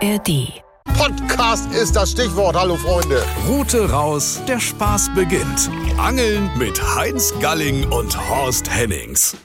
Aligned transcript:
ARD. 0.00 0.62
Podcast 0.96 1.72
ist 1.72 1.96
das 1.96 2.12
Stichwort. 2.12 2.54
Hallo 2.54 2.76
Freunde. 2.76 3.24
Route 3.48 3.90
raus, 3.90 4.40
der 4.46 4.60
Spaß 4.60 5.10
beginnt. 5.14 5.70
Angeln 5.96 6.50
mit 6.56 6.80
Heinz 6.94 7.34
Galling 7.40 7.84
und 7.90 8.16
Horst 8.30 8.70
Hennings. 8.70 9.36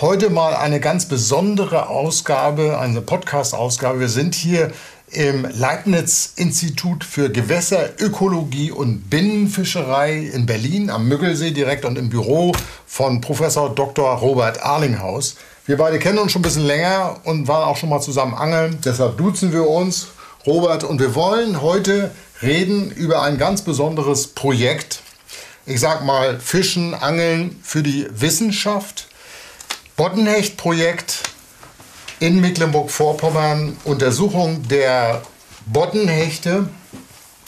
Heute 0.00 0.30
mal 0.30 0.56
eine 0.56 0.80
ganz 0.80 1.06
besondere 1.06 1.88
Ausgabe, 1.88 2.78
eine 2.80 3.02
Podcast-Ausgabe. 3.02 4.00
Wir 4.00 4.08
sind 4.08 4.34
hier 4.34 4.72
im 5.12 5.44
Leibniz-Institut 5.48 7.04
für 7.04 7.30
Gewässerökologie 7.30 8.72
und 8.72 9.10
Binnenfischerei 9.10 10.18
in 10.18 10.46
Berlin 10.46 10.90
am 10.90 11.06
Müggelsee 11.06 11.52
direkt 11.52 11.84
und 11.84 11.98
im 11.98 12.08
Büro 12.08 12.52
von 12.84 13.20
Professor 13.20 13.72
Dr. 13.72 14.12
Robert 14.16 14.60
Arlinghaus. 14.64 15.36
Wir 15.66 15.78
beide 15.78 15.98
kennen 15.98 16.18
uns 16.18 16.30
schon 16.30 16.40
ein 16.40 16.44
bisschen 16.44 16.66
länger 16.66 17.20
und 17.24 17.48
waren 17.48 17.64
auch 17.66 17.78
schon 17.78 17.88
mal 17.88 18.00
zusammen 18.00 18.34
angeln. 18.34 18.78
Deshalb 18.84 19.16
duzen 19.16 19.50
wir 19.50 19.66
uns, 19.66 20.08
Robert, 20.44 20.84
und 20.84 21.00
wir 21.00 21.14
wollen 21.14 21.62
heute 21.62 22.10
reden 22.42 22.90
über 22.90 23.22
ein 23.22 23.38
ganz 23.38 23.62
besonderes 23.62 24.26
Projekt. 24.26 25.00
Ich 25.64 25.80
sag 25.80 26.04
mal 26.04 26.38
Fischen, 26.38 26.92
Angeln 26.92 27.58
für 27.62 27.82
die 27.82 28.06
Wissenschaft. 28.10 29.08
Boddenhecht-Projekt 29.96 31.22
in 32.20 32.42
Mecklenburg-Vorpommern. 32.42 33.78
Untersuchung 33.84 34.68
der 34.68 35.22
Boddenhechte. 35.64 36.68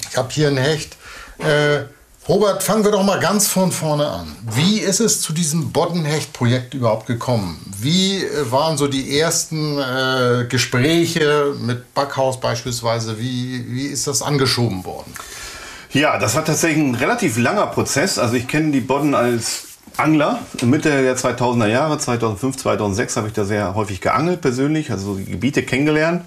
Ich 0.08 0.16
habe 0.16 0.30
hier 0.32 0.48
ein 0.48 0.56
Hecht. 0.56 0.96
Äh, 1.38 1.84
Robert, 2.28 2.64
fangen 2.64 2.82
wir 2.82 2.90
doch 2.90 3.04
mal 3.04 3.20
ganz 3.20 3.46
von 3.46 3.70
vorne 3.70 4.08
an. 4.08 4.26
Wie 4.52 4.80
ist 4.80 4.98
es 4.98 5.20
zu 5.20 5.32
diesem 5.32 5.70
Boddenhecht-Projekt 5.70 6.74
überhaupt 6.74 7.06
gekommen? 7.06 7.56
Wie 7.78 8.16
äh, 8.24 8.50
waren 8.50 8.76
so 8.76 8.88
die 8.88 9.16
ersten 9.16 9.78
äh, 9.78 10.44
Gespräche 10.48 11.54
mit 11.60 11.94
Backhaus 11.94 12.40
beispielsweise? 12.40 13.20
Wie, 13.20 13.64
wie 13.68 13.86
ist 13.86 14.08
das 14.08 14.22
angeschoben 14.22 14.84
worden? 14.84 15.14
Ja, 15.92 16.18
das 16.18 16.34
war 16.34 16.44
tatsächlich 16.44 16.84
ein 16.84 16.96
relativ 16.96 17.38
langer 17.38 17.68
Prozess. 17.68 18.18
Also 18.18 18.34
ich 18.34 18.48
kenne 18.48 18.72
die 18.72 18.80
Bodden 18.80 19.14
als 19.14 19.66
Angler. 19.96 20.40
Mitte 20.62 20.90
der 20.90 21.16
2000er 21.16 21.68
Jahre, 21.68 21.96
2005, 21.96 22.56
2006 22.56 23.16
habe 23.18 23.28
ich 23.28 23.34
da 23.34 23.44
sehr 23.44 23.76
häufig 23.76 24.00
geangelt 24.00 24.40
persönlich, 24.40 24.90
also 24.90 25.14
die 25.14 25.26
Gebiete 25.26 25.62
kennengelernt. 25.62 26.24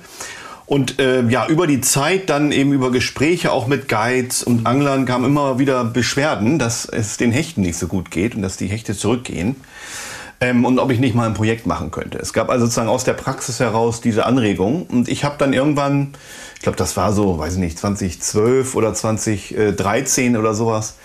Und 0.70 1.00
äh, 1.00 1.24
ja, 1.24 1.48
über 1.48 1.66
die 1.66 1.82
Zeit, 1.82 2.30
dann 2.30 2.52
eben 2.52 2.74
über 2.74 2.92
Gespräche 2.92 3.52
auch 3.52 3.66
mit 3.66 3.90
Guides 3.90 4.44
und 4.44 4.68
Anglern 4.68 5.08
kamen 5.08 5.26
immer 5.26 5.58
wieder 5.58 5.84
Beschwerden, 5.84 6.60
dass 6.60 6.86
es 6.86 7.18
den 7.18 7.32
Hechten 7.32 7.62
nicht 7.62 7.76
so 7.76 7.88
gut 7.88 8.12
geht 8.12 8.36
und 8.36 8.44
dass 8.44 8.56
die 8.56 8.68
Hechte 8.68 8.96
zurückgehen. 8.96 9.56
Ähm, 10.40 10.66
und 10.66 10.78
ob 10.78 10.92
ich 10.92 11.00
nicht 11.00 11.16
mal 11.16 11.26
ein 11.26 11.34
Projekt 11.34 11.66
machen 11.66 11.90
könnte. 11.90 12.20
Es 12.20 12.34
gab 12.34 12.52
also 12.52 12.66
sozusagen 12.66 12.88
aus 12.88 13.04
der 13.04 13.14
Praxis 13.14 13.60
heraus 13.60 14.00
diese 14.00 14.28
Anregung. 14.28 14.84
Und 14.84 15.10
ich 15.10 15.24
habe 15.24 15.38
dann 15.40 15.54
irgendwann, 15.54 16.14
ich 16.58 16.62
glaube, 16.62 16.78
das 16.78 16.96
war 16.96 17.14
so, 17.14 17.40
weiß 17.40 17.54
ich 17.54 17.60
nicht, 17.60 17.80
2012 17.80 18.76
oder 18.76 18.94
2013 18.94 20.38
oder 20.38 20.54
sowas, 20.54 20.98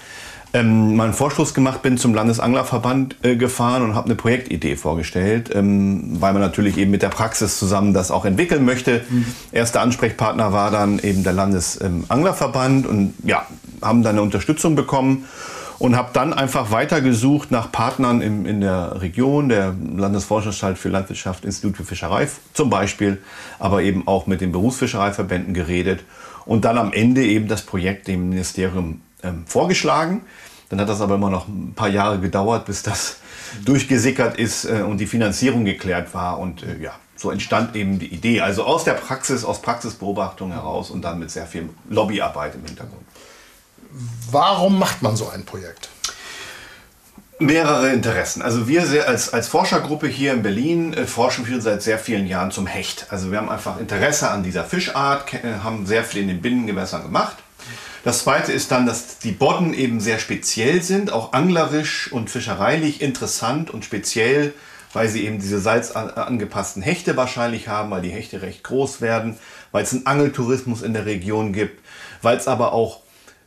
ähm, 0.55 0.95
mal 0.95 1.05
einen 1.05 1.13
Vorstoß 1.13 1.53
gemacht, 1.53 1.83
bin 1.83 1.99
zum 1.99 2.15
Landesanglerverband 2.15 3.17
äh, 3.23 3.35
gefahren 3.35 3.83
und 3.83 3.97
habe 3.97 4.07
eine 4.07 4.15
Projektidee 4.15 4.77
vorgestellt, 4.77 5.51
ähm, 5.53 6.17
weil 6.21 6.33
man 6.33 6.41
natürlich 6.41 6.79
eben 6.79 6.93
mit 6.93 7.03
der 7.03 7.09
Praxis 7.09 7.59
zusammen 7.59 7.93
das 7.93 8.13
auch 8.13 8.25
entwickeln 8.25 8.65
möchte. 8.65 9.03
Mhm. 9.11 9.27
Erster 9.51 9.81
Ansprechpartner 9.81 10.53
war 10.53 10.71
dann 10.71 11.01
eben 11.01 11.25
der 11.25 11.33
Landesanglerverband 11.33 12.87
und 12.87 13.15
ja, 13.25 13.47
haben 13.83 14.05
dann 14.05 14.13
eine 14.13 14.23
Unterstützung 14.23 14.77
bekommen 14.77 15.25
und 15.81 15.97
habe 15.97 16.11
dann 16.13 16.33
einfach 16.33 16.71
weitergesucht 16.71 17.51
nach 17.51 17.73
Partnern 17.73 18.23
im, 18.23 18.47
in 18.47 18.61
der 18.61 19.01
Region, 19.01 19.49
der 19.49 19.75
Landesforschungsanstalt 19.97 20.79
für 20.79 20.89
Landwirtschaft, 20.89 21.45
Institut 21.45 21.77
für 21.77 21.85
Fischerei 21.85 22.29
zum 22.53 22.71
Beispiel, 22.71 23.21
aber 23.59 23.83
eben 23.83 24.07
auch 24.07 24.29
mit 24.29 24.41
den 24.41 24.53
Berufsfischereiverbänden 24.53 25.53
geredet 25.53 26.05
und 26.47 26.65
dann 26.65 26.79
am 26.79 26.93
Ende 26.93 27.25
eben 27.25 27.49
das 27.49 27.63
Projekt 27.63 28.07
dem 28.07 28.29
Ministerium 28.29 29.01
ähm, 29.25 29.45
vorgeschlagen. 29.47 30.23
Dann 30.74 30.80
hat 30.80 30.89
das 30.89 31.01
aber 31.01 31.14
immer 31.14 31.30
noch 31.30 31.46
ein 31.46 31.73
paar 31.77 31.89
Jahre 31.89 32.18
gedauert, 32.18 32.64
bis 32.64 32.83
das 32.83 33.18
durchgesickert 33.64 34.36
ist 34.36 34.64
äh, 34.64 34.83
und 34.83 34.98
die 34.98 35.07
Finanzierung 35.07 35.64
geklärt 35.64 36.12
war. 36.14 36.40
Und 36.40 36.64
äh, 36.64 36.83
ja, 36.83 36.96
so 37.14 37.30
entstand 37.30 37.77
eben 37.77 38.01
die 38.01 38.12
Idee. 38.12 38.40
Also 38.40 38.64
aus 38.64 38.83
der 38.83 38.95
Praxis, 38.95 39.45
aus 39.45 39.63
Praxisbeobachtung 39.63 40.51
heraus 40.51 40.90
und 40.90 41.02
dann 41.02 41.20
mit 41.20 41.30
sehr 41.30 41.46
viel 41.46 41.68
Lobbyarbeit 41.89 42.57
im 42.57 42.64
Hintergrund. 42.64 43.05
Warum 44.33 44.80
macht 44.80 45.01
man 45.01 45.14
so 45.14 45.29
ein 45.29 45.45
Projekt? 45.45 45.90
Mehrere 47.39 47.90
Interessen. 47.90 48.42
Also 48.42 48.67
wir 48.67 49.07
als, 49.07 49.33
als 49.33 49.46
Forschergruppe 49.46 50.08
hier 50.08 50.33
in 50.33 50.42
Berlin 50.42 50.92
äh, 50.92 51.07
forschen 51.07 51.46
wir 51.46 51.61
seit 51.61 51.83
sehr 51.83 52.01
vielen 52.01 52.27
Jahren 52.27 52.51
zum 52.51 52.67
Hecht. 52.67 53.07
Also 53.11 53.30
wir 53.30 53.39
haben 53.39 53.48
einfach 53.48 53.79
Interesse 53.79 54.29
an 54.29 54.42
dieser 54.42 54.64
Fischart, 54.64 55.34
äh, 55.34 55.61
haben 55.63 55.86
sehr 55.86 56.02
viel 56.02 56.23
in 56.23 56.27
den 56.27 56.42
Binnengewässern 56.42 57.05
gemacht 57.05 57.36
das 58.05 58.20
zweite 58.20 58.53
ist 58.53 58.70
dann, 58.70 58.85
dass 58.85 59.19
die 59.19 59.33
Bodden 59.33 59.73
eben 59.73 59.98
sehr 59.98 60.19
speziell 60.19 60.83
sind, 60.83 61.11
auch 61.11 61.33
anglerisch 61.33 62.13
und 62.13 62.29
fischereilich 62.29 63.01
interessant 63.01 63.70
und 63.70 63.85
speziell, 63.85 64.53
weil 64.92 65.09
sie 65.09 65.25
eben 65.25 65.41
diese 65.41 65.59
salzangepassten 65.59 66.83
Hechte 66.83 67.17
wahrscheinlich 67.17 67.69
haben, 67.69 67.91
weil 67.91 68.03
die 68.03 68.11
Hechte 68.11 68.43
recht 68.43 68.63
groß 68.63 69.01
werden, 69.01 69.39
weil 69.73 69.85
es 69.85 69.93
einen 69.93 70.07
Angeltourismus 70.07 70.83
in 70.83 70.93
der 70.93 71.07
Region 71.07 71.55
gibt, 71.55 71.83
weil 72.20 72.37
es 72.37 72.47
aber 72.47 72.75
auch 72.75 73.01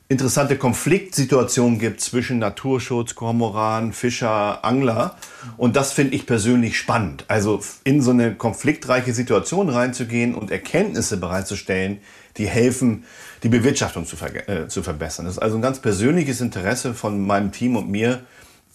interessante 0.09 0.57
Konfliktsituationen 0.57 1.79
gibt 1.79 1.99
zwischen 1.99 2.39
Naturschutz, 2.39 3.15
Kormoran, 3.15 3.91
Fischer, 3.91 4.63
Angler. 4.63 5.17
Und 5.57 5.75
das 5.75 5.91
finde 5.91 6.15
ich 6.15 6.25
persönlich 6.25 6.77
spannend. 6.77 7.25
Also 7.27 7.61
in 7.83 8.01
so 8.01 8.11
eine 8.11 8.35
konfliktreiche 8.35 9.13
Situation 9.13 9.69
reinzugehen 9.69 10.33
und 10.33 10.49
Erkenntnisse 10.49 11.17
bereitzustellen, 11.17 11.99
die 12.37 12.47
helfen, 12.47 13.03
die 13.43 13.49
Bewirtschaftung 13.49 14.05
zu, 14.05 14.15
ver 14.15 14.47
äh, 14.47 14.67
zu 14.67 14.81
verbessern. 14.81 15.25
Das 15.25 15.35
ist 15.35 15.41
also 15.41 15.57
ein 15.57 15.61
ganz 15.61 15.79
persönliches 15.79 16.39
Interesse 16.39 16.93
von 16.93 17.25
meinem 17.25 17.51
Team 17.51 17.75
und 17.75 17.89
mir, 17.89 18.21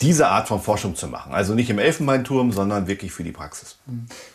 diese 0.00 0.28
Art 0.28 0.48
von 0.48 0.60
Forschung 0.60 0.97
zu 0.97 1.06
machen. 1.06 1.32
Also 1.32 1.54
nicht 1.54 1.71
im 1.71 1.78
Elfenbeinturm, 1.78 2.50
sondern 2.50 2.88
wirklich 2.88 3.12
für 3.12 3.22
die 3.22 3.31
Praxis. 3.31 3.76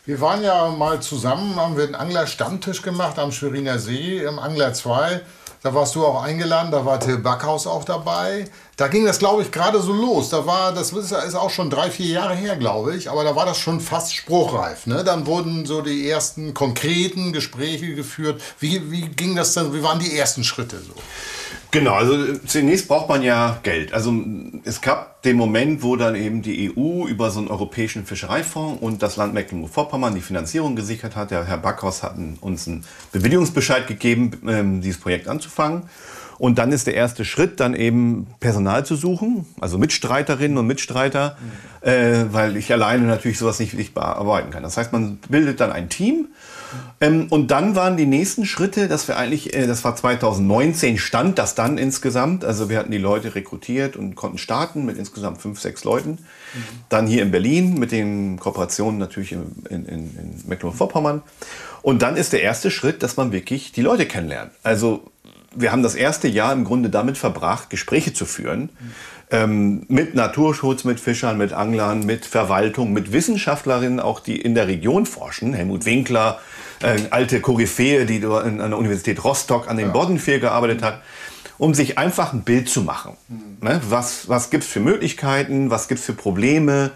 Wir 0.06 0.22
waren 0.22 0.42
ja 0.42 0.70
mal 0.70 1.02
zusammen, 1.02 1.58
haben 1.58 1.76
wir 1.76 1.84
einen 1.84 1.96
Angler-Stammtisch 1.96 2.82
gemacht 2.82 3.20
am 3.20 3.32
Schweriner 3.32 3.78
See, 3.78 4.24
im 4.24 4.40
Angler 4.40 4.74
2. 4.74 5.22
Da 5.64 5.74
warst 5.74 5.96
du 5.96 6.06
auch 6.06 6.22
eingeladen, 6.22 6.72
da 6.72 6.86
war 6.86 7.00
Till 7.00 7.18
Backhaus 7.18 7.66
auch 7.66 7.84
dabei. 7.84 8.50
Da 8.76 8.88
ging 8.88 9.06
das, 9.06 9.18
glaube 9.18 9.42
ich, 9.42 9.52
gerade 9.52 9.82
so 9.82 9.92
los. 9.92 10.30
Da 10.30 10.46
war, 10.46 10.72
das 10.72 10.94
ist 10.94 11.36
auch 11.36 11.50
schon 11.50 11.70
drei, 11.70 11.90
vier 11.90 12.08
Jahre 12.08 12.36
her, 12.36 12.56
glaube 12.56 12.96
ich, 12.96 13.10
aber 13.10 13.24
da 13.24 13.36
war 13.36 13.46
das 13.46 13.58
schon 13.58 13.80
fast 13.82 14.16
spruchreif. 14.16 14.86
Ne? 14.86 15.04
Dann 15.04 15.26
wurden 15.26 15.66
so 15.66 15.82
die 15.82 16.10
ersten 16.10 16.54
konkreten 16.54 17.34
Gespräche 17.34 17.96
geführt. 17.96 18.42
Wie, 18.60 18.92
wie 18.92 19.10
ging 19.10 19.36
das 19.36 19.54
dann, 19.54 19.74
wie 19.74 19.82
waren 19.82 20.00
die 20.00 20.16
ersten 20.16 20.44
Schritte 20.44 20.80
so? 20.80 20.94
Genau, 21.72 21.94
also 21.94 22.38
zunächst 22.46 22.88
braucht 22.88 23.10
man 23.10 23.22
ja 23.22 23.60
Geld. 23.64 23.94
Also 23.94 24.14
es 24.64 24.80
gab 24.80 25.22
den 25.24 25.36
Moment, 25.36 25.84
wo 25.84 25.98
dann 25.98 26.16
eben 26.16 26.42
die 26.42 26.72
EU 26.72 27.08
über 27.08 27.30
so 27.30 27.40
einen 27.40 27.50
europäischen 27.50 28.06
Fischereifonds 28.06 28.82
und 28.82 29.04
das 29.04 29.18
Land 29.18 29.34
Mecklenburg-Vorpommern 29.34 30.16
die 30.16 30.22
Finanzierung 30.22 30.76
gesichert 30.76 31.16
hat. 31.18 31.32
Der 31.32 31.46
Herr 31.46 31.58
Backhaus 31.58 32.04
hat 32.04 32.16
uns 32.40 32.68
einen 32.68 32.86
Bewilligungsbescheid 33.12 33.86
gegeben, 33.86 34.32
ähm, 34.48 34.82
dieses 34.82 35.02
Projekt 35.02 35.28
anzufangen. 35.28 35.84
Und 36.38 36.60
dann 36.60 36.72
ist 36.72 36.88
der 36.88 36.94
erste 36.94 37.26
Schritt, 37.26 37.60
dann 37.60 37.74
eben 37.74 38.28
Personal 38.40 38.86
zu 38.86 38.96
suchen, 38.96 39.46
also 39.60 39.78
Mitstreiterinnen 39.78 40.58
und 40.58 40.68
Mitstreiter, 40.68 41.36
mhm. 41.84 41.90
äh, 41.90 42.34
weil 42.34 42.58
ich 42.58 42.72
alleine 42.72 43.06
natürlich 43.06 43.40
sowas 43.40 43.60
nicht, 43.60 43.74
nicht 43.74 43.94
bearbeiten 43.94 44.52
kann. 44.52 44.64
Das 44.64 44.78
heißt, 44.78 44.94
man 44.94 45.18
bildet 45.30 45.60
dann 45.60 45.72
ein 45.72 45.90
Team. 45.90 46.28
Ähm, 47.00 47.28
und 47.30 47.52
dann 47.52 47.76
waren 47.76 47.98
die 47.98 48.06
nächsten 48.06 48.46
Schritte, 48.46 48.88
dass 48.88 49.08
wir 49.08 49.18
eigentlich, 49.18 49.54
äh, 49.54 49.68
das 49.68 49.84
war 49.84 49.96
2019 49.96 50.98
stand 50.98 51.38
das 51.38 51.56
dann 51.56 51.78
insgesamt. 51.78 52.44
Also 52.44 52.70
wir 52.70 52.78
hatten 52.78 52.92
die 52.92 52.98
Leute 52.98 53.36
rekrutiert 53.36 53.96
und 53.96 54.16
konnten 54.16 54.38
starten 54.38 54.86
mit 54.86 54.98
insgesamt 54.98 55.42
fünf, 55.42 55.60
sechs 55.60 55.84
Leuten. 55.84 56.12
Mhm. 56.12 56.18
Dann 56.90 57.08
hier 57.08 57.24
in 57.24 57.32
Berlin 57.32 57.78
mit 57.80 57.92
den 57.92 58.40
Kooperationen 58.40 59.00
natürlich 59.00 59.32
in, 59.32 59.66
in, 59.70 59.86
in 59.86 60.44
Mecklenburg-Vorpommern. 60.48 61.22
Und 61.82 62.02
dann 62.02 62.18
ist 62.18 62.34
der 62.34 62.42
erste 62.42 62.72
Schritt, 62.72 63.04
dass 63.04 63.18
man 63.18 63.32
wirklich 63.32 63.72
die 63.72 63.82
Leute 63.82 64.06
kennenlernt. 64.06 64.52
Also 64.64 65.12
wir 65.56 65.72
haben 65.72 65.84
das 65.84 65.96
erste 65.96 66.28
Jahr 66.28 66.54
im 66.54 66.64
Grunde 66.64 66.90
damit 66.90 67.18
verbracht, 67.18 67.70
Gespräche 67.70 68.14
zu 68.14 68.26
führen. 68.26 68.70
Ähm, 69.30 69.84
mit 69.90 70.16
Naturschutz, 70.16 70.86
mit 70.86 71.02
Fischern, 71.02 71.38
mit 71.38 71.52
Anglern, 71.52 72.06
mit 72.06 72.26
Verwaltung, 72.26 72.94
mit 72.94 73.12
Wissenschaftlerinnen, 73.12 74.00
auch 74.00 74.22
die 74.22 74.40
in 74.40 74.56
der 74.56 74.68
Region 74.68 75.06
forschen. 75.06 75.54
Helmut 75.54 75.84
Winkler, 75.84 76.40
äh, 76.82 76.98
alte 77.10 77.42
Koryphäe, 77.42 78.06
die 78.06 78.26
an 78.26 78.58
der 78.58 78.78
Universität 78.78 79.22
Rostock 79.26 79.70
an 79.70 79.76
den 79.76 79.88
ja. 79.88 79.92
Boddenvier 79.92 80.40
gearbeitet 80.40 80.82
hat, 80.82 81.02
um 81.58 81.74
sich 81.74 81.98
einfach 81.98 82.32
ein 82.32 82.44
Bild 82.44 82.70
zu 82.70 82.84
machen. 82.84 83.18
Mhm. 83.28 83.68
Ne? 83.68 83.82
Was, 83.90 84.30
was 84.30 84.50
gibt 84.50 84.64
es 84.64 84.70
für 84.70 84.80
Möglichkeiten, 84.80 85.70
was 85.70 85.90
gibt 85.90 86.00
es 86.00 86.06
für 86.06 86.14
Probleme, 86.14 86.92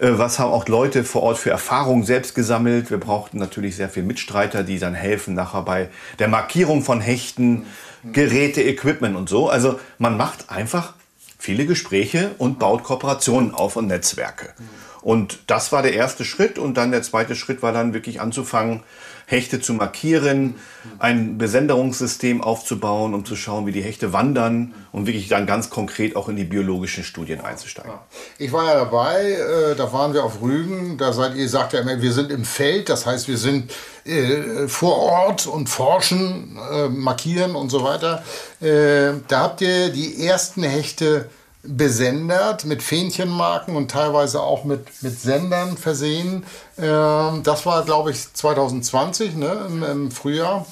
mhm. 0.00 0.06
äh, 0.06 0.18
was 0.18 0.38
haben 0.38 0.52
auch 0.52 0.68
Leute 0.68 1.04
vor 1.04 1.24
Ort 1.24 1.36
für 1.36 1.50
Erfahrungen 1.50 2.04
selbst 2.04 2.34
gesammelt. 2.34 2.90
Wir 2.90 2.98
brauchten 2.98 3.36
natürlich 3.36 3.76
sehr 3.76 3.90
viele 3.90 4.06
Mitstreiter, 4.06 4.62
die 4.62 4.78
dann 4.78 4.94
helfen 4.94 5.34
nachher 5.34 5.60
bei 5.60 5.90
der 6.20 6.28
Markierung 6.28 6.82
von 6.82 7.02
Hechten. 7.02 7.50
Mhm 7.50 7.66
Geräte, 8.12 8.62
Equipment 8.62 9.16
und 9.16 9.28
so. 9.28 9.48
Also 9.48 9.78
man 9.98 10.16
macht 10.16 10.50
einfach 10.50 10.94
viele 11.46 11.64
Gespräche 11.64 12.34
und 12.38 12.58
baut 12.58 12.82
Kooperationen 12.82 13.54
auf 13.54 13.76
und 13.76 13.86
Netzwerke. 13.86 14.52
Und 15.00 15.38
das 15.46 15.70
war 15.70 15.80
der 15.80 15.94
erste 15.94 16.24
Schritt. 16.24 16.58
Und 16.58 16.76
dann 16.76 16.90
der 16.90 17.02
zweite 17.02 17.36
Schritt 17.36 17.62
war 17.62 17.72
dann 17.72 17.94
wirklich 17.94 18.20
anzufangen, 18.20 18.82
Hechte 19.28 19.60
zu 19.60 19.74
markieren, 19.74 20.54
ein 21.00 21.36
Besenderungssystem 21.36 22.40
aufzubauen, 22.40 23.12
um 23.12 23.24
zu 23.24 23.34
schauen, 23.34 23.66
wie 23.66 23.72
die 23.72 23.82
Hechte 23.82 24.12
wandern 24.12 24.72
und 24.92 25.06
wirklich 25.06 25.26
dann 25.26 25.46
ganz 25.46 25.68
konkret 25.68 26.14
auch 26.14 26.28
in 26.28 26.36
die 26.36 26.44
biologischen 26.44 27.02
Studien 27.02 27.40
einzusteigen. 27.40 27.90
Ich 28.38 28.52
war 28.52 28.64
ja 28.66 28.74
dabei, 28.74 29.32
äh, 29.32 29.74
da 29.74 29.92
waren 29.92 30.14
wir 30.14 30.22
auf 30.22 30.40
Rügen, 30.40 30.96
da 30.96 31.12
seid 31.12 31.34
ihr, 31.34 31.48
sagt 31.48 31.72
ja 31.72 31.80
immer, 31.80 32.00
wir 32.00 32.12
sind 32.12 32.30
im 32.30 32.44
Feld, 32.44 32.88
das 32.88 33.04
heißt, 33.04 33.26
wir 33.26 33.36
sind 33.36 33.72
äh, 34.04 34.68
vor 34.68 34.96
Ort 34.96 35.48
und 35.48 35.68
forschen, 35.68 36.56
äh, 36.72 36.88
markieren 36.88 37.56
und 37.56 37.70
so 37.70 37.82
weiter. 37.82 38.22
Äh, 38.60 39.20
da 39.26 39.40
habt 39.40 39.60
ihr 39.60 39.90
die 39.90 40.24
ersten 40.24 40.62
Hechte 40.62 41.28
besendert 41.68 42.64
mit 42.64 42.82
Fähnchenmarken 42.82 43.76
und 43.76 43.90
teilweise 43.90 44.40
auch 44.40 44.64
mit, 44.64 45.02
mit 45.02 45.18
Sendern 45.18 45.76
versehen. 45.76 46.44
Ähm, 46.78 47.42
das 47.42 47.64
war, 47.66 47.84
glaube 47.84 48.10
ich, 48.10 48.32
2020 48.32 49.36
ne, 49.36 49.66
im, 49.68 49.82
im, 49.82 50.10
Frühjahr. 50.10 50.66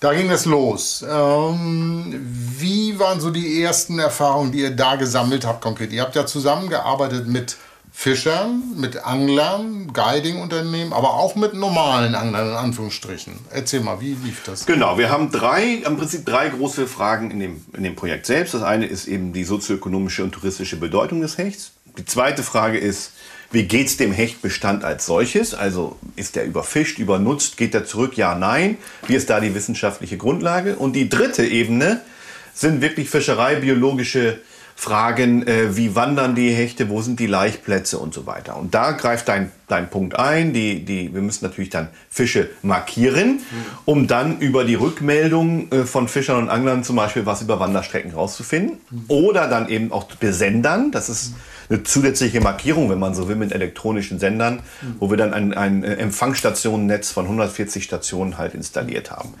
Da 0.00 0.12
ging 0.12 0.30
es 0.30 0.44
los. 0.44 1.04
Ähm, 1.08 2.20
wie 2.58 2.98
waren 2.98 3.20
so 3.20 3.30
die 3.30 3.62
ersten 3.62 3.98
Erfahrungen, 3.98 4.52
die 4.52 4.60
ihr 4.60 4.74
da 4.74 4.96
gesammelt 4.96 5.46
habt 5.46 5.62
konkret? 5.62 5.92
Ihr 5.92 6.02
habt 6.02 6.16
ja 6.16 6.26
zusammengearbeitet 6.26 7.26
mit 7.28 7.56
Fischern, 7.96 8.74
mit 8.76 9.04
Anglern, 9.04 9.92
Guiding-Unternehmen, 9.92 10.92
aber 10.92 11.14
auch 11.14 11.36
mit 11.36 11.54
normalen 11.54 12.16
Anglern 12.16 12.48
in 12.48 12.56
Anführungsstrichen. 12.56 13.34
Erzähl 13.50 13.80
mal, 13.80 14.00
wie 14.00 14.14
lief 14.14 14.42
das? 14.44 14.66
Genau, 14.66 14.98
wir 14.98 15.10
haben 15.10 15.30
drei, 15.30 15.74
im 15.74 15.96
Prinzip 15.96 16.26
drei 16.26 16.48
große 16.48 16.88
Fragen 16.88 17.30
in 17.30 17.38
dem, 17.38 17.64
in 17.72 17.84
dem 17.84 17.94
Projekt 17.94 18.26
selbst. 18.26 18.52
Das 18.52 18.64
eine 18.64 18.86
ist 18.86 19.06
eben 19.06 19.32
die 19.32 19.44
sozioökonomische 19.44 20.24
und 20.24 20.32
touristische 20.32 20.76
Bedeutung 20.76 21.20
des 21.20 21.38
Hechts. 21.38 21.70
Die 21.96 22.04
zweite 22.04 22.42
Frage 22.42 22.78
ist, 22.78 23.12
wie 23.50 23.64
geht 23.64 23.86
es 23.86 23.96
dem 23.96 24.12
Hechtbestand 24.12 24.84
als 24.84 25.06
solches? 25.06 25.54
Also 25.54 25.96
ist 26.16 26.36
der 26.36 26.44
überfischt, 26.44 26.98
übernutzt, 26.98 27.56
geht 27.56 27.74
er 27.74 27.84
zurück? 27.84 28.16
Ja, 28.16 28.34
nein. 28.34 28.78
Wie 29.06 29.14
ist 29.14 29.30
da 29.30 29.40
die 29.40 29.54
wissenschaftliche 29.54 30.16
Grundlage? 30.16 30.76
Und 30.76 30.94
die 30.94 31.08
dritte 31.08 31.44
Ebene 31.44 32.00
sind 32.52 32.80
wirklich 32.80 33.10
fischereibiologische 33.10 34.38
Fragen, 34.76 35.46
äh, 35.46 35.76
wie 35.76 35.94
wandern 35.94 36.34
die 36.34 36.50
Hechte, 36.50 36.88
wo 36.88 37.00
sind 37.00 37.20
die 37.20 37.26
Laichplätze 37.26 37.98
und 37.98 38.12
so 38.12 38.26
weiter. 38.26 38.56
Und 38.56 38.74
da 38.74 38.90
greift 38.90 39.28
dein, 39.28 39.52
dein 39.68 39.88
Punkt 39.88 40.18
ein. 40.18 40.52
Die, 40.52 40.84
die, 40.84 41.14
wir 41.14 41.22
müssen 41.22 41.44
natürlich 41.44 41.70
dann 41.70 41.88
Fische 42.10 42.50
markieren, 42.62 43.40
um 43.84 44.08
dann 44.08 44.40
über 44.40 44.64
die 44.64 44.74
Rückmeldung 44.74 45.70
äh, 45.70 45.84
von 45.84 46.08
Fischern 46.08 46.38
und 46.38 46.48
Anglern 46.50 46.82
zum 46.82 46.96
Beispiel 46.96 47.24
was 47.24 47.40
über 47.40 47.60
Wanderstrecken 47.60 48.12
rauszufinden. 48.12 48.78
Oder 49.06 49.46
dann 49.48 49.68
eben 49.68 49.92
auch 49.92 50.04
besendern. 50.04 50.90
Das 50.90 51.08
ist 51.08 51.34
eine 51.68 51.82
zusätzliche 51.82 52.40
Markierung, 52.40 52.90
wenn 52.90 52.98
man 52.98 53.14
so 53.14 53.28
will, 53.28 53.36
mit 53.36 53.52
elektronischen 53.52 54.18
Sendern, 54.18 54.56
mhm. 54.82 54.96
wo 55.00 55.10
wir 55.10 55.16
dann 55.16 55.32
ein, 55.32 55.54
ein 55.54 55.84
Empfangsstationennetz 55.84 57.10
von 57.10 57.24
140 57.24 57.84
Stationen 57.84 58.38
halt 58.38 58.54
installiert 58.54 59.10
haben. 59.10 59.34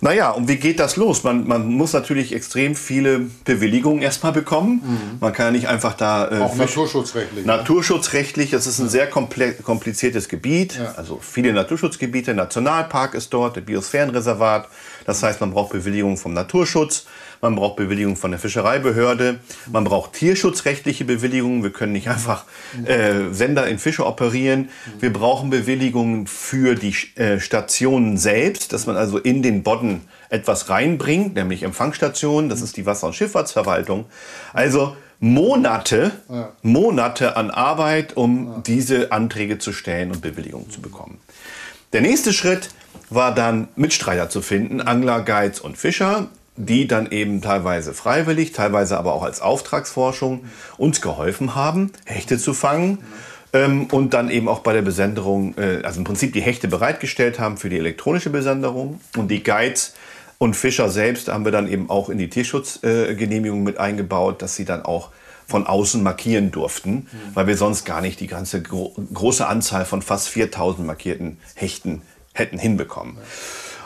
Naja, 0.00 0.30
und 0.30 0.48
wie 0.48 0.56
geht 0.56 0.80
das 0.80 0.96
los? 0.96 1.24
Man, 1.24 1.46
man 1.46 1.66
muss 1.66 1.92
natürlich 1.92 2.34
extrem 2.34 2.74
viele 2.74 3.20
Bewilligungen 3.44 4.02
erstmal 4.02 4.32
bekommen. 4.32 4.82
Mhm. 4.84 5.18
Man 5.20 5.32
kann 5.32 5.46
ja 5.46 5.52
nicht 5.52 5.68
einfach 5.68 5.94
da... 5.94 6.30
Äh, 6.30 6.40
Auch 6.40 6.54
naturschutzrechtlich. 6.54 7.44
Naturschutzrechtlich, 7.44 8.50
das 8.50 8.66
ist 8.66 8.78
ein 8.78 8.88
sehr 8.88 9.08
kompliziertes 9.08 10.28
Gebiet. 10.28 10.76
Ja. 10.76 10.94
Also 10.96 11.18
viele 11.20 11.52
Naturschutzgebiete, 11.52 12.34
Nationalpark 12.34 13.14
ist 13.14 13.32
dort, 13.32 13.56
der 13.56 13.62
Biosphärenreservat. 13.62 14.68
Das 15.04 15.22
heißt, 15.22 15.40
man 15.40 15.52
braucht 15.52 15.72
Bewilligung 15.72 16.16
vom 16.16 16.34
Naturschutz 16.34 17.06
man 17.40 17.56
braucht 17.56 17.76
Bewilligung 17.76 18.16
von 18.16 18.30
der 18.30 18.40
Fischereibehörde, 18.40 19.40
man 19.70 19.84
braucht 19.84 20.14
tierschutzrechtliche 20.14 21.04
Bewilligungen. 21.04 21.62
Wir 21.62 21.70
können 21.70 21.92
nicht 21.92 22.08
einfach 22.08 22.44
äh, 22.84 23.32
Sender 23.32 23.66
in 23.66 23.78
Fische 23.78 24.06
operieren. 24.06 24.70
Wir 25.00 25.12
brauchen 25.12 25.50
Bewilligungen 25.50 26.26
für 26.26 26.74
die 26.74 26.94
äh, 27.16 27.40
Stationen 27.40 28.16
selbst, 28.16 28.72
dass 28.72 28.86
man 28.86 28.96
also 28.96 29.18
in 29.18 29.42
den 29.42 29.62
Bodden 29.62 30.02
etwas 30.28 30.68
reinbringt, 30.68 31.34
nämlich 31.34 31.62
Empfangsstationen. 31.62 32.50
Das 32.50 32.62
ist 32.62 32.76
die 32.76 32.86
Wasser- 32.86 33.08
und 33.08 33.14
Schifffahrtsverwaltung. 33.14 34.06
Also 34.52 34.96
Monate, 35.18 36.12
Monate 36.62 37.36
an 37.36 37.50
Arbeit, 37.50 38.16
um 38.16 38.62
diese 38.66 39.12
Anträge 39.12 39.58
zu 39.58 39.72
stellen 39.72 40.10
und 40.10 40.20
Bewilligungen 40.20 40.70
zu 40.70 40.82
bekommen. 40.82 41.18
Der 41.92 42.02
nächste 42.02 42.32
Schritt 42.32 42.70
war 43.08 43.34
dann 43.34 43.68
Mitstreiter 43.76 44.28
zu 44.28 44.42
finden, 44.42 44.80
Angler, 44.80 45.22
Guides 45.22 45.60
und 45.60 45.78
Fischer 45.78 46.28
die 46.56 46.86
dann 46.86 47.10
eben 47.10 47.42
teilweise 47.42 47.94
freiwillig, 47.94 48.52
teilweise 48.52 48.98
aber 48.98 49.12
auch 49.12 49.22
als 49.22 49.40
Auftragsforschung 49.40 50.44
uns 50.78 51.00
geholfen 51.00 51.54
haben, 51.54 51.92
Hechte 52.04 52.38
zu 52.38 52.54
fangen. 52.54 52.98
Ähm, 53.52 53.86
und 53.86 54.12
dann 54.12 54.28
eben 54.28 54.48
auch 54.48 54.60
bei 54.60 54.72
der 54.72 54.82
Besenderung, 54.82 55.54
äh, 55.56 55.82
also 55.82 55.98
im 55.98 56.04
Prinzip 56.04 56.32
die 56.32 56.40
Hechte 56.40 56.68
bereitgestellt 56.68 57.38
haben 57.38 57.56
für 57.56 57.68
die 57.68 57.78
elektronische 57.78 58.30
Besenderung. 58.30 59.00
Und 59.16 59.28
die 59.28 59.42
Guides 59.42 59.94
und 60.38 60.54
Fischer 60.54 60.90
selbst 60.90 61.28
haben 61.28 61.44
wir 61.44 61.52
dann 61.52 61.68
eben 61.68 61.88
auch 61.88 62.08
in 62.08 62.18
die 62.18 62.28
Tierschutzgenehmigung 62.28 63.60
äh, 63.60 63.64
mit 63.64 63.78
eingebaut, 63.78 64.42
dass 64.42 64.56
sie 64.56 64.64
dann 64.64 64.84
auch 64.84 65.10
von 65.46 65.66
außen 65.66 66.02
markieren 66.02 66.50
durften, 66.50 66.90
mhm. 66.90 67.08
weil 67.34 67.46
wir 67.46 67.56
sonst 67.56 67.84
gar 67.84 68.00
nicht 68.00 68.18
die 68.18 68.26
ganze 68.26 68.62
gro 68.62 68.94
große 69.14 69.46
Anzahl 69.46 69.84
von 69.84 70.02
fast 70.02 70.28
4000 70.28 70.84
markierten 70.86 71.38
Hechten 71.54 72.02
hätten 72.32 72.58
hinbekommen. 72.58 73.16
Ja. 73.16 73.22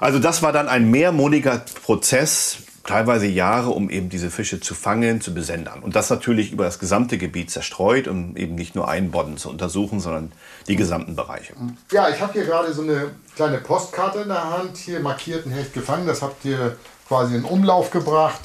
Also 0.01 0.19
das 0.19 0.43
war 0.43 0.53
dann 0.53 0.69
ein 0.69 0.91
mehrmonatiger 0.91 1.63
Prozess, 1.85 2.59
teilweise 2.85 3.27
Jahre, 3.27 3.71
um 3.71 3.91
eben 3.91 4.09
diese 4.09 4.31
Fische 4.31 4.59
zu 4.61 4.75
fangen, 4.75 5.21
zu 5.21 5.35
besendern. 5.35 5.81
Und 5.81 5.95
das 5.95 6.09
natürlich 6.09 6.53
über 6.53 6.65
das 6.65 6.79
gesamte 6.79 7.19
Gebiet 7.19 7.51
zerstreut, 7.51 8.09
um 8.09 8.37
eben 8.37 8.55
nicht 8.55 8.75
nur 8.75 8.89
einen 8.89 9.11
Bodden 9.11 9.37
zu 9.37 9.51
untersuchen, 9.51 10.01
sondern 10.01 10.33
die 10.67 10.77
gesamten 10.77 11.15
Bereiche. 11.15 11.53
Ja, 11.93 12.09
ich 12.09 12.21
habe 12.21 12.33
hier 12.33 12.45
gerade 12.45 12.73
so 12.73 12.83
eine 12.83 13.11
kleine 13.37 13.59
Postkarte 13.59 14.21
in 14.21 14.29
der 14.29 14.51
Hand, 14.51 14.79
hier 14.79 15.01
markierten 15.01 15.53
Hecht 15.53 15.75
gefangen. 15.75 16.07
Das 16.07 16.23
habt 16.23 16.45
ihr 16.47 16.77
quasi 17.07 17.37
in 17.37 17.45
Umlauf 17.45 17.91
gebracht, 17.91 18.41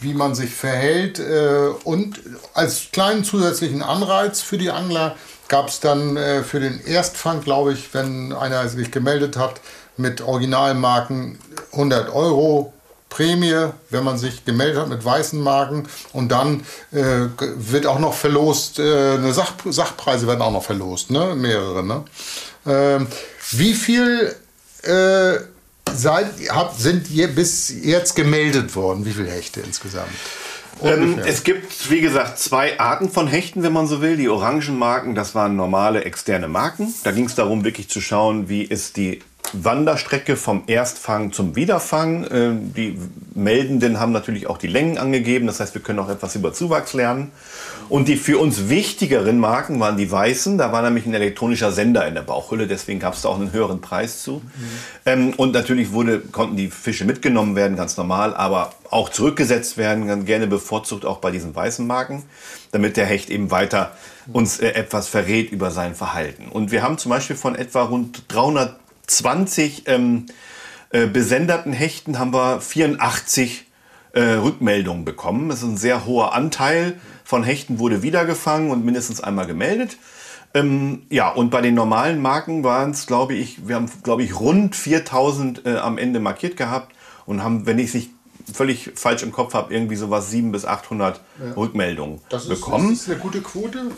wie 0.00 0.14
man 0.14 0.34
sich 0.34 0.54
verhält. 0.54 1.18
Äh, 1.18 1.68
und 1.84 2.20
als 2.54 2.88
kleinen 2.92 3.24
zusätzlichen 3.24 3.82
Anreiz 3.82 4.40
für 4.40 4.56
die 4.56 4.70
Angler 4.70 5.16
gab 5.48 5.68
es 5.68 5.80
dann 5.80 6.16
äh, 6.16 6.42
für 6.42 6.60
den 6.60 6.80
Erstfang, 6.80 7.42
glaube 7.42 7.74
ich, 7.74 7.92
wenn 7.92 8.32
einer 8.32 8.66
sich 8.68 8.90
gemeldet 8.90 9.36
hat, 9.36 9.60
mit 9.96 10.20
Originalmarken 10.20 11.38
100 11.72 12.12
Euro 12.12 12.72
Prämie, 13.14 13.68
wenn 13.90 14.02
man 14.02 14.18
sich 14.18 14.44
gemeldet 14.44 14.78
hat 14.78 14.88
mit 14.88 15.04
weißen 15.04 15.40
Marken. 15.40 15.88
Und 16.12 16.32
dann 16.32 16.62
äh, 16.90 17.28
wird 17.56 17.86
auch 17.86 18.00
noch 18.00 18.14
verlost, 18.14 18.80
äh, 18.80 19.14
eine 19.14 19.32
Sach 19.32 19.52
Sachpreise 19.64 20.26
werden 20.26 20.42
auch 20.42 20.52
noch 20.52 20.64
verlost, 20.64 21.10
ne? 21.10 21.34
mehrere. 21.36 21.84
Ne? 21.84 22.04
Äh, 22.66 23.06
wie 23.52 23.74
viel 23.74 24.34
äh, 24.82 25.34
seid, 25.94 26.26
habt, 26.50 26.80
sind 26.80 27.08
ihr 27.10 27.28
bis 27.28 27.72
jetzt 27.84 28.16
gemeldet 28.16 28.74
worden? 28.74 29.06
Wie 29.06 29.12
viele 29.12 29.30
Hechte 29.30 29.60
insgesamt? 29.60 30.10
Ähm, 30.82 31.20
es 31.24 31.44
gibt, 31.44 31.88
wie 31.90 32.00
gesagt, 32.00 32.40
zwei 32.40 32.80
Arten 32.80 33.08
von 33.08 33.28
Hechten, 33.28 33.62
wenn 33.62 33.72
man 33.72 33.86
so 33.86 34.02
will. 34.02 34.16
Die 34.16 34.28
Orangenmarken, 34.28 35.14
das 35.14 35.36
waren 35.36 35.54
normale 35.54 36.02
externe 36.04 36.48
Marken. 36.48 36.92
Da 37.04 37.12
ging 37.12 37.26
es 37.26 37.36
darum, 37.36 37.64
wirklich 37.64 37.88
zu 37.88 38.00
schauen, 38.00 38.48
wie 38.48 38.62
ist 38.62 38.96
die 38.96 39.20
Wanderstrecke 39.62 40.36
vom 40.36 40.64
Erstfang 40.66 41.32
zum 41.32 41.56
Wiederfang. 41.56 42.26
Ähm, 42.30 42.74
die 42.74 42.98
Meldenden 43.34 44.00
haben 44.00 44.12
natürlich 44.12 44.46
auch 44.46 44.58
die 44.58 44.66
Längen 44.66 44.98
angegeben, 44.98 45.46
das 45.46 45.60
heißt, 45.60 45.74
wir 45.74 45.82
können 45.82 45.98
auch 45.98 46.08
etwas 46.08 46.34
über 46.34 46.52
Zuwachs 46.52 46.92
lernen. 46.92 47.32
Und 47.88 48.08
die 48.08 48.16
für 48.16 48.38
uns 48.38 48.68
wichtigeren 48.68 49.38
Marken 49.38 49.78
waren 49.78 49.96
die 49.96 50.10
weißen, 50.10 50.56
da 50.56 50.72
war 50.72 50.82
nämlich 50.82 51.04
ein 51.06 51.14
elektronischer 51.14 51.70
Sender 51.70 52.06
in 52.08 52.14
der 52.14 52.22
Bauchhülle, 52.22 52.66
deswegen 52.66 52.98
gab 52.98 53.14
es 53.14 53.22
da 53.22 53.28
auch 53.28 53.38
einen 53.38 53.52
höheren 53.52 53.80
Preis 53.80 54.22
zu. 54.22 54.42
Mhm. 55.04 55.34
Und 55.36 55.52
natürlich 55.52 55.92
wurde, 55.92 56.20
konnten 56.20 56.56
die 56.56 56.68
Fische 56.68 57.04
mitgenommen 57.04 57.56
werden, 57.56 57.76
ganz 57.76 57.96
normal, 57.96 58.34
aber 58.34 58.72
auch 58.90 59.10
zurückgesetzt 59.10 59.76
werden, 59.76 60.24
gerne 60.24 60.46
bevorzugt 60.46 61.04
auch 61.04 61.18
bei 61.18 61.30
diesen 61.30 61.54
weißen 61.54 61.86
Marken, 61.86 62.22
damit 62.72 62.96
der 62.96 63.06
Hecht 63.06 63.28
eben 63.28 63.50
weiter 63.50 63.92
uns 64.32 64.58
äh, 64.58 64.68
etwas 64.68 65.08
verrät 65.08 65.50
über 65.52 65.70
sein 65.70 65.94
Verhalten. 65.94 66.48
Und 66.48 66.70
wir 66.70 66.82
haben 66.82 66.96
zum 66.96 67.10
Beispiel 67.10 67.36
von 67.36 67.54
etwa 67.54 67.82
rund 67.82 68.22
300 68.28 68.76
20 69.06 69.84
ähm, 69.86 70.26
äh, 70.90 71.06
besenderten 71.06 71.72
Hechten 71.72 72.18
haben 72.18 72.32
wir 72.32 72.60
84 72.60 73.66
äh, 74.12 74.20
Rückmeldungen 74.20 75.04
bekommen. 75.04 75.48
Das 75.48 75.58
ist 75.58 75.68
ein 75.68 75.76
sehr 75.76 76.06
hoher 76.06 76.34
Anteil 76.34 76.94
von 77.24 77.42
Hechten 77.42 77.78
wurde 77.78 78.02
wiedergefangen 78.02 78.70
und 78.70 78.84
mindestens 78.84 79.20
einmal 79.20 79.46
gemeldet. 79.46 79.96
Ähm, 80.52 81.02
ja, 81.10 81.30
und 81.30 81.50
bei 81.50 81.60
den 81.62 81.74
normalen 81.74 82.22
Marken 82.22 82.62
waren 82.62 82.92
es, 82.92 83.06
glaube 83.06 83.34
ich, 83.34 83.66
wir 83.66 83.74
haben, 83.74 83.90
glaube 84.04 84.22
ich, 84.22 84.38
rund 84.38 84.76
4000 84.76 85.66
äh, 85.66 85.76
am 85.78 85.98
Ende 85.98 86.20
markiert 86.20 86.56
gehabt 86.56 86.94
und 87.26 87.42
haben, 87.42 87.66
wenn 87.66 87.78
ich 87.78 87.88
es 87.88 87.94
nicht 87.94 88.10
völlig 88.52 88.92
falsch 88.94 89.22
im 89.22 89.32
Kopf 89.32 89.54
habe, 89.54 89.74
irgendwie 89.74 89.96
sowas 89.96 90.30
700 90.30 90.52
bis 90.52 90.64
800 90.64 91.20
ja. 91.40 91.52
Rückmeldungen 91.54 92.20
das 92.28 92.44
ist, 92.44 92.50
bekommen. 92.50 92.90
Das 92.90 93.00
ist 93.00 93.10
eine 93.10 93.18
gute 93.18 93.40
Quote. 93.40 93.90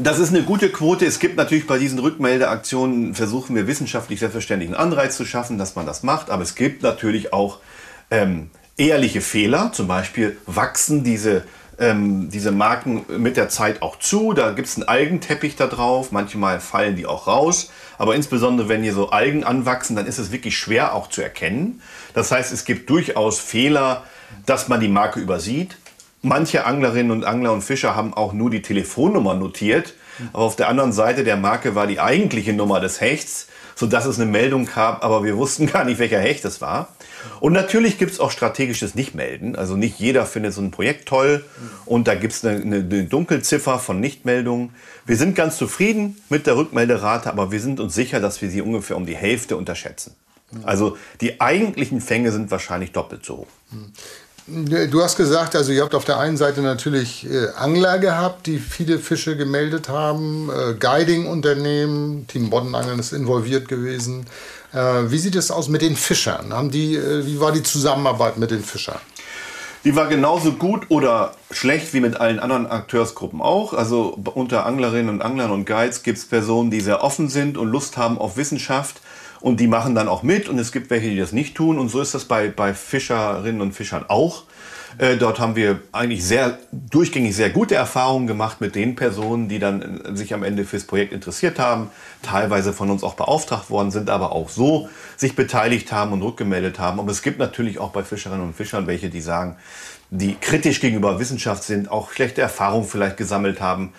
Das 0.00 0.20
ist 0.20 0.28
eine 0.28 0.44
gute 0.44 0.70
Quote. 0.70 1.04
Es 1.04 1.18
gibt 1.18 1.36
natürlich 1.36 1.66
bei 1.66 1.76
diesen 1.76 1.98
Rückmeldeaktionen, 1.98 3.16
versuchen 3.16 3.56
wir 3.56 3.66
wissenschaftlich 3.66 4.20
selbstverständlich 4.20 4.68
einen 4.70 4.78
Anreiz 4.78 5.16
zu 5.16 5.24
schaffen, 5.24 5.58
dass 5.58 5.74
man 5.74 5.86
das 5.86 6.04
macht. 6.04 6.30
Aber 6.30 6.44
es 6.44 6.54
gibt 6.54 6.84
natürlich 6.84 7.32
auch 7.32 7.58
ähm, 8.12 8.50
ehrliche 8.76 9.20
Fehler. 9.20 9.72
Zum 9.72 9.88
Beispiel 9.88 10.36
wachsen 10.46 11.02
diese 11.02 11.42
ähm, 11.80 12.28
diese 12.30 12.52
Marken 12.52 13.04
mit 13.08 13.36
der 13.36 13.48
Zeit 13.48 13.82
auch 13.82 13.98
zu. 13.98 14.32
Da 14.32 14.52
gibt 14.52 14.68
es 14.68 14.76
einen 14.76 14.88
Algenteppich 14.88 15.56
da 15.56 15.66
drauf. 15.66 16.12
Manchmal 16.12 16.60
fallen 16.60 16.94
die 16.96 17.06
auch 17.06 17.26
raus. 17.26 17.70
Aber 17.98 18.14
insbesondere, 18.14 18.68
wenn 18.68 18.82
hier 18.82 18.94
so 18.94 19.10
Algen 19.10 19.44
anwachsen, 19.44 19.96
dann 19.96 20.06
ist 20.06 20.18
es 20.18 20.30
wirklich 20.30 20.56
schwer 20.56 20.94
auch 20.94 21.08
zu 21.08 21.22
erkennen. 21.22 21.80
Das 22.14 22.30
heißt, 22.30 22.52
es 22.52 22.64
gibt 22.64 22.90
durchaus 22.90 23.40
Fehler, 23.40 24.04
dass 24.46 24.68
man 24.68 24.80
die 24.80 24.88
Marke 24.88 25.20
übersieht. 25.20 25.76
Manche 26.22 26.66
Anglerinnen 26.66 27.12
und 27.12 27.24
Angler 27.24 27.52
und 27.52 27.62
Fischer 27.62 27.94
haben 27.94 28.12
auch 28.12 28.32
nur 28.32 28.50
die 28.50 28.62
Telefonnummer 28.62 29.34
notiert. 29.34 29.94
Aber 30.32 30.42
auf 30.44 30.56
der 30.56 30.68
anderen 30.68 30.92
Seite 30.92 31.22
der 31.22 31.36
Marke 31.36 31.74
war 31.74 31.86
die 31.86 32.00
eigentliche 32.00 32.52
Nummer 32.52 32.80
des 32.80 33.00
Hechts, 33.00 33.46
sodass 33.76 34.04
es 34.04 34.18
eine 34.18 34.28
Meldung 34.28 34.66
gab, 34.66 35.04
aber 35.04 35.22
wir 35.22 35.36
wussten 35.36 35.66
gar 35.66 35.84
nicht, 35.84 36.00
welcher 36.00 36.18
Hecht 36.18 36.44
es 36.44 36.60
war. 36.60 36.88
Und 37.40 37.52
natürlich 37.52 37.98
gibt 37.98 38.12
es 38.12 38.20
auch 38.20 38.32
strategisches 38.32 38.96
Nichtmelden. 38.96 39.54
Also 39.54 39.76
nicht 39.76 39.98
jeder 40.00 40.26
findet 40.26 40.54
so 40.54 40.60
ein 40.60 40.72
Projekt 40.72 41.08
toll 41.08 41.44
und 41.86 42.08
da 42.08 42.14
gibt 42.14 42.32
es 42.32 42.44
eine, 42.44 42.60
eine, 42.60 42.82
Dunkelziffer 43.04 43.78
von 43.78 44.00
Nichtmeldungen. 44.00 44.70
Wir 45.06 45.16
sind 45.16 45.36
ganz 45.36 45.56
zufrieden 45.56 46.20
mit 46.28 46.46
der 46.46 46.56
Rückmelderate, 46.56 47.30
aber 47.30 47.52
wir 47.52 47.60
sind 47.60 47.78
uns 47.78 47.94
sicher, 47.94 48.18
dass 48.18 48.42
wir 48.42 48.50
sie 48.50 48.62
ungefähr 48.62 48.96
um 48.96 49.06
die 49.06 49.16
Hälfte 49.16 49.56
unterschätzen. 49.56 50.14
Also 50.64 50.96
die 51.20 51.40
eigentlichen 51.40 52.00
Fänge 52.00 52.32
sind 52.32 52.50
wahrscheinlich 52.50 52.92
doppelt 52.92 53.24
so 53.24 53.38
hoch. 53.38 53.46
Du 54.50 55.02
hast 55.02 55.16
gesagt, 55.16 55.54
also 55.56 55.72
ihr 55.72 55.82
habt 55.82 55.94
auf 55.94 56.06
der 56.06 56.18
einen 56.18 56.38
Seite 56.38 56.62
natürlich 56.62 57.26
äh, 57.30 57.48
Angler 57.54 57.98
gehabt, 57.98 58.46
die 58.46 58.58
viele 58.58 58.98
Fische 58.98 59.36
gemeldet 59.36 59.90
haben, 59.90 60.48
äh, 60.48 60.72
Guiding-Unternehmen, 60.72 62.26
Team 62.28 62.48
Boddenangeln 62.48 62.98
ist 62.98 63.12
involviert 63.12 63.68
gewesen. 63.68 64.24
Äh, 64.72 65.10
wie 65.10 65.18
sieht 65.18 65.36
es 65.36 65.50
aus 65.50 65.68
mit 65.68 65.82
den 65.82 65.96
Fischern? 65.96 66.54
Haben 66.54 66.70
die, 66.70 66.96
äh, 66.96 67.26
wie 67.26 67.38
war 67.40 67.52
die 67.52 67.62
Zusammenarbeit 67.62 68.38
mit 68.38 68.50
den 68.50 68.64
Fischern? 68.64 68.98
Die 69.84 69.94
war 69.94 70.06
genauso 70.06 70.52
gut 70.52 70.86
oder 70.88 71.32
schlecht 71.50 71.92
wie 71.92 72.00
mit 72.00 72.18
allen 72.18 72.40
anderen 72.40 72.66
Akteursgruppen 72.66 73.42
auch. 73.42 73.74
Also 73.74 74.18
unter 74.32 74.64
Anglerinnen 74.64 75.10
und 75.10 75.20
Anglern 75.20 75.50
und 75.50 75.66
Guides 75.66 76.02
gibt 76.02 76.16
es 76.16 76.26
Personen, 76.26 76.70
die 76.70 76.80
sehr 76.80 77.04
offen 77.04 77.28
sind 77.28 77.58
und 77.58 77.68
Lust 77.68 77.98
haben 77.98 78.16
auf 78.16 78.38
Wissenschaft 78.38 79.02
und 79.40 79.60
die 79.60 79.66
machen 79.66 79.94
dann 79.94 80.08
auch 80.08 80.22
mit 80.22 80.48
und 80.48 80.58
es 80.58 80.72
gibt 80.72 80.90
welche, 80.90 81.08
die 81.08 81.18
das 81.18 81.32
nicht 81.32 81.54
tun 81.54 81.78
und 81.78 81.88
so 81.88 82.00
ist 82.00 82.14
das 82.14 82.24
bei, 82.24 82.48
bei 82.48 82.74
Fischerinnen 82.74 83.60
und 83.60 83.72
Fischern 83.72 84.04
auch. 84.08 84.44
Äh, 84.96 85.16
dort 85.16 85.38
haben 85.38 85.54
wir 85.54 85.80
eigentlich 85.92 86.24
sehr 86.24 86.58
durchgängig 86.72 87.36
sehr 87.36 87.50
gute 87.50 87.74
Erfahrungen 87.74 88.26
gemacht 88.26 88.60
mit 88.60 88.74
den 88.74 88.96
Personen, 88.96 89.48
die 89.48 89.58
dann 89.58 90.00
äh, 90.00 90.16
sich 90.16 90.32
am 90.32 90.42
Ende 90.42 90.64
fürs 90.64 90.84
Projekt 90.84 91.12
interessiert 91.12 91.58
haben, 91.58 91.90
teilweise 92.22 92.72
von 92.72 92.90
uns 92.90 93.04
auch 93.04 93.14
beauftragt 93.14 93.70
worden 93.70 93.90
sind, 93.90 94.08
aber 94.08 94.32
auch 94.32 94.48
so 94.48 94.88
sich 95.16 95.36
beteiligt 95.36 95.92
haben 95.92 96.12
und 96.12 96.22
rückgemeldet 96.22 96.78
haben. 96.78 96.98
Aber 96.98 97.10
es 97.12 97.22
gibt 97.22 97.38
natürlich 97.38 97.78
auch 97.78 97.90
bei 97.90 98.02
Fischerinnen 98.02 98.44
und 98.44 98.56
Fischern 98.56 98.86
welche, 98.86 99.10
die 99.10 99.20
sagen, 99.20 99.56
die 100.10 100.36
kritisch 100.36 100.80
gegenüber 100.80 101.18
Wissenschaft 101.18 101.62
sind, 101.62 101.90
auch 101.90 102.12
schlechte 102.12 102.40
Erfahrungen 102.40 102.86
vielleicht 102.86 103.18
gesammelt 103.18 103.60
haben, 103.60 103.92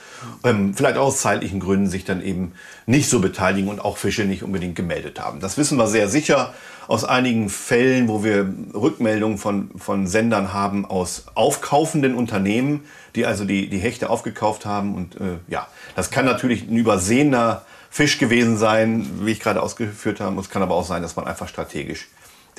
ähm, 0.43 0.73
vielleicht 0.73 0.97
aus 0.97 1.21
zeitlichen 1.21 1.59
Gründen 1.59 1.87
sich 1.87 2.03
dann 2.03 2.23
eben 2.23 2.53
nicht 2.87 3.09
so 3.09 3.19
beteiligen 3.19 3.69
und 3.69 3.79
auch 3.79 3.97
Fische 3.97 4.25
nicht 4.25 4.41
unbedingt 4.41 4.75
gemeldet 4.75 5.19
haben. 5.19 5.39
Das 5.39 5.57
wissen 5.57 5.77
wir 5.77 5.87
sehr 5.87 6.09
sicher 6.09 6.53
aus 6.87 7.03
einigen 7.03 7.49
Fällen, 7.49 8.07
wo 8.07 8.23
wir 8.23 8.51
Rückmeldungen 8.73 9.37
von, 9.37 9.69
von 9.77 10.07
Sendern 10.07 10.51
haben 10.51 10.85
aus 10.85 11.25
aufkaufenden 11.35 12.15
Unternehmen, 12.15 12.83
die 13.13 13.27
also 13.27 13.45
die, 13.45 13.69
die 13.69 13.77
Hechte 13.77 14.09
aufgekauft 14.09 14.65
haben. 14.65 14.95
Und 14.95 15.15
äh, 15.17 15.37
ja, 15.47 15.67
das 15.95 16.09
kann 16.09 16.25
natürlich 16.25 16.63
ein 16.67 16.75
übersehener 16.75 17.61
Fisch 17.91 18.17
gewesen 18.17 18.57
sein, 18.57 19.07
wie 19.21 19.31
ich 19.33 19.39
gerade 19.39 19.61
ausgeführt 19.61 20.19
habe. 20.19 20.39
Es 20.41 20.49
kann 20.49 20.63
aber 20.63 20.73
auch 20.73 20.85
sein, 20.85 21.03
dass 21.03 21.15
man 21.15 21.27
einfach 21.27 21.47
strategisch 21.47 22.07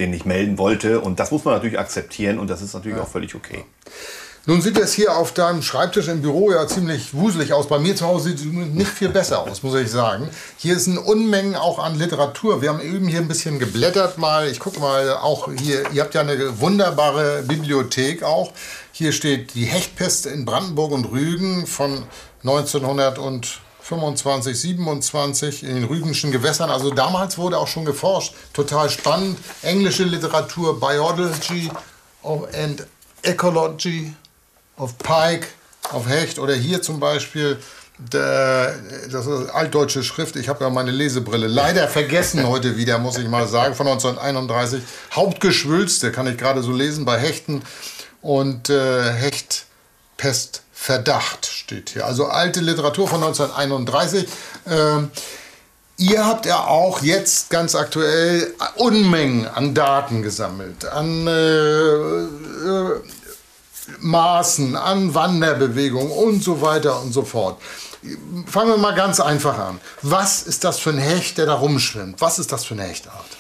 den 0.01 0.11
nicht 0.11 0.27
melden 0.27 0.59
wollte. 0.59 1.01
Und 1.01 1.21
das 1.21 1.31
muss 1.31 1.45
man 1.45 1.55
natürlich 1.55 1.79
akzeptieren 1.79 2.39
und 2.39 2.51
das 2.51 2.63
ist 2.63 2.75
natürlich 2.75 2.97
ja. 2.97 3.05
auch 3.05 3.09
völlig 3.09 3.35
okay. 3.35 3.65
Nun 4.47 4.63
sieht 4.63 4.79
es 4.79 4.95
hier 4.95 5.17
auf 5.17 5.33
deinem 5.33 5.61
Schreibtisch 5.61 6.09
im 6.09 6.23
Büro 6.23 6.51
ja 6.51 6.67
ziemlich 6.67 7.13
wuselig 7.13 7.53
aus. 7.53 7.69
Bei 7.69 7.79
mir 7.79 7.95
zu 7.95 8.07
Hause 8.07 8.31
sieht 8.31 8.39
es 8.39 8.47
nicht 8.47 8.91
viel 8.91 9.11
besser 9.11 9.41
aus, 9.41 9.63
muss 9.63 9.75
ich 9.75 9.91
sagen. 9.91 10.31
Hier 10.57 10.75
ist 10.75 10.87
ein 10.87 10.97
Unmengen 10.97 11.57
auch 11.57 11.79
an 11.79 11.99
Literatur. 11.99 12.63
Wir 12.63 12.71
haben 12.71 12.81
eben 12.81 13.07
hier 13.07 13.21
ein 13.21 13.29
bisschen 13.29 13.59
geblättert 13.59 14.17
mal. 14.17 14.49
Ich 14.49 14.59
gucke 14.59 14.81
mal 14.81 15.11
auch 15.11 15.51
hier, 15.61 15.91
ihr 15.93 16.03
habt 16.03 16.15
ja 16.15 16.23
eine 16.23 16.59
wunderbare 16.59 17.43
Bibliothek 17.47 18.23
auch. 18.23 18.53
Hier 18.93 19.13
steht 19.13 19.55
die 19.55 19.67
Hechtpest 19.67 20.25
in 20.25 20.47
Brandenburg 20.47 20.93
und 20.93 21.05
Rügen 21.13 21.67
von 21.67 22.05
1900 22.43 23.19
und 23.19 23.61
25, 23.91 24.57
27 24.57 25.65
in 25.65 25.75
den 25.75 25.85
Rügenschen 25.85 26.31
Gewässern. 26.31 26.71
Also 26.71 26.91
damals 26.91 27.39
wurde 27.39 27.59
auch 27.59 27.67
schon 27.67 27.85
geforscht. 27.85 28.35
Total 28.53 28.89
spannend. 28.89 29.37
Englische 29.63 30.05
Literatur, 30.05 30.79
Biology 30.79 31.69
and 32.23 32.87
Ecology 33.23 34.15
of 34.77 34.97
Pike, 34.99 35.49
auf 35.91 36.09
Hecht 36.09 36.39
oder 36.39 36.55
hier 36.55 36.83
zum 36.83 37.01
Beispiel. 37.01 37.59
Das 38.09 39.27
ist 39.27 39.51
altdeutsche 39.51 40.05
Schrift. 40.05 40.37
Ich 40.37 40.49
habe 40.49 40.65
ja 40.65 40.71
meine 40.71 40.93
Lesebrille 40.93 41.49
leider 41.49 41.89
vergessen 41.89 42.47
heute 42.47 42.77
wieder, 42.77 42.99
muss 42.99 43.19
ich 43.19 43.29
mal 43.29 43.49
sagen, 43.49 43.75
von 43.75 43.89
1931. 43.89 44.83
Hauptgeschwülste 45.13 46.13
kann 46.13 46.29
ich 46.29 46.39
gerade 46.39 46.63
so 46.63 46.71
lesen 46.73 47.05
bei 47.05 47.19
Hechten 47.19 47.63
und 48.23 48.71
äh, 48.71 49.13
Hechtpest 49.13 50.63
Verdacht 50.83 51.45
steht 51.45 51.91
hier. 51.91 52.07
Also 52.07 52.29
alte 52.29 52.61
Literatur 52.61 53.07
von 53.07 53.23
1931. 53.23 54.27
Ähm, 54.67 55.11
ihr 55.99 56.25
habt 56.25 56.47
ja 56.47 56.65
auch 56.65 57.03
jetzt 57.03 57.51
ganz 57.51 57.75
aktuell 57.75 58.55
Unmengen 58.77 59.47
an 59.47 59.75
Daten 59.75 60.23
gesammelt, 60.23 60.87
an 60.87 61.27
äh, 61.27 61.33
äh, 61.33 63.01
Maßen, 63.99 64.75
an 64.75 65.15
Wanderbewegungen 65.15 66.11
und 66.11 66.43
so 66.43 66.63
weiter 66.63 67.03
und 67.03 67.13
so 67.13 67.25
fort. 67.25 67.61
Fangen 68.47 68.71
wir 68.71 68.79
mal 68.79 68.95
ganz 68.95 69.21
einfach 69.21 69.59
an. 69.59 69.83
Was 70.01 70.43
ist 70.45 70.65
das 70.65 70.79
für 70.79 70.91
ein 70.91 70.99
Hecht, 70.99 71.37
der 71.37 71.45
da 71.45 71.55
rumschwimmt? 71.57 72.23
Was 72.23 72.39
ist 72.39 72.53
das 72.53 72.65
für 72.65 72.73
eine 72.73 72.85
Hechtart? 72.85 73.37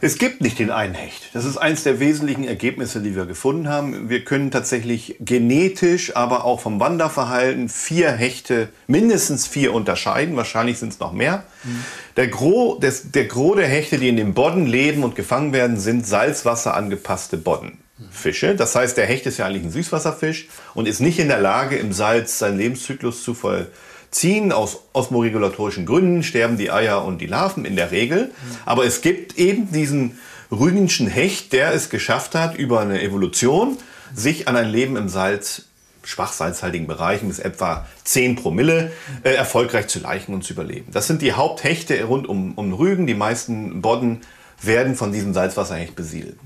Es 0.00 0.18
gibt 0.18 0.40
nicht 0.42 0.58
den 0.58 0.70
einen 0.70 0.94
Hecht. 0.94 1.30
Das 1.32 1.44
ist 1.44 1.56
eines 1.56 1.82
der 1.82 2.00
wesentlichen 2.00 2.44
Ergebnisse, 2.44 3.00
die 3.00 3.16
wir 3.16 3.24
gefunden 3.24 3.68
haben. 3.68 4.10
Wir 4.10 4.24
können 4.24 4.50
tatsächlich 4.50 5.16
genetisch, 5.20 6.14
aber 6.14 6.44
auch 6.44 6.60
vom 6.60 6.80
Wanderverhalten 6.80 7.68
vier 7.68 8.12
Hechte, 8.12 8.68
mindestens 8.86 9.46
vier 9.46 9.72
unterscheiden. 9.72 10.36
Wahrscheinlich 10.36 10.78
sind 10.78 10.92
es 10.92 11.00
noch 11.00 11.12
mehr. 11.12 11.44
Mhm. 11.64 11.84
Der, 12.16 12.28
Gros, 12.28 12.80
des, 12.80 13.10
der 13.10 13.24
Gros 13.24 13.56
der 13.56 13.68
Hechte, 13.68 13.98
die 13.98 14.08
in 14.08 14.16
dem 14.16 14.34
Bodden 14.34 14.66
leben 14.66 15.02
und 15.02 15.14
gefangen 15.14 15.52
werden, 15.52 15.78
sind 15.78 16.06
Salzwasser 16.06 16.74
angepasste 16.74 17.38
Boddenfische. 17.38 18.54
Das 18.54 18.74
heißt, 18.74 18.96
der 18.96 19.06
Hecht 19.06 19.24
ist 19.26 19.38
ja 19.38 19.46
eigentlich 19.46 19.64
ein 19.64 19.70
Süßwasserfisch 19.70 20.48
und 20.74 20.86
ist 20.86 21.00
nicht 21.00 21.18
in 21.18 21.28
der 21.28 21.40
Lage, 21.40 21.76
im 21.76 21.92
Salz 21.92 22.38
seinen 22.38 22.58
Lebenszyklus 22.58 23.22
zu 23.22 23.32
voll, 23.32 23.68
ziehen. 24.16 24.52
Aus 24.52 24.80
osmoregulatorischen 24.92 25.86
Gründen 25.86 26.22
sterben 26.22 26.56
die 26.58 26.70
Eier 26.70 27.04
und 27.04 27.20
die 27.20 27.26
Larven 27.26 27.64
in 27.64 27.76
der 27.76 27.90
Regel. 27.90 28.32
Aber 28.64 28.84
es 28.84 29.00
gibt 29.00 29.38
eben 29.38 29.70
diesen 29.70 30.18
Rügenschen 30.50 31.06
Hecht, 31.06 31.52
der 31.52 31.72
es 31.72 31.90
geschafft 31.90 32.34
hat, 32.34 32.56
über 32.56 32.80
eine 32.80 33.02
Evolution 33.02 33.76
sich 34.14 34.48
an 34.48 34.56
ein 34.56 34.68
Leben 34.68 34.96
im 34.96 35.08
Salz 35.08 35.62
schwach 36.04 36.32
salzhaltigen 36.32 36.86
Bereichen 36.86 37.28
bis 37.28 37.40
etwa 37.40 37.84
10 38.04 38.36
Promille 38.36 38.92
äh, 39.24 39.30
erfolgreich 39.34 39.88
zu 39.88 39.98
leichen 39.98 40.34
und 40.34 40.44
zu 40.44 40.52
überleben. 40.52 40.86
Das 40.92 41.08
sind 41.08 41.20
die 41.20 41.32
Haupthechte 41.32 42.02
rund 42.04 42.28
um, 42.28 42.54
um 42.54 42.72
Rügen. 42.72 43.08
Die 43.08 43.14
meisten 43.14 43.82
Bodden 43.82 44.20
werden 44.62 44.94
von 44.94 45.12
diesem 45.12 45.34
Salzwasserhecht 45.34 45.96
besiedelt. 45.96 46.38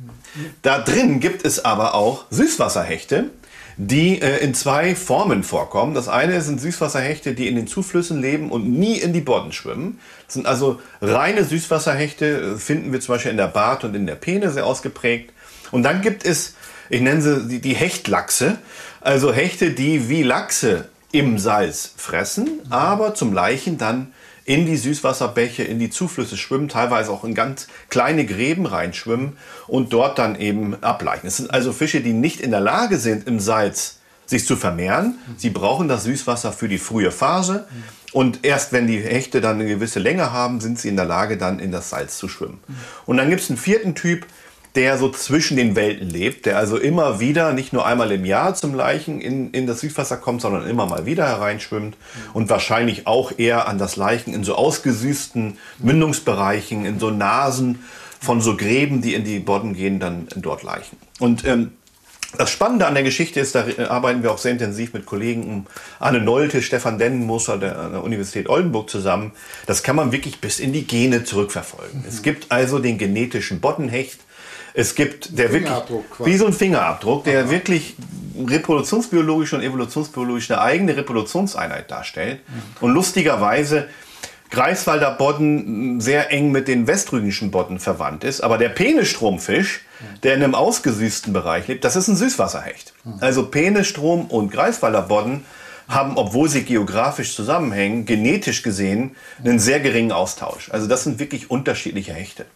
Da 0.62 0.78
drin 0.78 1.20
gibt 1.20 1.44
es 1.44 1.64
aber 1.64 1.94
auch 1.94 2.24
Süßwasserhechte, 2.30 3.30
die 3.76 4.20
äh, 4.20 4.38
in 4.38 4.54
zwei 4.54 4.94
Formen 4.94 5.42
vorkommen. 5.42 5.94
Das 5.94 6.08
eine 6.08 6.40
sind 6.42 6.60
Süßwasserhechte, 6.60 7.34
die 7.34 7.48
in 7.48 7.56
den 7.56 7.66
Zuflüssen 7.66 8.20
leben 8.20 8.50
und 8.50 8.70
nie 8.70 8.98
in 8.98 9.12
die 9.12 9.20
Bodden 9.20 9.52
schwimmen. 9.52 9.98
Das 10.26 10.34
sind 10.34 10.46
also 10.46 10.80
reine 11.00 11.44
Süßwasserhechte, 11.44 12.54
äh, 12.54 12.56
finden 12.56 12.92
wir 12.92 13.00
zum 13.00 13.14
Beispiel 13.14 13.30
in 13.30 13.36
der 13.36 13.48
Bart 13.48 13.84
und 13.84 13.94
in 13.94 14.06
der 14.06 14.16
Peene 14.16 14.50
sehr 14.50 14.66
ausgeprägt. 14.66 15.32
Und 15.70 15.82
dann 15.82 16.02
gibt 16.02 16.24
es, 16.24 16.54
ich 16.88 17.00
nenne 17.00 17.22
sie 17.22 17.48
die, 17.48 17.60
die 17.60 17.74
Hechtlachse, 17.74 18.58
also 19.00 19.32
Hechte, 19.32 19.70
die 19.70 20.08
wie 20.08 20.22
Lachse 20.22 20.88
im 21.12 21.38
Salz 21.38 21.94
fressen, 21.96 22.60
aber 22.70 23.14
zum 23.14 23.32
Leichen 23.32 23.78
dann 23.78 24.12
in 24.44 24.66
die 24.66 24.76
Süßwasserbäche, 24.76 25.62
in 25.62 25.78
die 25.78 25.90
Zuflüsse 25.90 26.37
schwimmen, 26.37 26.68
teilweise 26.68 27.11
auch 27.11 27.25
in 27.25 27.35
ganz 27.35 27.68
kleine 27.88 28.26
Gräben 28.26 28.66
reinschwimmen 28.66 29.37
und 29.66 29.92
dort 29.92 30.18
dann 30.18 30.38
eben 30.38 30.82
ableichen. 30.82 31.26
Es 31.28 31.37
sind 31.37 31.50
also 31.52 31.73
Fische, 31.73 32.00
die 32.00 32.12
nicht 32.12 32.40
in 32.40 32.50
der 32.50 32.61
Lage 32.61 32.99
sind, 32.99 33.26
im 33.26 33.40
Salz 33.40 33.99
sich 34.26 34.47
zu 34.47 34.56
vermehren. 34.56 35.18
Sie 35.37 35.50
brauchen 35.50 35.88
das 35.88 36.04
Süßwasser 36.04 36.52
für 36.52 36.68
die 36.68 36.78
frühe 36.78 37.11
Phase. 37.11 37.66
Und 38.12 38.44
erst 38.44 38.73
wenn 38.73 38.87
die 38.87 39.00
Hechte 39.00 39.40
dann 39.40 39.56
eine 39.56 39.68
gewisse 39.68 39.99
Länge 39.99 40.32
haben, 40.32 40.61
sind 40.61 40.78
sie 40.78 40.88
in 40.88 40.97
der 40.97 41.04
Lage, 41.04 41.37
dann 41.37 41.59
in 41.59 41.73
das 41.73 41.90
Salz 41.90 42.16
zu 42.16 42.28
schwimmen. 42.28 42.61
Und 43.06 43.16
dann 43.16 43.28
gibt 43.28 43.42
es 43.42 43.50
einen 43.50 43.59
vierten 43.59 43.94
Typ, 43.94 44.26
der 44.74 44.98
so 44.98 45.10
zwischen 45.10 45.56
den 45.56 45.74
Welten 45.74 46.08
lebt, 46.08 46.46
der 46.46 46.56
also 46.56 46.76
immer 46.76 47.18
wieder, 47.18 47.52
nicht 47.52 47.72
nur 47.72 47.86
einmal 47.86 48.12
im 48.12 48.24
Jahr 48.24 48.54
zum 48.54 48.74
Leichen 48.74 49.20
in, 49.20 49.50
in 49.50 49.66
das 49.66 49.80
Süßwasser 49.80 50.16
kommt, 50.16 50.42
sondern 50.42 50.68
immer 50.68 50.86
mal 50.86 51.06
wieder 51.06 51.26
hereinschwimmt 51.26 51.96
und 52.32 52.48
wahrscheinlich 52.50 53.06
auch 53.06 53.32
eher 53.36 53.66
an 53.66 53.78
das 53.78 53.96
Leichen 53.96 54.32
in 54.32 54.44
so 54.44 54.54
ausgesüßten 54.54 55.58
Mündungsbereichen, 55.78 56.84
in 56.84 57.00
so 57.00 57.10
Nasen 57.10 57.84
von 58.20 58.40
so 58.40 58.56
Gräben, 58.56 59.00
die 59.02 59.14
in 59.14 59.24
die 59.24 59.40
Bodden 59.40 59.74
gehen, 59.74 59.98
dann 59.98 60.28
dort 60.36 60.62
leichen. 60.62 60.98
Und 61.18 61.44
ähm, 61.44 61.72
Das 62.38 62.50
Spannende 62.50 62.86
an 62.86 62.94
der 62.94 63.02
Geschichte 63.02 63.40
ist, 63.40 63.56
da 63.56 63.64
arbeiten 63.88 64.22
wir 64.22 64.30
auch 64.30 64.38
sehr 64.38 64.52
intensiv 64.52 64.92
mit 64.92 65.04
Kollegen 65.04 65.42
um 65.48 65.66
Anne 65.98 66.20
Nolte, 66.20 66.62
Stefan 66.62 66.96
Dennenmoser 66.96 67.58
der, 67.58 67.88
der 67.88 68.04
Universität 68.04 68.48
Oldenburg 68.48 68.88
zusammen. 68.88 69.32
Das 69.66 69.82
kann 69.82 69.96
man 69.96 70.12
wirklich 70.12 70.40
bis 70.40 70.60
in 70.60 70.72
die 70.72 70.86
Gene 70.86 71.24
zurückverfolgen. 71.24 72.02
Mhm. 72.02 72.08
Es 72.08 72.22
gibt 72.22 72.52
also 72.52 72.78
den 72.78 72.98
genetischen 72.98 73.60
Boddenhecht. 73.60 74.20
Es 74.74 74.94
gibt 74.94 75.38
der 75.38 75.52
wirklich 75.52 75.72
wie 76.24 76.36
so 76.36 76.46
ein 76.46 76.52
Fingerabdruck, 76.52 77.24
der 77.24 77.44
Aha. 77.44 77.50
wirklich 77.50 77.96
reproduktionsbiologisch 78.48 79.52
und 79.52 79.62
evolutionsbiologisch 79.62 80.50
eine 80.50 80.60
eigene 80.60 80.96
Reproduktionseinheit 80.96 81.90
darstellt. 81.90 82.40
Mhm. 82.48 82.84
Und 82.84 82.92
lustigerweise 82.92 83.88
Greifswalder 84.50 85.12
Bodden 85.12 86.00
sehr 86.00 86.32
eng 86.32 86.50
mit 86.50 86.66
den 86.66 86.86
westrügenischen 86.86 87.50
Bodden 87.50 87.78
verwandt 87.78 88.24
ist. 88.24 88.40
Aber 88.40 88.58
der 88.58 88.68
Penestromfisch, 88.68 89.82
der 90.22 90.34
in 90.34 90.42
einem 90.42 90.54
ausgesüßten 90.54 91.32
Bereich 91.32 91.68
lebt, 91.68 91.84
das 91.84 91.94
ist 91.94 92.08
ein 92.08 92.16
Süßwasserhecht. 92.16 92.92
Also 93.20 93.46
Penestrom 93.46 94.26
und 94.26 94.50
Greifswalder 94.50 95.02
Bodden 95.02 95.44
haben, 95.90 96.16
obwohl 96.16 96.49
sie 96.49 96.62
geografisch 96.62 97.35
zusammenhängen, 97.35 98.06
genetisch 98.06 98.62
gesehen 98.62 99.16
einen 99.44 99.59
sehr 99.59 99.80
geringen 99.80 100.12
Austausch. 100.12 100.70
Also 100.70 100.87
das 100.87 101.04
sind 101.04 101.18
wirklich 101.18 101.50
unterschiedliche 101.50 102.14
Hechte. 102.14 102.47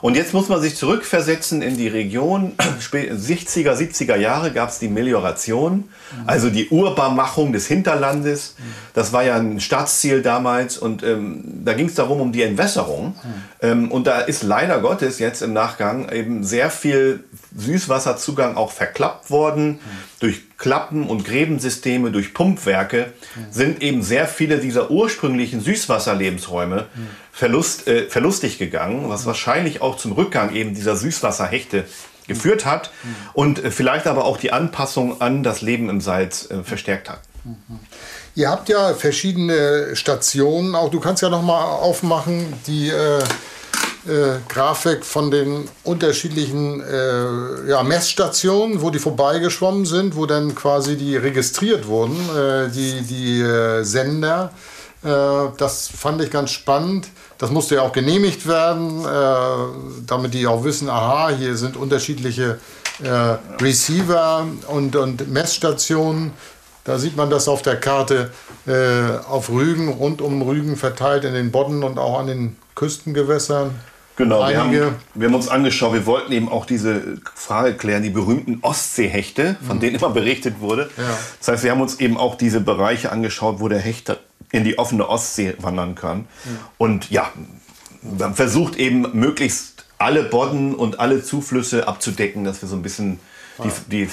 Und 0.00 0.16
jetzt 0.16 0.32
muss 0.32 0.48
man 0.48 0.60
sich 0.60 0.74
zurückversetzen 0.76 1.62
in 1.62 1.76
die 1.76 1.88
Region. 1.88 2.52
60er, 2.58 3.74
70er 3.74 4.16
Jahre 4.16 4.52
gab 4.52 4.70
es 4.70 4.78
die 4.78 4.88
Melioration, 4.88 5.88
also 6.26 6.48
die 6.48 6.68
Urbarmachung 6.70 7.52
des 7.52 7.66
Hinterlandes. 7.66 8.56
Das 8.94 9.12
war 9.12 9.22
ja 9.22 9.36
ein 9.36 9.60
Staatsziel 9.60 10.22
damals 10.22 10.78
und 10.78 11.02
ähm, 11.02 11.44
da 11.64 11.74
ging 11.74 11.86
es 11.86 11.94
darum, 11.94 12.20
um 12.20 12.32
die 12.32 12.42
Entwässerung. 12.42 13.14
Ähm, 13.60 13.90
und 13.90 14.06
da 14.06 14.20
ist 14.20 14.42
leider 14.42 14.80
Gottes 14.80 15.18
jetzt 15.18 15.42
im 15.42 15.52
Nachgang 15.52 16.10
eben 16.10 16.42
sehr 16.42 16.70
viel 16.70 17.24
Süßwasserzugang 17.56 18.56
auch 18.56 18.72
verklappt 18.72 19.30
worden. 19.30 19.78
Durch 20.20 20.56
Klappen- 20.58 21.06
und 21.06 21.24
Gräbensysteme, 21.24 22.10
durch 22.10 22.34
Pumpwerke 22.34 23.12
sind 23.50 23.82
eben 23.82 24.02
sehr 24.02 24.26
viele 24.26 24.58
dieser 24.58 24.90
ursprünglichen 24.90 25.60
Süßwasserlebensräume 25.60 26.86
verlust, 27.32 27.88
äh, 27.88 28.08
verlustig 28.08 28.58
gegangen, 28.58 29.08
was 29.08 29.26
wahrscheinlich 29.26 29.80
auch 29.80 29.96
zum 29.96 30.12
Rückgang 30.12 30.54
eben 30.54 30.74
dieser 30.74 30.96
Süßwasserhechte 30.96 31.84
geführt 32.28 32.64
hat 32.64 32.90
und 33.32 33.64
äh, 33.64 33.70
vielleicht 33.70 34.06
aber 34.06 34.24
auch 34.24 34.36
die 34.36 34.52
Anpassung 34.52 35.20
an 35.20 35.42
das 35.42 35.62
Leben 35.62 35.88
im 35.88 36.00
Salz 36.00 36.50
äh, 36.50 36.62
verstärkt 36.62 37.08
hat. 37.08 37.20
Ihr 38.34 38.48
habt 38.48 38.68
ja 38.68 38.94
verschiedene 38.94 39.96
Stationen, 39.96 40.76
auch 40.76 40.90
du 40.90 41.00
kannst 41.00 41.22
ja 41.22 41.28
noch 41.28 41.42
mal 41.42 41.64
aufmachen, 41.64 42.52
die 42.68 42.92
äh, 44.06 44.10
äh, 44.12 44.38
Grafik 44.48 45.04
von 45.04 45.30
den 45.30 45.68
unterschiedlichen 45.84 46.80
äh, 46.80 47.70
ja, 47.70 47.84
Messstationen, 47.84 48.82
wo 48.82 48.90
die 48.90 48.98
vorbeigeschwommen 48.98 49.86
sind, 49.86 50.16
wo 50.16 50.26
dann 50.26 50.56
quasi 50.56 50.96
die 50.96 51.16
registriert 51.16 51.86
wurden, 51.86 52.16
äh, 52.36 52.68
die, 52.68 53.02
die 53.02 53.40
äh, 53.40 53.84
Sender. 53.84 54.50
Äh, 55.04 55.08
das 55.56 55.86
fand 55.86 56.20
ich 56.20 56.30
ganz 56.30 56.50
spannend. 56.50 57.08
Das 57.38 57.50
musste 57.50 57.76
ja 57.76 57.82
auch 57.82 57.92
genehmigt 57.92 58.46
werden, 58.48 59.04
äh, 59.04 60.04
damit 60.06 60.34
die 60.34 60.48
auch 60.48 60.64
wissen, 60.64 60.90
aha, 60.90 61.30
hier 61.30 61.56
sind 61.56 61.76
unterschiedliche 61.76 62.58
Receiver 63.60 64.46
und, 64.68 64.94
und 64.94 65.28
Messstationen. 65.32 66.32
Da 66.84 66.98
sieht 66.98 67.16
man 67.16 67.30
das 67.30 67.48
auf 67.48 67.62
der 67.62 67.80
Karte 67.80 68.30
auf 69.28 69.48
Rügen, 69.48 69.88
rund 69.88 70.20
um 70.20 70.42
Rügen 70.42 70.76
verteilt 70.76 71.24
in 71.24 71.32
den 71.32 71.50
Bodden 71.50 71.82
und 71.82 71.98
auch 71.98 72.20
an 72.20 72.26
den 72.28 72.56
Küstengewässern. 72.76 73.74
Genau, 74.16 74.46
wir 74.46 74.58
haben, 74.58 74.72
wir 75.14 75.26
haben, 75.26 75.34
uns 75.34 75.48
angeschaut, 75.48 75.94
wir 75.94 76.04
wollten 76.06 76.32
eben 76.32 76.48
auch 76.48 76.66
diese 76.66 77.18
Frage 77.34 77.74
klären, 77.74 78.02
die 78.02 78.10
berühmten 78.10 78.58
Ostseehechte, 78.60 79.56
von 79.66 79.76
mhm. 79.76 79.80
denen 79.80 79.96
immer 79.96 80.10
berichtet 80.10 80.60
wurde. 80.60 80.90
Ja. 80.98 81.18
Das 81.38 81.48
heißt, 81.48 81.64
wir 81.64 81.70
haben 81.70 81.80
uns 81.80 81.98
eben 81.98 82.18
auch 82.18 82.34
diese 82.34 82.60
Bereiche 82.60 83.10
angeschaut, 83.10 83.60
wo 83.60 83.68
der 83.68 83.78
Hecht 83.78 84.14
in 84.50 84.64
die 84.64 84.78
offene 84.78 85.08
Ostsee 85.08 85.54
wandern 85.60 85.94
kann. 85.94 86.18
Mhm. 86.18 86.26
Und 86.76 87.10
ja, 87.10 87.32
man 88.02 88.34
versucht 88.34 88.76
eben 88.76 89.06
möglichst 89.18 89.86
alle 89.98 90.24
Bodden 90.24 90.74
und 90.74 91.00
alle 91.00 91.22
Zuflüsse 91.22 91.88
abzudecken, 91.88 92.44
dass 92.44 92.60
wir 92.60 92.68
so 92.68 92.76
ein 92.76 92.82
bisschen 92.82 93.18
die, 93.58 93.70
die 93.90 94.10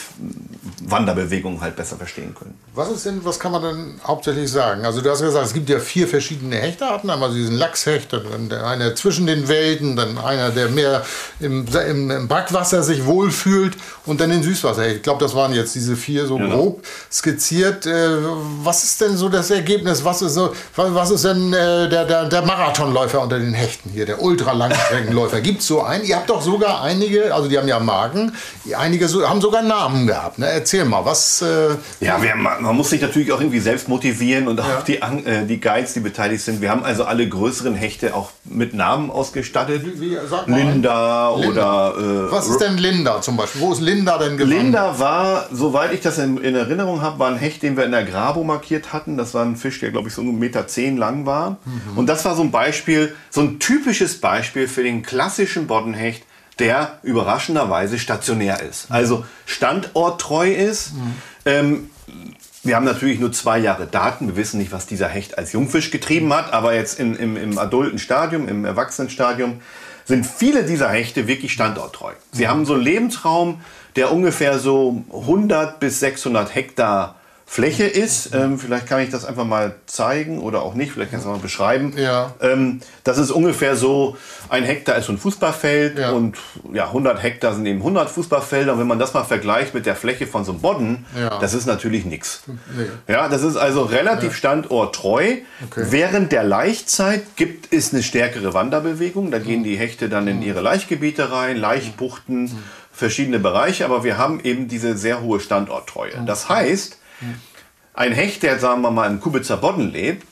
Wanderbewegung 0.84 1.62
halt 1.62 1.75
besser 1.75 1.97
verstehen 1.97 2.36
können. 2.36 2.58
Was 2.73 2.89
ist 2.89 3.06
denn, 3.06 3.23
was 3.25 3.39
kann 3.39 3.52
man 3.52 3.62
denn 3.62 3.99
hauptsächlich 4.06 4.52
sagen? 4.52 4.86
Also 4.86 5.02
du 5.02 5.10
hast 5.10 5.21
gesagt, 5.21 5.45
es 5.45 5.54
gibt 5.54 5.69
ja 5.69 5.80
vier 5.80 6.08
verschiedene 6.08 6.56
Hechtarten, 6.58 7.10
einmal 7.10 7.34
diesen 7.34 7.56
Lachshecht, 7.56 8.13
dann 8.13 8.52
einer 8.52 8.95
zwischen 8.95 9.28
den 9.28 9.47
Welten, 9.47 9.95
dann 9.95 10.17
einer, 10.17 10.49
der 10.49 10.69
mehr 10.69 11.06
im, 11.39 11.65
im, 11.67 12.12
im 12.12 12.28
Brackwasser 12.28 12.84
sich 12.84 13.06
wohlfühlt 13.06 13.75
und 14.06 14.21
dann 14.21 14.30
den 14.30 14.43
Süßwasserhecht. 14.43 14.97
Ich 14.97 15.04
glaube, 15.04 15.23
das 15.23 15.36
waren 15.36 15.54
jetzt 15.54 15.75
diese 15.75 15.95
vier 15.95 16.25
so 16.25 16.38
genau. 16.38 16.56
grob 16.56 16.86
skizziert. 17.12 17.86
Äh, 17.86 18.17
was 18.63 18.84
ist 18.84 19.02
denn 19.02 19.17
so 19.17 19.30
das 19.30 19.52
Ergebnis? 19.52 20.04
Was 20.04 20.21
ist, 20.21 20.34
so, 20.34 20.54
was 20.75 21.12
ist 21.12 21.25
denn 21.25 21.54
äh, 21.54 21.89
der, 21.89 22.06
der, 22.06 22.25
der 22.25 22.41
Marathonläufer 22.43 23.21
unter 23.21 23.39
den 23.39 23.54
Hechten 23.54 23.89
hier, 23.89 24.06
der 24.06 24.21
Ultralangstreckenläufer? 24.21 25.41
gibt 25.41 25.62
es 25.62 25.67
so 25.67 25.82
einen? 25.82 26.06
Ihr 26.06 26.15
habt 26.15 26.30
doch 26.30 26.41
sogar 26.41 26.82
einige, 26.82 27.34
also 27.34 27.49
die 27.49 27.58
haben 27.58 27.67
ja 27.67 27.80
Marken, 27.80 28.34
einige 28.78 29.08
so, 29.08 29.25
haben 29.30 29.42
sogar 29.42 29.62
Namen 29.62 30.08
gehabt. 30.08 30.39
Ne? 30.39 30.48
Erzähl 30.48 30.86
mal, 30.86 31.06
was. 31.06 31.42
Äh, 31.42 31.76
ja, 32.00 32.22
wir, 32.22 32.36
man 32.36 32.76
muss 32.76 32.89
sich 32.89 33.02
natürlich 33.02 33.32
auch 33.32 33.39
irgendwie 33.39 33.60
selbst 33.60 33.88
motivieren 33.88 34.48
und 34.48 34.60
auch 34.60 34.68
ja. 34.68 34.82
die, 34.82 34.98
äh, 34.98 35.46
die 35.46 35.60
Guides, 35.60 35.94
die 35.94 36.00
beteiligt 36.00 36.44
sind. 36.44 36.62
Wir 36.62 36.70
haben 36.70 36.84
also 36.84 37.06
alle 37.06 37.28
größeren 37.28 37.76
Hechte 37.76 38.15
auch 38.15 38.32
mit 38.44 38.74
Namen 38.74 39.12
ausgestattet. 39.12 39.84
Wie, 40.00 40.18
Linda, 40.48 40.48
Linda, 40.48 41.30
oder. 41.32 41.94
Äh, 41.98 42.32
was 42.32 42.48
ist 42.48 42.60
denn 42.60 42.78
Linda 42.78 43.22
zum 43.22 43.38
Beispiel? 43.38 43.62
Wo 43.62 43.72
ist 43.72 43.82
Linda 43.82 44.18
denn 44.18 44.38
gewesen? 44.38 44.58
Linda 44.58 45.00
war, 45.00 45.48
soweit 45.52 45.94
ich 45.94 46.02
das 46.02 46.18
in, 46.18 46.38
in, 46.38 46.56
Erinnerung 46.56 47.02
habe, 47.02 47.20
war 47.20 47.30
ein 47.30 47.38
Hecht, 47.38 47.63
den 47.63 47.78
wir 47.78 47.86
in 47.86 47.92
der 47.92 48.04
Grabo 48.04 48.44
markiert 48.44 48.92
hatten. 48.92 49.18
Das 49.18 49.34
war 49.34 49.46
ein 49.46 49.56
Fisch, 49.56 49.80
der 49.80 49.92
glaube 49.92 50.10
ich 50.10 50.13
so 50.13 50.22
1,10 50.22 50.34
Meter 50.34 50.68
zehn 50.68 50.98
lang 50.98 51.26
war. 51.26 51.58
Mhm. 51.65 51.98
Und 51.98 52.08
das 52.08 52.26
war 52.26 52.36
so 52.36 52.42
ein 52.42 52.52
Beispiel, 52.52 53.15
so 53.30 53.42
ein 53.42 53.60
typisches 53.60 54.20
Beispiel 54.20 54.68
für 54.68 54.84
den 54.84 55.04
klassischen 55.04 55.68
Boddenhecht 55.68 56.24
der 56.60 57.00
überraschenderweise 57.04 57.98
stationär 57.98 58.62
ist. 58.62 58.91
Also 58.91 59.26
standorttreu 59.45 60.52
ist. 60.52 60.93
Mhm. 60.93 61.15
Ähm, 61.45 61.89
wir 62.63 62.76
haben 62.76 62.86
natürlich 62.86 63.19
nur 63.19 63.32
zwei 63.32 63.58
Jahre 63.58 63.88
Daten. 63.88 64.28
Wir 64.28 64.36
wissen 64.36 64.60
nicht, 64.60 64.72
was 64.72 64.86
dieser 64.86 65.08
Hecht 65.08 65.38
als 65.38 65.54
Jungfisch 65.54 65.91
getrieben 65.91 66.34
hat. 66.34 66.54
Aber 66.54 66.74
jetzt 66.76 67.00
in, 67.00 67.15
im, 67.15 67.38
im 67.38 67.58
adulten 67.58 68.00
Stadium, 68.00 68.48
im 68.48 68.65
Erwachsenenstadium, 68.65 69.62
sind 70.06 70.26
viele 70.26 70.63
dieser 70.63 70.89
Hechte 70.89 71.28
wirklich 71.28 71.54
standorttreu. 71.54 72.12
Sie 72.32 72.45
mhm. 72.45 72.50
haben 72.50 72.65
so 72.65 72.74
einen 72.74 72.84
Lebensraum, 72.84 73.62
der 73.95 74.12
ungefähr 74.12 74.60
so 74.60 75.04
100 75.12 75.80
bis 75.80 76.00
600 76.00 76.54
Hektar 76.54 77.18
Fläche 77.52 77.86
ist. 77.86 78.36
Ähm, 78.36 78.60
vielleicht 78.60 78.86
kann 78.86 79.02
ich 79.02 79.10
das 79.10 79.26
einfach 79.26 79.44
mal 79.44 79.74
zeigen 79.88 80.38
oder 80.38 80.62
auch 80.62 80.76
nicht. 80.76 80.92
Vielleicht 80.92 81.10
kannst 81.10 81.26
du 81.26 81.32
mal 81.32 81.40
beschreiben. 81.40 81.96
Ja. 81.98 82.36
Ähm, 82.42 82.80
das 83.04 83.18
ist 83.18 83.32
ungefähr 83.32 83.76
so, 83.76 84.16
ein 84.50 84.64
Hektar 84.64 84.98
ist 84.98 85.08
so 85.08 85.14
ein 85.14 85.18
Fußballfeld 85.18 85.98
ja. 85.98 86.12
und 86.12 86.38
ja, 86.72 86.86
100 86.86 87.24
Hektar 87.24 87.56
sind 87.56 87.66
eben 87.66 87.80
100 87.80 88.08
Fußballfelder. 88.12 88.74
Und 88.74 88.80
wenn 88.80 88.86
man 88.86 89.00
das 89.00 89.16
mal 89.16 89.24
vergleicht 89.24 89.74
mit 89.74 89.88
der 89.88 89.96
Fläche 89.96 90.28
von 90.28 90.46
so 90.46 90.52
einem 90.52 90.62
Bodden, 90.62 91.08
ja. 91.20 91.40
das 91.40 91.56
ist 91.56 91.66
natürlich 91.66 92.06
nichts. 92.06 92.44
Nee. 92.46 92.86
Ja, 93.12 93.28
das 93.28 93.42
ist 93.42 93.58
also 93.58 93.82
relativ 93.82 94.30
ja. 94.30 94.38
standorttreu. 94.38 95.38
Okay. 95.72 95.86
Während 95.90 96.32
der 96.32 96.44
Laichzeit 96.44 97.36
gibt 97.36 97.74
es 97.74 97.92
eine 97.92 98.04
stärkere 98.04 98.54
Wanderbewegung. 98.54 99.32
Da 99.32 99.40
gehen 99.40 99.64
die 99.64 99.76
Hechte 99.76 100.08
dann 100.08 100.28
in 100.28 100.44
ihre 100.44 100.62
Laichgebiete 100.62 101.32
rein, 101.32 101.58
Laichbuchten, 101.58 102.44
mhm. 102.44 102.64
verschiedene 102.94 103.40
Bereiche. 103.40 103.86
Aber 103.86 104.04
wir 104.04 104.20
haben 104.20 104.40
eben 104.44 104.68
diese 104.68 104.96
sehr 104.96 105.22
hohe 105.22 105.40
Standorttreue. 105.40 106.12
Das 106.28 106.48
heißt, 106.48 107.00
ein 107.93 108.12
Hecht, 108.13 108.43
der, 108.43 108.60
sagen 108.60 108.82
wir 108.82 108.91
mal, 108.91 109.10
im 109.10 109.19
Kubitzer 109.19 109.58
Bodden 109.58 109.91
lebt, 109.91 110.25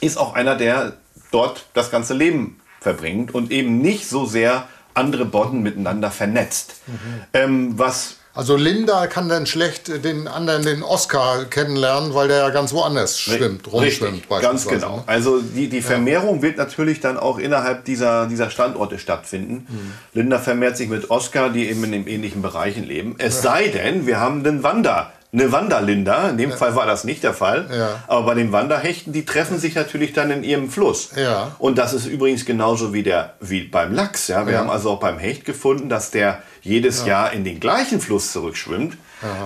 ist 0.00 0.18
auch 0.18 0.34
einer, 0.34 0.56
der 0.56 0.94
dort 1.30 1.66
das 1.74 1.90
ganze 1.90 2.14
Leben 2.14 2.60
verbringt 2.80 3.34
und 3.34 3.50
eben 3.50 3.78
nicht 3.78 4.08
so 4.08 4.26
sehr 4.26 4.68
andere 4.94 5.24
Bodden 5.24 5.62
miteinander 5.62 6.10
vernetzt. 6.10 6.74
Mhm. 6.86 6.94
Ähm, 7.32 7.78
was 7.78 8.16
also 8.36 8.54
Linda 8.54 9.06
kann 9.06 9.30
dann 9.30 9.46
schlecht 9.46 10.04
den 10.04 10.28
anderen, 10.28 10.62
den 10.62 10.82
Oscar, 10.82 11.46
kennenlernen, 11.46 12.12
weil 12.12 12.28
der 12.28 12.36
ja 12.36 12.50
ganz 12.50 12.74
woanders 12.74 13.18
schwimmt, 13.18 13.72
rumschwimmt. 13.72 14.28
Ganz 14.28 14.68
genau. 14.68 14.98
Ne? 14.98 15.04
Also 15.06 15.40
die, 15.40 15.70
die 15.70 15.80
Vermehrung 15.80 16.36
ja. 16.36 16.42
wird 16.42 16.58
natürlich 16.58 17.00
dann 17.00 17.16
auch 17.16 17.38
innerhalb 17.38 17.86
dieser, 17.86 18.26
dieser 18.26 18.50
Standorte 18.50 18.98
stattfinden. 18.98 19.66
Mhm. 19.66 19.92
Linda 20.12 20.38
vermehrt 20.38 20.76
sich 20.76 20.90
mit 20.90 21.10
Oscar, 21.10 21.48
die 21.48 21.66
eben 21.70 21.82
in 21.84 21.92
den 21.92 22.06
ähnlichen 22.06 22.42
Bereichen 22.42 22.84
leben. 22.84 23.14
Es 23.16 23.36
ja. 23.36 23.52
sei 23.52 23.68
denn, 23.68 24.06
wir 24.06 24.20
haben 24.20 24.44
den 24.44 24.62
Wander 24.62 25.14
eine 25.36 25.52
Wanderlinda. 25.52 26.30
In 26.30 26.38
dem 26.38 26.50
ja. 26.50 26.56
Fall 26.56 26.74
war 26.74 26.86
das 26.86 27.04
nicht 27.04 27.22
der 27.22 27.34
Fall. 27.34 27.68
Ja. 27.70 28.02
Aber 28.06 28.26
bei 28.26 28.34
den 28.34 28.52
Wanderhechten, 28.52 29.12
die 29.12 29.24
treffen 29.24 29.58
sich 29.58 29.74
natürlich 29.74 30.12
dann 30.12 30.30
in 30.30 30.42
ihrem 30.42 30.70
Fluss. 30.70 31.10
Ja. 31.14 31.54
Und 31.58 31.78
das 31.78 31.92
ist 31.92 32.06
übrigens 32.06 32.44
genauso 32.44 32.92
wie, 32.92 33.02
der, 33.02 33.34
wie 33.40 33.62
beim 33.62 33.92
Lachs. 33.92 34.28
Ja? 34.28 34.46
Wir 34.46 34.58
haben 34.58 34.70
also 34.70 34.90
auch 34.90 35.00
beim 35.00 35.18
Hecht 35.18 35.44
gefunden, 35.44 35.88
dass 35.88 36.10
der 36.10 36.42
jedes 36.62 37.04
Jahr 37.06 37.32
in 37.32 37.44
den 37.44 37.60
gleichen 37.60 38.00
Fluss 38.00 38.32
zurückschwimmt. 38.32 38.96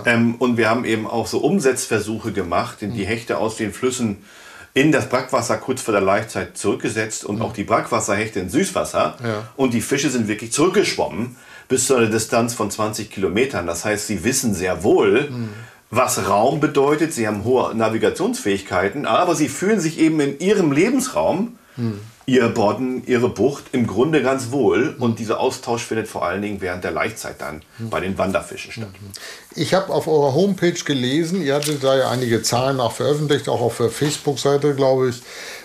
Ähm, 0.04 0.36
und 0.36 0.56
wir 0.56 0.68
haben 0.68 0.84
eben 0.84 1.06
auch 1.06 1.26
so 1.26 1.38
Umsetzversuche 1.38 2.32
gemacht, 2.32 2.82
in 2.82 2.94
die 2.94 3.06
Hechte 3.06 3.38
aus 3.38 3.56
den 3.56 3.72
Flüssen 3.72 4.24
in 4.72 4.92
das 4.92 5.08
Brackwasser 5.08 5.56
kurz 5.58 5.82
vor 5.82 5.92
der 5.92 6.00
Laichzeit 6.00 6.56
zurückgesetzt 6.56 7.24
und 7.24 7.42
auch 7.42 7.52
die 7.52 7.64
Brackwasserhechte 7.64 8.38
in 8.38 8.48
Süßwasser. 8.48 9.16
Ja. 9.22 9.48
Und 9.56 9.74
die 9.74 9.80
Fische 9.80 10.10
sind 10.10 10.28
wirklich 10.28 10.52
zurückgeschwommen 10.52 11.36
bis 11.68 11.86
zu 11.86 11.94
einer 11.94 12.06
Distanz 12.06 12.54
von 12.54 12.70
20 12.70 13.10
Kilometern. 13.10 13.66
Das 13.66 13.84
heißt, 13.84 14.08
sie 14.08 14.24
wissen 14.24 14.54
sehr 14.54 14.82
wohl, 14.82 15.30
was 15.90 16.28
Raum 16.28 16.60
bedeutet. 16.60 17.12
Sie 17.12 17.26
haben 17.26 17.44
hohe 17.44 17.74
Navigationsfähigkeiten, 17.74 19.06
aber 19.06 19.34
sie 19.34 19.48
fühlen 19.48 19.80
sich 19.80 19.98
eben 19.98 20.20
in 20.20 20.38
ihrem 20.38 20.72
Lebensraum, 20.72 21.58
ihr 22.26 22.48
Bodden, 22.48 23.02
ihre 23.06 23.28
Bucht, 23.28 23.64
im 23.72 23.86
Grunde 23.86 24.22
ganz 24.22 24.50
wohl. 24.50 24.94
Und 24.98 25.18
dieser 25.18 25.40
Austausch 25.40 25.82
findet 25.82 26.08
vor 26.08 26.24
allen 26.24 26.42
Dingen 26.42 26.60
während 26.60 26.84
der 26.84 26.92
Laichzeit 26.92 27.40
dann 27.40 27.62
bei 27.78 28.00
den 28.00 28.18
Wanderfischen 28.18 28.72
statt. 28.72 28.88
Ich 29.56 29.74
habe 29.74 29.92
auf 29.92 30.06
eurer 30.06 30.34
Homepage 30.34 30.72
gelesen, 30.72 31.42
ihr 31.42 31.54
hattet 31.54 31.82
da 31.82 31.96
ja 31.96 32.10
einige 32.10 32.42
Zahlen 32.42 32.78
auch 32.78 32.92
veröffentlicht, 32.92 33.48
auch 33.48 33.60
auf 33.60 33.78
der 33.78 33.90
Facebook-Seite, 33.90 34.74
glaube 34.74 35.10
ich. 35.10 35.22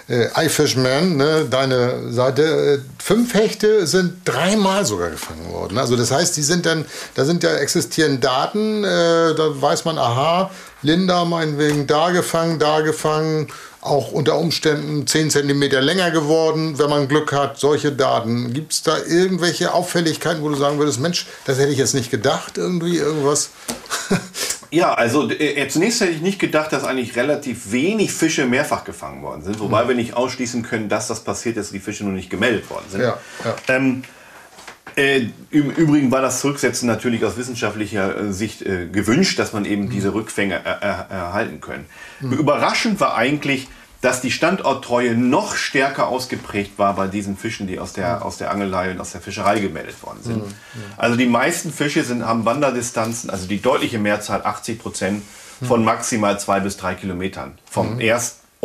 Äh, 0.08 0.46
iFishman, 0.46 1.18
ne, 1.18 1.48
deine 1.50 2.12
Seite. 2.12 2.44
Äh, 2.44 2.80
fünf 3.02 3.34
Hechte 3.34 3.88
sind 3.88 4.22
dreimal 4.24 4.86
sogar 4.86 5.10
gefangen 5.10 5.52
worden. 5.52 5.80
Also 5.80 5.96
das 5.96 6.12
heißt, 6.12 6.38
die 6.38 6.44
sind 6.44 6.68
dann, 6.68 6.86
da 7.16 7.26
sind 7.26 7.42
ja 7.42 7.56
existieren 7.56 8.22
Daten, 8.22 8.84
äh, 8.84 9.34
da 9.34 9.50
weiß 9.60 9.86
man, 9.86 9.98
aha, 9.98 10.52
Linda 10.84 11.26
meinetwegen 11.26 11.88
da 11.88 12.12
gefangen, 12.12 12.60
da 12.60 12.82
gefangen, 12.82 13.48
auch 13.86 14.12
unter 14.12 14.38
Umständen 14.38 15.06
10 15.06 15.30
cm 15.30 15.62
länger 15.62 16.12
geworden, 16.12 16.78
wenn 16.80 16.90
man 16.90 17.08
Glück 17.08 17.32
hat, 17.32 17.60
solche 17.60 17.92
Daten. 17.92 18.54
Gibt 18.54 18.74
es 18.74 18.84
da 18.84 18.98
irgendwelche 18.98 19.74
Auffälligkeiten, 19.74 20.42
wo 20.42 20.50
du 20.50 20.56
sagen 20.56 20.80
würdest, 20.80 21.00
Mensch, 21.00 21.28
das 21.46 21.60
hätte 21.60 21.72
ich 21.72 21.78
jetzt 21.78 21.94
nicht 21.94 22.12
gedacht, 22.12 22.58
irgendwie 22.58 22.98
irgendwas? 22.98 23.52
Ja, 24.72 24.94
also 24.94 25.30
äh, 25.30 25.68
zunächst 25.70 26.02
hätte 26.02 26.12
ich 26.12 26.22
nicht 26.22 26.38
gedacht, 26.38 26.74
dass 26.74 26.84
eigentlich 26.84 27.16
relativ 27.16 27.72
wenig 27.72 28.12
Fische 28.12 28.46
mehrfach 28.46 28.84
gefangen 28.84 29.22
worden 29.22 29.42
sind, 29.42 29.60
wobei 29.62 29.88
wir 29.88 29.96
nicht 29.96 30.16
ausschließen 30.16 30.64
können, 30.64 30.90
dass 30.90 31.08
das 31.08 31.24
passiert 31.24 31.56
ist, 31.56 31.72
die 31.72 31.80
Fische 31.80 32.04
nur 32.04 32.12
nicht 32.12 32.30
gemeldet 32.30 32.70
worden 32.70 32.86
sind. 32.90 33.02
Ja, 33.02 33.18
ja. 33.46 33.56
Ähm, 33.70 34.04
äh, 34.96 35.28
Im 35.52 35.72
Übrigen 35.72 36.12
war 36.12 36.22
das 36.22 36.40
Zurücksetzen 36.40 36.88
natürlich 36.88 37.26
aus 37.26 37.38
wissenschaftlicher 37.38 38.18
äh, 38.18 38.34
Sicht 38.34 38.62
äh, 38.62 38.88
gewünscht, 38.88 39.40
dass 39.40 39.54
man 39.54 39.66
eben 39.66 39.90
diese 39.90 40.14
Rückfänge 40.14 40.62
er, 40.64 40.82
er, 40.82 41.08
erhalten 41.10 41.62
können. 41.62 41.86
Überraschend 42.22 43.00
war 43.00 43.16
eigentlich, 43.16 43.68
dass 44.02 44.22
die 44.22 44.32
Standorttreue 44.32 45.16
noch 45.16 45.56
stärker 45.56 46.08
ausgeprägt 46.08 46.78
war 46.78 46.96
bei 46.96 47.08
diesen 47.08 47.38
Fischen, 47.38 47.68
die 47.68 47.80
aus 47.80 47.94
der, 47.94 48.24
aus 48.24 48.38
der 48.38 48.52
Angelei 48.52 48.92
und 48.92 49.02
aus 49.02 49.12
der 49.12 49.22
Fischerei 49.22 49.60
gemeldet 49.60 50.02
worden 50.04 50.20
sind. 50.22 50.44
Also 50.96 51.16
die 51.16 51.26
meisten 51.26 51.74
Fische 51.74 52.04
sind, 52.04 52.24
haben 52.24 52.46
Wanderdistanzen, 52.46 53.30
also 53.30 53.48
die 53.48 53.62
deutliche 53.62 53.98
Mehrzahl, 53.98 54.44
80 54.44 54.80
Prozent, 54.80 55.24
von 55.64 55.84
maximal 55.84 56.40
zwei 56.40 56.60
bis 56.60 56.78
drei 56.78 56.94
Kilometern. 56.94 57.58
Vom 57.66 58.00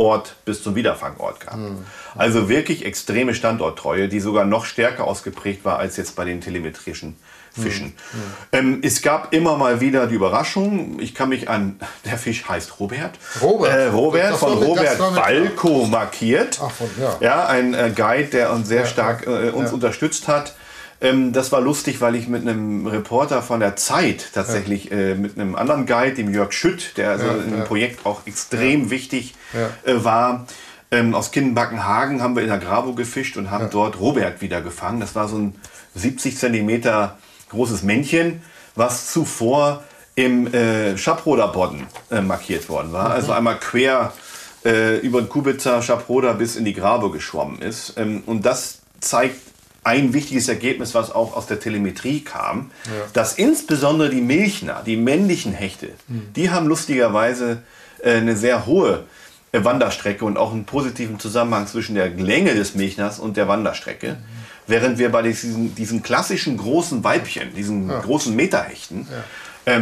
Erstort 0.00 0.36
bis 0.44 0.62
zum 0.62 0.74
Wiederfangort 0.74 1.40
gehabt. 1.40 1.60
Also 2.16 2.48
wirklich 2.48 2.84
extreme 2.86 3.34
Standorttreue, 3.34 4.08
die 4.08 4.20
sogar 4.20 4.44
noch 4.44 4.64
stärker 4.64 5.04
ausgeprägt 5.04 5.64
war 5.64 5.78
als 5.78 5.96
jetzt 5.96 6.16
bei 6.16 6.24
den 6.24 6.40
telemetrischen 6.40 7.16
Fischen. 7.52 7.94
Ähm, 8.52 8.78
es 8.82 9.02
gab 9.02 9.34
immer 9.34 9.56
mal 9.56 9.80
wieder 9.80 10.06
die 10.06 10.14
Überraschung. 10.14 11.00
Ich 11.00 11.14
kann 11.16 11.30
mich 11.30 11.48
an, 11.48 11.80
der 12.04 12.16
Fisch 12.16 12.48
heißt 12.48 12.78
Robert. 12.78 13.18
Robert. 13.42 13.72
Äh, 13.76 13.86
Robert 13.88 14.36
von 14.36 14.52
Robert 14.52 14.98
Balko 15.16 15.84
markiert. 15.86 16.60
Ach, 16.62 16.70
von- 16.70 16.88
ja. 16.98 17.16
Ja, 17.20 17.46
ein 17.46 17.74
äh, 17.74 17.92
Guide, 17.94 18.28
der 18.28 18.52
uns 18.52 18.68
sehr 18.68 18.86
stark 18.86 19.26
äh, 19.26 19.50
uns 19.50 19.70
ja. 19.70 19.74
unterstützt 19.74 20.28
hat. 20.28 20.54
Ähm, 21.00 21.32
das 21.32 21.50
war 21.52 21.60
lustig, 21.60 22.00
weil 22.00 22.14
ich 22.14 22.28
mit 22.28 22.42
einem 22.42 22.86
Reporter 22.86 23.42
von 23.42 23.60
der 23.60 23.76
Zeit 23.76 24.30
tatsächlich 24.34 24.92
äh, 24.92 25.14
mit 25.14 25.38
einem 25.38 25.54
anderen 25.54 25.86
Guide, 25.86 26.14
dem 26.14 26.32
Jörg 26.32 26.52
Schütt, 26.52 26.96
der 26.96 27.10
also 27.10 27.26
in 27.26 27.52
dem 27.52 27.64
Projekt 27.64 28.04
auch 28.04 28.26
extrem 28.26 28.90
wichtig 28.90 29.34
Ja. 29.54 29.70
äh, 29.90 30.04
war, 30.04 30.46
ähm, 30.90 31.14
aus 31.14 31.30
Kinnbackenhagen 31.30 32.20
haben 32.20 32.34
wir 32.34 32.42
in 32.42 32.48
der 32.48 32.58
Grabo 32.58 32.94
gefischt 32.94 33.36
und 33.36 33.50
haben 33.50 33.70
dort 33.70 34.00
Robert 34.00 34.40
wieder 34.40 34.60
gefangen. 34.60 35.00
Das 35.00 35.14
war 35.14 35.28
so 35.28 35.38
ein 35.38 35.54
70 35.94 36.36
Zentimeter 36.36 37.16
großes 37.50 37.82
Männchen, 37.82 38.42
was 38.74 39.12
zuvor 39.12 39.84
im 40.16 40.52
äh, 40.52 40.98
Schaproder 40.98 41.48
Bodden 41.48 41.86
äh, 42.10 42.20
markiert 42.20 42.68
worden 42.68 42.92
war. 42.92 43.10
Also 43.10 43.32
einmal 43.32 43.58
quer 43.58 44.12
äh, 44.64 44.98
über 44.98 45.22
den 45.22 45.28
Kubitzer 45.28 45.80
Schaproder 45.80 46.34
bis 46.34 46.56
in 46.56 46.64
die 46.64 46.74
Grabo 46.74 47.10
geschwommen 47.10 47.62
ist. 47.62 47.94
Ähm, 47.96 48.22
und 48.26 48.44
das 48.44 48.80
zeigt 49.00 49.40
ein 49.82 50.12
wichtiges 50.12 50.48
Ergebnis, 50.48 50.94
was 50.94 51.10
auch 51.10 51.36
aus 51.36 51.46
der 51.46 51.58
Telemetrie 51.58 52.20
kam, 52.20 52.70
dass 53.12 53.34
insbesondere 53.34 54.10
die 54.10 54.20
Milchner, 54.20 54.82
die 54.84 54.96
männlichen 54.96 55.52
Hechte, 55.52 55.90
die 56.36 56.50
haben 56.50 56.66
lustigerweise 56.66 57.62
äh, 58.02 58.14
eine 58.14 58.36
sehr 58.36 58.66
hohe 58.66 59.04
äh, 59.52 59.64
Wanderstrecke 59.64 60.24
und 60.24 60.36
auch 60.36 60.52
einen 60.52 60.64
positiven 60.64 61.18
Zusammenhang 61.18 61.66
zwischen 61.66 61.94
der 61.94 62.08
Länge 62.10 62.54
des 62.54 62.74
Milchners 62.74 63.18
und 63.18 63.36
der 63.36 63.48
Wanderstrecke. 63.48 64.16
Während 64.66 64.98
wir 64.98 65.10
bei 65.10 65.22
diesen, 65.22 65.74
diesen 65.74 66.02
klassischen 66.02 66.56
großen 66.56 67.02
Weibchen, 67.02 67.54
diesen 67.54 67.88
großen 67.88 68.36
Meterhechten, 68.36 69.08
ähm, 69.10 69.22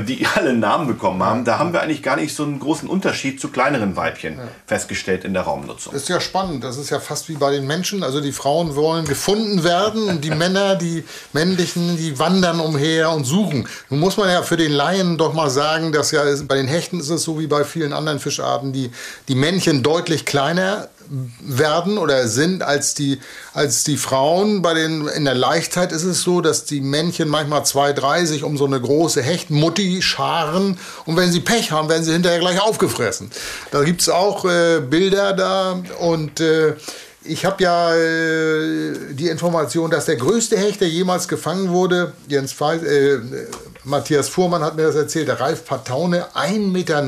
die 0.06 0.26
alle 0.34 0.50
einen 0.50 0.60
Namen 0.60 0.86
bekommen 0.86 1.22
haben, 1.22 1.44
da 1.44 1.58
haben 1.58 1.72
wir 1.72 1.80
eigentlich 1.82 2.02
gar 2.02 2.16
nicht 2.16 2.34
so 2.34 2.42
einen 2.42 2.58
großen 2.58 2.88
Unterschied 2.88 3.40
zu 3.40 3.48
kleineren 3.48 3.96
Weibchen 3.96 4.38
festgestellt 4.66 5.24
in 5.24 5.34
der 5.34 5.42
Raumnutzung. 5.42 5.92
Das 5.92 6.02
ist 6.02 6.08
ja 6.08 6.20
spannend. 6.20 6.64
Das 6.64 6.76
ist 6.76 6.90
ja 6.90 7.00
fast 7.00 7.28
wie 7.28 7.34
bei 7.34 7.50
den 7.50 7.66
Menschen. 7.66 8.02
Also 8.02 8.20
die 8.20 8.32
Frauen 8.32 8.74
wollen 8.74 9.06
gefunden 9.06 9.64
werden 9.64 10.04
und 10.08 10.24
die 10.24 10.30
Männer, 10.38 10.76
die 10.76 11.04
männlichen, 11.32 11.96
die 11.96 12.18
wandern 12.18 12.60
umher 12.60 13.10
und 13.10 13.24
suchen. 13.24 13.68
Nun 13.90 14.00
muss 14.00 14.16
man 14.16 14.28
ja 14.28 14.42
für 14.42 14.56
den 14.56 14.72
Laien 14.72 15.18
doch 15.18 15.32
mal 15.32 15.50
sagen, 15.50 15.92
dass 15.92 16.10
ja 16.10 16.22
bei 16.46 16.56
den 16.56 16.68
Hechten 16.68 17.00
ist 17.00 17.10
es 17.10 17.22
so 17.22 17.38
wie 17.38 17.46
bei 17.46 17.64
vielen 17.64 17.92
anderen 17.92 18.18
Fischarten, 18.18 18.72
die, 18.72 18.90
die 19.28 19.34
Männchen 19.34 19.82
deutlich 19.82 20.24
kleiner 20.24 20.88
werden 21.40 21.98
oder 21.98 22.28
sind 22.28 22.62
als 22.62 22.94
die, 22.94 23.18
als 23.54 23.84
die 23.84 23.96
Frauen. 23.96 24.62
Bei 24.62 24.74
den, 24.74 25.06
in 25.08 25.24
der 25.24 25.34
Leichtheit 25.34 25.92
ist 25.92 26.04
es 26.04 26.22
so, 26.22 26.40
dass 26.40 26.64
die 26.64 26.80
Männchen 26.80 27.28
manchmal 27.28 27.64
zwei, 27.64 27.92
drei 27.92 28.24
sich 28.24 28.44
um 28.44 28.56
so 28.56 28.66
eine 28.66 28.80
große 28.80 29.22
Hechtmutti 29.22 30.02
scharen 30.02 30.78
und 31.06 31.16
wenn 31.16 31.32
sie 31.32 31.40
Pech 31.40 31.72
haben, 31.72 31.88
werden 31.88 32.04
sie 32.04 32.12
hinterher 32.12 32.40
gleich 32.40 32.60
aufgefressen. 32.60 33.30
Da 33.70 33.82
gibt 33.82 34.00
es 34.00 34.08
auch 34.08 34.44
äh, 34.44 34.80
Bilder 34.80 35.32
da 35.32 35.80
und 36.00 36.40
äh, 36.40 36.74
ich 37.24 37.44
habe 37.44 37.62
ja 37.62 37.94
äh, 37.94 39.14
die 39.14 39.28
Information, 39.28 39.90
dass 39.90 40.06
der 40.06 40.16
größte 40.16 40.56
Hecht, 40.56 40.80
der 40.80 40.88
jemals 40.88 41.28
gefangen 41.28 41.70
wurde, 41.70 42.12
Jens 42.28 42.52
Feis, 42.52 42.82
äh, 42.82 43.18
Matthias 43.88 44.28
Fuhrmann 44.28 44.62
hat 44.62 44.76
mir 44.76 44.82
das 44.84 44.94
erzählt, 44.94 45.28
der 45.28 45.40
Ralf 45.40 45.64
Pataune, 45.64 46.26
1,39 46.34 46.60
Meter 46.60 47.02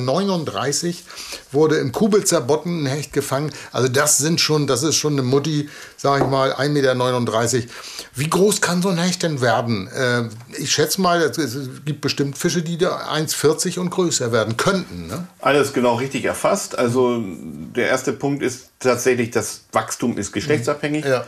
wurde 1.53 1.77
im 1.77 1.93
Kubitzer 1.93 2.41
Botten 2.41 2.85
ein 2.85 2.87
Hecht 2.87 3.13
gefangen. 3.13 3.53
Also 3.73 3.89
das 3.89 4.19
sind 4.19 4.41
schon, 4.41 4.67
das 4.67 4.83
ist 4.83 4.97
schon 4.97 5.13
eine 5.13 5.23
Mutti, 5.23 5.69
sage 5.97 6.25
ich 6.25 6.31
mal, 6.31 6.53
1,39 6.53 7.55
Meter. 7.55 7.73
Wie 8.15 8.31
groß 8.31 8.61
kann 8.61 8.83
so 8.83 8.89
ein 8.89 8.99
Hecht 8.99 9.23
denn 9.23 9.41
werden? 9.41 9.89
Äh, 9.89 10.29
ich 10.59 10.73
schätze 10.73 11.01
mal, 11.01 11.21
es 11.23 11.39
es 11.39 11.69
gibt 11.85 12.01
bestimmt 12.01 12.39
Fische, 12.39 12.63
die 12.63 12.79
da 12.79 13.11
1,40 13.13 13.79
und 13.79 13.91
größer 13.91 14.33
werden 14.33 14.57
könnten. 14.57 15.07
Ne? 15.07 15.27
Alles 15.41 15.73
genau 15.73 15.97
richtig 15.97 16.25
erfasst. 16.25 16.79
Also 16.79 17.23
der 17.23 17.89
erste 17.89 18.13
Punkt 18.13 18.43
ist 18.43 18.71
tatsächlich, 18.79 19.31
das 19.31 19.65
Wachstum 19.73 20.17
ist 20.19 20.33
geschlechtsabhängig. 20.33 21.05
Ja. 21.05 21.25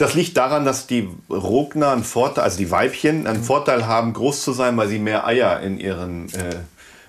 Das 0.00 0.14
liegt 0.14 0.36
daran, 0.36 0.64
dass 0.64 0.86
die 0.86 1.08
Rogner 1.28 1.90
einen 1.90 2.04
Vorteil, 2.04 2.44
also 2.44 2.56
die 2.56 2.70
Weibchen, 2.70 3.26
einen 3.26 3.42
Vorteil 3.42 3.86
haben, 3.86 4.14
groß 4.14 4.42
zu 4.42 4.52
sein, 4.52 4.76
weil 4.78 4.88
sie 4.88 4.98
mehr 4.98 5.26
Eier 5.26 5.60
in 5.60 5.78
ihren 5.78 6.28
äh, 6.28 6.56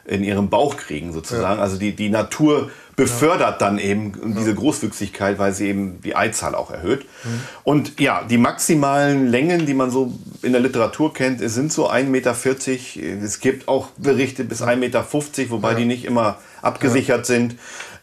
in 0.05 0.23
ihrem 0.23 0.49
Bauch 0.49 0.77
kriegen 0.77 1.13
sozusagen. 1.13 1.61
Also 1.61 1.77
die, 1.77 1.95
die 1.95 2.09
Natur 2.09 2.69
befördert 2.95 3.61
dann 3.61 3.77
eben 3.79 4.33
diese 4.35 4.53
Großwüchsigkeit, 4.53 5.39
weil 5.39 5.53
sie 5.53 5.69
eben 5.69 6.01
die 6.01 6.15
Eizahl 6.15 6.53
auch 6.55 6.71
erhöht. 6.71 7.05
Und 7.63 7.99
ja, 7.99 8.23
die 8.23 8.37
maximalen 8.37 9.27
Längen, 9.27 9.65
die 9.65 9.73
man 9.73 9.89
so 9.89 10.13
in 10.41 10.51
der 10.51 10.61
Literatur 10.61 11.13
kennt, 11.13 11.39
sind 11.49 11.71
so 11.71 11.89
1,40 11.89 12.05
Meter. 12.05 12.35
Es 13.23 13.39
gibt 13.39 13.67
auch 13.67 13.87
Berichte 13.97 14.43
bis 14.43 14.61
1,50 14.61 14.75
Meter, 14.75 15.05
wobei 15.49 15.75
die 15.75 15.85
nicht 15.85 16.03
immer 16.03 16.39
abgesichert 16.61 17.25
sind. 17.25 17.55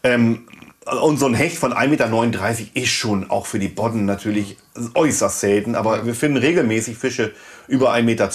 Ähm, 0.03 0.47
und 0.85 1.17
so 1.17 1.25
ein 1.25 1.33
Hecht 1.33 1.57
von 1.57 1.73
1,39 1.73 1.87
Meter 1.89 2.63
ist 2.73 2.89
schon 2.89 3.29
auch 3.29 3.45
für 3.45 3.59
die 3.59 3.67
Bodden 3.67 4.05
natürlich 4.05 4.57
äußerst 4.95 5.39
selten. 5.39 5.75
Aber 5.75 6.05
wir 6.05 6.15
finden 6.15 6.37
regelmäßig 6.37 6.97
Fische 6.97 7.33
über 7.67 7.93
1,20 7.93 8.01
Meter. 8.03 8.29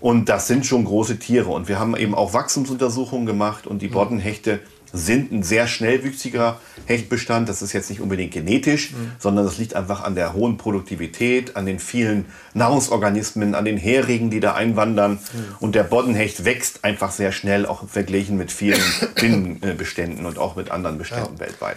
Und 0.00 0.28
das 0.28 0.46
sind 0.46 0.66
schon 0.66 0.84
große 0.84 1.18
Tiere. 1.18 1.50
Und 1.50 1.68
wir 1.68 1.78
haben 1.78 1.96
eben 1.96 2.14
auch 2.14 2.34
Wachstumsuntersuchungen 2.34 3.26
gemacht. 3.26 3.66
Und 3.66 3.82
die 3.82 3.88
Boddenhechte 3.88 4.60
sind 4.92 5.32
ein 5.32 5.42
sehr 5.42 5.66
schnellwüchsiger 5.66 6.60
Hechtbestand. 6.86 7.48
Das 7.48 7.62
ist 7.62 7.72
jetzt 7.72 7.90
nicht 7.90 8.00
unbedingt 8.00 8.32
genetisch, 8.32 8.94
sondern 9.18 9.44
das 9.44 9.58
liegt 9.58 9.74
einfach 9.74 10.02
an 10.02 10.14
der 10.14 10.32
hohen 10.32 10.56
Produktivität, 10.56 11.56
an 11.56 11.66
den 11.66 11.78
vielen 11.78 12.26
Nahrungsorganismen, 12.54 13.54
an 13.54 13.64
den 13.64 13.76
Heringen, 13.76 14.30
die 14.30 14.40
da 14.40 14.54
einwandern. 14.54 15.18
Und 15.60 15.74
der 15.74 15.84
Boddenhecht 15.84 16.44
wächst 16.44 16.84
einfach 16.84 17.12
sehr 17.12 17.32
schnell, 17.32 17.66
auch 17.66 17.88
verglichen 17.88 18.36
mit 18.36 18.52
vielen 18.52 18.82
Binnenbeständen 19.14 20.26
und 20.26 20.38
auch 20.38 20.56
mit 20.56 20.70
anderen 20.70 20.98
Beständen 20.98 21.38
weltweit. 21.38 21.76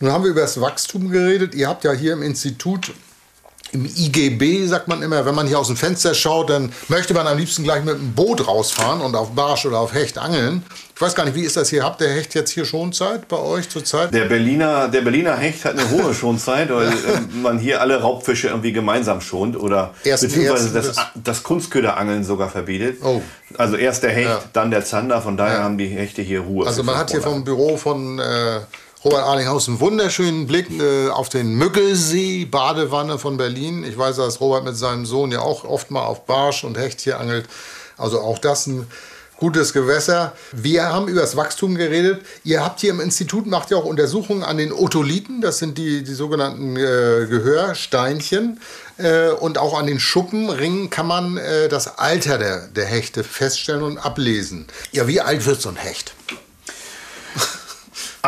Nun 0.00 0.12
haben 0.12 0.22
wir 0.22 0.30
über 0.30 0.42
das 0.42 0.60
Wachstum 0.60 1.10
geredet. 1.10 1.54
Ihr 1.54 1.68
habt 1.68 1.84
ja 1.84 1.92
hier 1.92 2.12
im 2.12 2.22
Institut 2.22 2.92
im 3.72 3.84
IGB 3.84 4.66
sagt 4.66 4.88
man 4.88 5.02
immer, 5.02 5.26
wenn 5.26 5.34
man 5.34 5.46
hier 5.46 5.58
aus 5.58 5.66
dem 5.66 5.76
Fenster 5.76 6.14
schaut, 6.14 6.50
dann 6.50 6.72
möchte 6.88 7.12
man 7.14 7.26
am 7.26 7.36
liebsten 7.36 7.64
gleich 7.64 7.84
mit 7.84 7.94
dem 7.96 8.12
Boot 8.14 8.46
rausfahren 8.46 9.00
und 9.00 9.14
auf 9.14 9.30
Barsch 9.34 9.66
oder 9.66 9.78
auf 9.80 9.92
Hecht 9.92 10.16
angeln. 10.18 10.62
Ich 10.94 11.00
weiß 11.00 11.14
gar 11.14 11.24
nicht, 11.26 11.34
wie 11.36 11.44
ist 11.44 11.56
das 11.56 11.68
hier? 11.70 11.84
Habt 11.84 12.00
der 12.00 12.08
Hecht 12.10 12.34
jetzt 12.34 12.50
hier 12.50 12.64
Schonzeit 12.64 13.28
bei 13.28 13.36
euch 13.38 13.68
zurzeit? 13.68 14.12
Der 14.12 14.24
Berliner, 14.24 14.88
der 14.88 15.02
Berliner 15.02 15.36
Hecht 15.36 15.64
hat 15.64 15.78
eine 15.78 15.88
hohe 15.90 16.12
Schonzeit, 16.12 16.70
weil 16.70 16.88
äh, 16.88 16.94
man 17.40 17.58
hier 17.58 17.80
alle 17.80 18.00
Raubfische 18.00 18.48
irgendwie 18.48 18.72
gemeinsam 18.72 19.20
schont 19.20 19.56
oder 19.56 19.94
Erst- 20.02 20.24
beziehungsweise 20.24 20.74
erst- 20.76 20.96
das, 20.96 21.06
das 21.14 21.42
Kunstköderangeln 21.42 22.24
sogar 22.24 22.48
verbietet. 22.48 22.98
Oh. 23.04 23.20
Also 23.56 23.76
erst 23.76 24.02
der 24.02 24.10
Hecht, 24.10 24.28
Ja. 24.28 24.40
dann 24.52 24.70
der 24.72 24.84
Zander, 24.84 25.22
von 25.22 25.36
daher 25.36 25.58
Ja. 25.58 25.62
haben 25.64 25.78
die 25.78 25.86
Hechte 25.88 26.20
hier 26.22 26.40
Ruhe. 26.40 26.66
Also 26.66 26.82
man 26.82 26.96
hat 26.96 27.10
hier 27.10 27.20
Monate. 27.20 27.34
vom 27.34 27.44
Büro 27.44 27.76
von 27.76 28.18
äh, 28.18 28.60
Robert 29.04 29.22
Arlinghaus 29.22 29.68
einen 29.68 29.78
wunderschönen 29.78 30.48
Blick 30.48 30.68
äh, 30.70 31.08
auf 31.08 31.28
den 31.28 31.54
Müggelsee, 31.54 32.46
Badewanne 32.46 33.18
von 33.18 33.36
Berlin. 33.36 33.84
Ich 33.84 33.96
weiß, 33.96 34.16
dass 34.16 34.40
Robert 34.40 34.64
mit 34.64 34.76
seinem 34.76 35.06
Sohn 35.06 35.30
ja 35.30 35.38
auch 35.38 35.62
oft 35.62 35.92
mal 35.92 36.04
auf 36.04 36.26
Barsch 36.26 36.64
und 36.64 36.76
Hecht 36.76 37.00
hier 37.02 37.20
angelt. 37.20 37.46
Also 37.96 38.20
auch 38.20 38.38
das 38.40 38.66
ein 38.66 38.88
gutes 39.36 39.72
Gewässer. 39.72 40.32
Wir 40.50 40.92
haben 40.92 41.06
über 41.06 41.20
das 41.20 41.36
Wachstum 41.36 41.76
geredet. 41.76 42.22
Ihr 42.42 42.64
habt 42.64 42.80
hier 42.80 42.90
im 42.90 42.98
Institut, 42.98 43.46
macht 43.46 43.70
ja 43.70 43.76
auch 43.76 43.84
Untersuchungen 43.84 44.42
an 44.42 44.58
den 44.58 44.72
Otolithen. 44.72 45.40
Das 45.42 45.58
sind 45.58 45.78
die, 45.78 46.02
die 46.02 46.14
sogenannten 46.14 46.76
äh, 46.76 47.26
Gehörsteinchen. 47.30 48.60
Äh, 48.96 49.30
und 49.30 49.58
auch 49.58 49.78
an 49.78 49.86
den 49.86 50.00
Schuppenringen 50.00 50.90
kann 50.90 51.06
man 51.06 51.36
äh, 51.36 51.68
das 51.68 51.98
Alter 51.98 52.36
der, 52.36 52.66
der 52.66 52.86
Hechte 52.86 53.22
feststellen 53.22 53.84
und 53.84 53.98
ablesen. 53.98 54.66
Ja, 54.90 55.06
wie 55.06 55.20
alt 55.20 55.46
wird 55.46 55.62
so 55.62 55.68
ein 55.68 55.76
Hecht? 55.76 56.14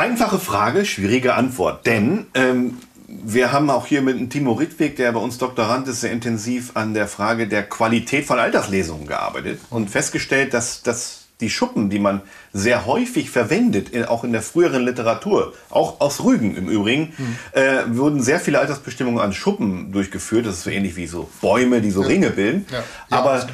Einfache 0.01 0.39
Frage, 0.39 0.87
schwierige 0.87 1.35
Antwort. 1.35 1.85
Denn 1.85 2.25
ähm, 2.33 2.79
wir 3.07 3.53
haben 3.53 3.69
auch 3.69 3.85
hier 3.85 4.01
mit 4.01 4.19
dem 4.19 4.31
Timo 4.31 4.53
Rittweg, 4.53 4.97
der 4.97 5.13
bei 5.13 5.21
uns 5.21 5.37
Doktorand 5.37 5.87
ist, 5.89 6.01
sehr 6.01 6.11
intensiv 6.11 6.71
an 6.73 6.95
der 6.95 7.07
Frage 7.07 7.47
der 7.47 7.65
Qualität 7.65 8.25
von 8.25 8.39
Alterslesungen 8.39 9.07
gearbeitet 9.07 9.61
und 9.69 9.91
festgestellt, 9.91 10.55
dass, 10.55 10.83
dass 10.83 11.25
die 11.43 11.51
Schuppen, 11.51 11.91
die 11.91 11.99
man 11.99 12.23
sehr 12.55 12.87
häufig 12.87 13.29
verwendet, 13.29 13.91
in, 13.91 14.07
auch 14.07 14.25
in 14.25 14.33
der 14.33 14.41
früheren 14.41 14.87
Literatur, 14.87 15.53
auch 15.69 16.01
aus 16.01 16.25
Rügen 16.25 16.57
im 16.57 16.71
Übrigen, 16.71 17.13
äh, 17.53 17.83
wurden 17.89 18.23
sehr 18.23 18.41
viele 18.41 18.59
Altersbestimmungen 18.59 19.21
an 19.21 19.35
Schuppen 19.35 19.93
durchgeführt. 19.93 20.47
Das 20.47 20.55
ist 20.55 20.63
so 20.63 20.71
ähnlich 20.71 20.97
wie 20.97 21.09
so 21.09 21.29
Bäume, 21.43 21.83
die 21.83 21.91
so 21.91 22.01
Ringe 22.01 22.31
bilden. 22.31 22.65
Ja. 22.73 22.79
Ja, 22.79 22.85
Aber 23.11 23.47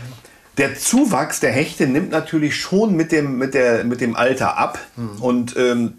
der 0.59 0.77
Zuwachs 0.77 1.41
der 1.41 1.51
Hechte 1.51 1.89
nimmt 1.89 2.13
natürlich 2.13 2.55
schon 2.55 2.95
mit 2.95 3.11
dem, 3.11 3.37
mit 3.37 3.53
der, 3.53 3.83
mit 3.83 4.01
dem 4.01 4.15
Alter 4.15 4.57
ab. 4.57 4.79
Und 5.21 5.57
ähm, 5.57 5.95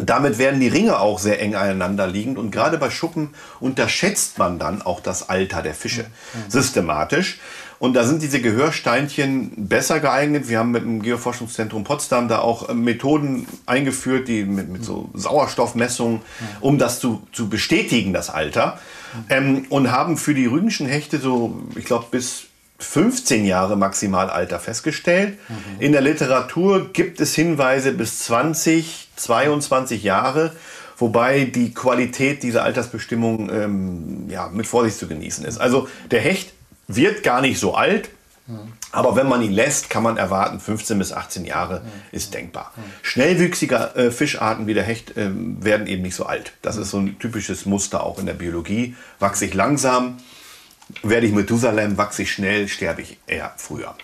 damit 0.00 0.38
werden 0.38 0.60
die 0.60 0.68
Ringe 0.68 0.98
auch 0.98 1.18
sehr 1.18 1.40
eng 1.40 1.54
aneinander 1.54 2.06
liegend. 2.06 2.38
Und 2.38 2.50
gerade 2.50 2.78
bei 2.78 2.90
Schuppen 2.90 3.30
unterschätzt 3.60 4.38
man 4.38 4.58
dann 4.58 4.82
auch 4.82 5.00
das 5.00 5.28
Alter 5.28 5.62
der 5.62 5.74
Fische 5.74 6.06
systematisch. 6.48 7.38
Und 7.78 7.94
da 7.94 8.04
sind 8.04 8.22
diese 8.22 8.40
Gehörsteinchen 8.40 9.68
besser 9.68 10.00
geeignet. 10.00 10.48
Wir 10.48 10.58
haben 10.58 10.72
mit 10.72 10.82
dem 10.82 11.00
Geoforschungszentrum 11.00 11.84
Potsdam 11.84 12.26
da 12.28 12.40
auch 12.40 12.68
äh, 12.68 12.74
Methoden 12.74 13.46
eingeführt, 13.66 14.26
die 14.26 14.44
mit, 14.44 14.68
mit 14.68 14.84
so 14.84 15.10
Sauerstoffmessungen, 15.14 16.20
um 16.60 16.78
das 16.78 16.98
zu, 16.98 17.22
zu 17.32 17.48
bestätigen, 17.48 18.12
das 18.12 18.30
Alter. 18.30 18.80
Ähm, 19.30 19.66
und 19.68 19.92
haben 19.92 20.16
für 20.16 20.34
die 20.34 20.46
rügenschen 20.46 20.86
Hechte 20.86 21.18
so, 21.18 21.62
ich 21.76 21.84
glaube, 21.84 22.06
bis 22.10 22.47
15 22.78 23.44
Jahre 23.44 23.76
Maximalalter 23.76 24.60
festgestellt. 24.60 25.38
In 25.80 25.92
der 25.92 26.00
Literatur 26.00 26.92
gibt 26.92 27.20
es 27.20 27.34
Hinweise 27.34 27.92
bis 27.92 28.20
20, 28.20 29.08
22 29.16 30.02
Jahre, 30.04 30.52
wobei 30.96 31.44
die 31.44 31.74
Qualität 31.74 32.42
dieser 32.42 32.62
Altersbestimmung 32.62 33.50
ähm, 33.50 34.26
ja, 34.28 34.48
mit 34.48 34.66
Vorsicht 34.66 34.98
zu 34.98 35.08
genießen 35.08 35.44
ist. 35.44 35.58
Also 35.58 35.88
der 36.10 36.20
Hecht 36.20 36.52
wird 36.86 37.22
gar 37.22 37.40
nicht 37.40 37.58
so 37.58 37.74
alt, 37.74 38.10
aber 38.92 39.14
wenn 39.16 39.28
man 39.28 39.42
ihn 39.42 39.52
lässt, 39.52 39.90
kann 39.90 40.02
man 40.02 40.16
erwarten, 40.16 40.58
15 40.58 40.98
bis 40.98 41.12
18 41.12 41.44
Jahre 41.44 41.82
ist 42.12 42.32
denkbar. 42.32 42.72
Schnellwüchsige 43.02 43.94
äh, 43.94 44.10
Fischarten 44.10 44.66
wie 44.66 44.72
der 44.72 44.84
Hecht 44.84 45.14
ähm, 45.18 45.62
werden 45.62 45.86
eben 45.86 46.02
nicht 46.02 46.14
so 46.14 46.24
alt. 46.24 46.52
Das 46.62 46.76
ist 46.76 46.90
so 46.90 46.98
ein 46.98 47.18
typisches 47.18 47.66
Muster 47.66 48.02
auch 48.02 48.18
in 48.18 48.24
der 48.24 48.32
Biologie. 48.32 48.96
Wachse 49.18 49.44
ich 49.44 49.52
langsam, 49.52 50.16
werde 51.02 51.26
ich 51.26 51.32
Methusalem, 51.32 51.96
wachse 51.96 52.22
ich 52.22 52.32
schnell, 52.32 52.68
sterbe 52.68 53.02
ich 53.02 53.18
eher 53.26 53.52
früher. 53.56 53.94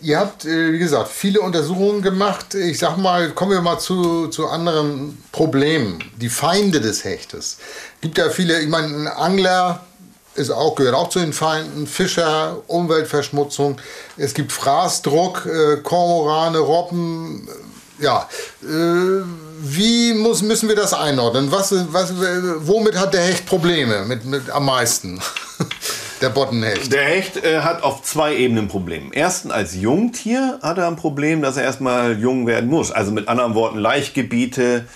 Ihr 0.00 0.18
habt, 0.18 0.44
äh, 0.44 0.72
wie 0.72 0.78
gesagt, 0.78 1.08
viele 1.08 1.40
Untersuchungen 1.40 2.02
gemacht. 2.02 2.54
Ich 2.54 2.78
sag 2.78 2.96
mal, 2.96 3.30
kommen 3.30 3.52
wir 3.52 3.60
mal 3.60 3.78
zu, 3.78 4.26
zu 4.28 4.48
anderen 4.48 5.22
Problemen. 5.30 6.02
Die 6.16 6.28
Feinde 6.28 6.80
des 6.80 7.04
Hechtes. 7.04 7.58
Gibt 8.00 8.18
ja 8.18 8.30
viele, 8.30 8.60
ich 8.60 8.68
meine, 8.68 8.88
ein 8.88 9.06
Angler 9.06 9.84
ist 10.34 10.50
auch, 10.50 10.74
gehört 10.74 10.94
auch 10.94 11.08
zu 11.08 11.20
den 11.20 11.32
Feinden. 11.32 11.86
Fischer, 11.86 12.62
Umweltverschmutzung. 12.66 13.76
Es 14.16 14.34
gibt 14.34 14.50
Fraßdruck, 14.50 15.46
äh, 15.46 15.76
Kormorane, 15.82 16.58
Robben. 16.58 17.48
Ja, 18.00 18.28
äh, 18.62 19.22
wie 19.64 20.12
muss, 20.14 20.42
müssen 20.42 20.68
wir 20.68 20.76
das 20.76 20.92
einordnen? 20.92 21.52
Was, 21.52 21.72
was, 21.92 22.12
womit 22.58 22.98
hat 22.98 23.14
der 23.14 23.22
Hecht 23.22 23.46
Probleme 23.46 24.04
mit, 24.04 24.24
mit 24.24 24.50
am 24.50 24.66
meisten? 24.66 25.20
der 26.20 26.30
Bottenhecht. 26.30 26.92
Der 26.92 27.04
Hecht 27.04 27.44
äh, 27.44 27.60
hat 27.60 27.82
auf 27.82 28.02
zwei 28.02 28.36
Ebenen 28.36 28.68
Probleme. 28.68 29.10
Erstens 29.12 29.52
als 29.52 29.74
Jungtier 29.74 30.58
hat 30.62 30.78
er 30.78 30.88
ein 30.88 30.96
Problem, 30.96 31.42
dass 31.42 31.56
er 31.56 31.62
erstmal 31.64 32.18
jung 32.18 32.46
werden 32.46 32.68
muss. 32.68 32.90
Also 32.90 33.12
mit 33.12 33.28
anderen 33.28 33.54
Worten 33.54 33.78
Laichgebiete, 33.78 34.86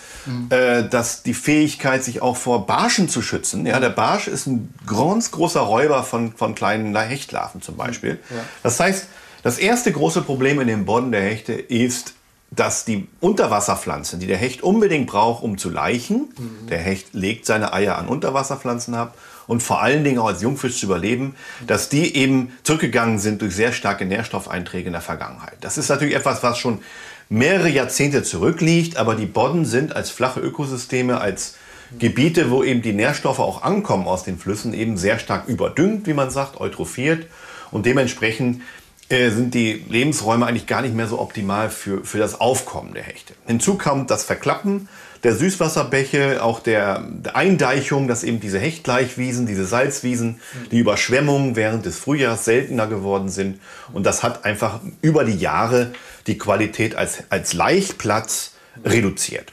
äh, 0.51 0.85
dass 0.89 1.23
die 1.23 1.35
Fähigkeit, 1.35 2.03
sich 2.03 2.21
auch 2.21 2.37
vor 2.37 2.67
Barschen 2.67 3.09
zu 3.09 3.23
schützen. 3.23 3.67
Ja, 3.67 3.79
der 3.79 3.91
Barsch 3.91 4.27
ist 4.27 4.47
ein 4.47 4.75
ganz 4.87 5.31
großer 5.31 5.61
Räuber 5.61 6.03
von, 6.03 6.33
von 6.33 6.57
kleinen 6.57 6.97
Hechtlarven 6.97 7.63
zum 7.63 7.77
Beispiel. 7.77 8.19
Das 8.63 8.81
heißt, 8.81 9.07
das 9.45 9.59
erste 9.59 9.93
große 9.93 10.23
Problem 10.23 10.61
in 10.61 10.67
dem 10.67 10.87
Bodden 10.87 11.13
der 11.13 11.23
Hechte 11.23 11.53
ist, 11.53 12.15
dass 12.51 12.85
die 12.85 13.09
Unterwasserpflanzen, 13.21 14.21
die 14.21 14.27
der 14.27 14.37
Hecht 14.37 14.63
unbedingt 14.63 15.09
braucht, 15.09 15.43
um 15.43 15.59
zu 15.59 15.69
laichen, 15.69 16.29
der 16.69 16.79
Hecht 16.79 17.13
legt 17.13 17.45
seine 17.45 17.73
Eier 17.73 17.99
an 17.99 18.09
Unterwasserpflanzen 18.09 18.95
ab 18.95 19.17
und 19.47 19.63
vor 19.63 19.83
allen 19.83 20.05
Dingen 20.05 20.19
auch 20.19 20.29
als 20.29 20.43
Jungfisch 20.43 20.79
zu 20.79 20.87
überleben, 20.87 21.35
dass 21.67 21.89
die 21.89 22.17
eben 22.17 22.53
zurückgegangen 22.63 23.19
sind 23.19 23.43
durch 23.43 23.55
sehr 23.55 23.73
starke 23.73 24.07
Nährstoffeinträge 24.07 24.87
in 24.87 24.93
der 24.93 25.03
Vergangenheit. 25.03 25.57
Das 25.61 25.77
ist 25.77 25.89
natürlich 25.89 26.15
etwas, 26.15 26.43
was 26.43 26.59
schon 26.59 26.81
mehrere 27.29 27.69
Jahrzehnte 27.69 28.23
zurückliegt, 28.23 28.97
aber 28.97 29.17
die 29.17 29.27
Bodden 29.27 29.65
sind 29.65 29.95
als 29.95 30.11
flache 30.11 30.41
Ökosysteme, 30.41 31.21
als 31.21 31.57
Gebiete, 31.99 32.51
wo 32.51 32.65
eben 32.65 32.83
die 32.83 32.93
Nährstoffe 32.93 33.39
auch 33.39 33.63
ankommen 33.63 34.07
aus 34.07 34.25
den 34.25 34.39
Flüssen, 34.39 34.75
eben 34.75 34.97
sehr 34.97 35.19
stark 35.19 35.47
überdüngt, 35.49 36.07
wie 36.07 36.15
man 36.15 36.31
sagt, 36.31 36.61
eutrophiert 36.61 37.27
und 37.71 37.87
dementsprechend 37.87 38.63
sind 39.09 39.55
die 39.55 39.85
Lebensräume 39.89 40.47
eigentlich 40.47 40.67
gar 40.67 40.83
nicht 40.83 40.95
mehr 40.95 41.07
so 41.07 41.21
optimal 41.21 41.71
für, 41.71 42.05
für 42.05 42.19
das 42.19 42.41
Aufkommen 42.41 42.95
der 42.95 43.05
Hechte. 43.05 43.35
Hinzu 43.47 43.79
kommt 43.79 44.11
das 44.11 44.25
Verklappen 44.25 44.89
der 45.23 45.35
Süßwasserbäche, 45.35 46.43
auch 46.43 46.61
der, 46.61 47.05
der 47.09 47.37
Eindeichung, 47.37 48.07
dass 48.07 48.23
eben 48.23 48.39
diese 48.39 48.59
Hechtleichwiesen, 48.59 49.47
diese 49.47 49.67
Salzwiesen, 49.67 50.41
die 50.71 50.79
Überschwemmungen 50.79 51.57
während 51.57 51.87
des 51.87 51.99
Frühjahrs 51.99 52.45
seltener 52.45 52.87
geworden 52.87 53.29
sind. 53.29 53.61
Und 53.93 54.07
das 54.07 54.23
hat 54.23 54.45
einfach 54.45 54.81
über 55.03 55.25
die 55.25 55.37
Jahre 55.37 55.93
die 56.27 56.39
Qualität 56.39 56.95
als, 56.95 57.25
als 57.29 57.55
Laichplatz 57.55 58.53
reduziert. 58.85 59.53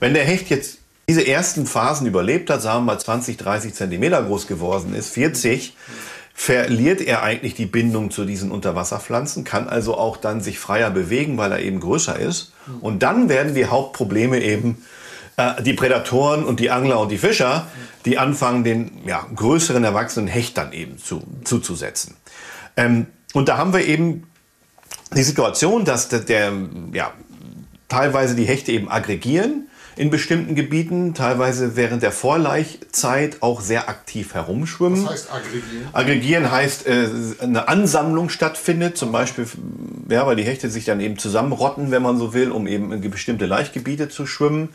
Wenn 0.00 0.14
der 0.14 0.24
Hecht 0.24 0.50
jetzt 0.50 0.78
diese 1.08 1.26
ersten 1.26 1.66
Phasen 1.66 2.06
überlebt 2.06 2.48
hat, 2.50 2.62
sagen 2.62 2.80
wir 2.80 2.94
mal 2.94 2.98
20, 2.98 3.36
30 3.36 3.74
Zentimeter 3.74 4.22
groß 4.22 4.46
geworden 4.46 4.94
ist, 4.94 5.10
40, 5.10 5.76
verliert 6.34 7.00
er 7.00 7.22
eigentlich 7.22 7.54
die 7.54 7.66
Bindung 7.66 8.10
zu 8.10 8.24
diesen 8.24 8.50
Unterwasserpflanzen, 8.50 9.44
kann 9.44 9.68
also 9.68 9.96
auch 9.96 10.16
dann 10.16 10.40
sich 10.40 10.58
freier 10.58 10.90
bewegen, 10.90 11.36
weil 11.38 11.52
er 11.52 11.60
eben 11.60 11.80
größer 11.80 12.18
ist. 12.18 12.52
Und 12.80 13.02
dann 13.02 13.28
werden 13.28 13.54
die 13.54 13.66
Hauptprobleme 13.66 14.40
eben 14.40 14.82
äh, 15.36 15.62
die 15.62 15.74
Prädatoren 15.74 16.44
und 16.44 16.60
die 16.60 16.70
Angler 16.70 17.00
und 17.00 17.10
die 17.10 17.18
Fischer, 17.18 17.66
die 18.04 18.18
anfangen, 18.18 18.64
den 18.64 18.90
ja, 19.06 19.26
größeren 19.34 19.84
erwachsenen 19.84 20.26
Hecht 20.26 20.58
dann 20.58 20.72
eben 20.72 20.98
zu, 20.98 21.22
zuzusetzen. 21.44 22.16
Ähm, 22.76 23.06
und 23.34 23.48
da 23.48 23.58
haben 23.58 23.72
wir 23.72 23.84
eben 23.84 24.26
die 25.14 25.22
Situation, 25.22 25.84
dass 25.84 26.08
der, 26.08 26.20
der 26.20 26.52
ja, 26.92 27.12
teilweise 27.88 28.34
die 28.34 28.44
Hechte 28.44 28.72
eben 28.72 28.90
aggregieren 28.90 29.68
in 29.96 30.10
bestimmten 30.10 30.54
Gebieten, 30.54 31.14
teilweise 31.14 31.76
während 31.76 32.02
der 32.02 32.12
Vorlaichzeit 32.12 33.38
auch 33.40 33.60
sehr 33.60 33.88
aktiv 33.88 34.34
herumschwimmen. 34.34 35.04
Was 35.04 35.12
heißt 35.12 35.32
aggregieren? 35.32 35.88
Aggregieren 35.92 36.50
heißt, 36.50 36.86
äh, 36.86 37.08
eine 37.40 37.68
Ansammlung 37.68 38.28
stattfindet, 38.28 38.96
zum 38.96 39.12
Beispiel, 39.12 39.46
ja, 40.08 40.26
weil 40.26 40.36
die 40.36 40.44
Hechte 40.44 40.70
sich 40.70 40.84
dann 40.84 41.00
eben 41.00 41.18
zusammenrotten, 41.18 41.90
wenn 41.90 42.02
man 42.02 42.18
so 42.18 42.34
will, 42.34 42.50
um 42.50 42.66
eben 42.66 42.92
in 42.92 43.10
bestimmte 43.10 43.46
Laichgebiete 43.46 44.08
zu 44.08 44.26
schwimmen. 44.26 44.70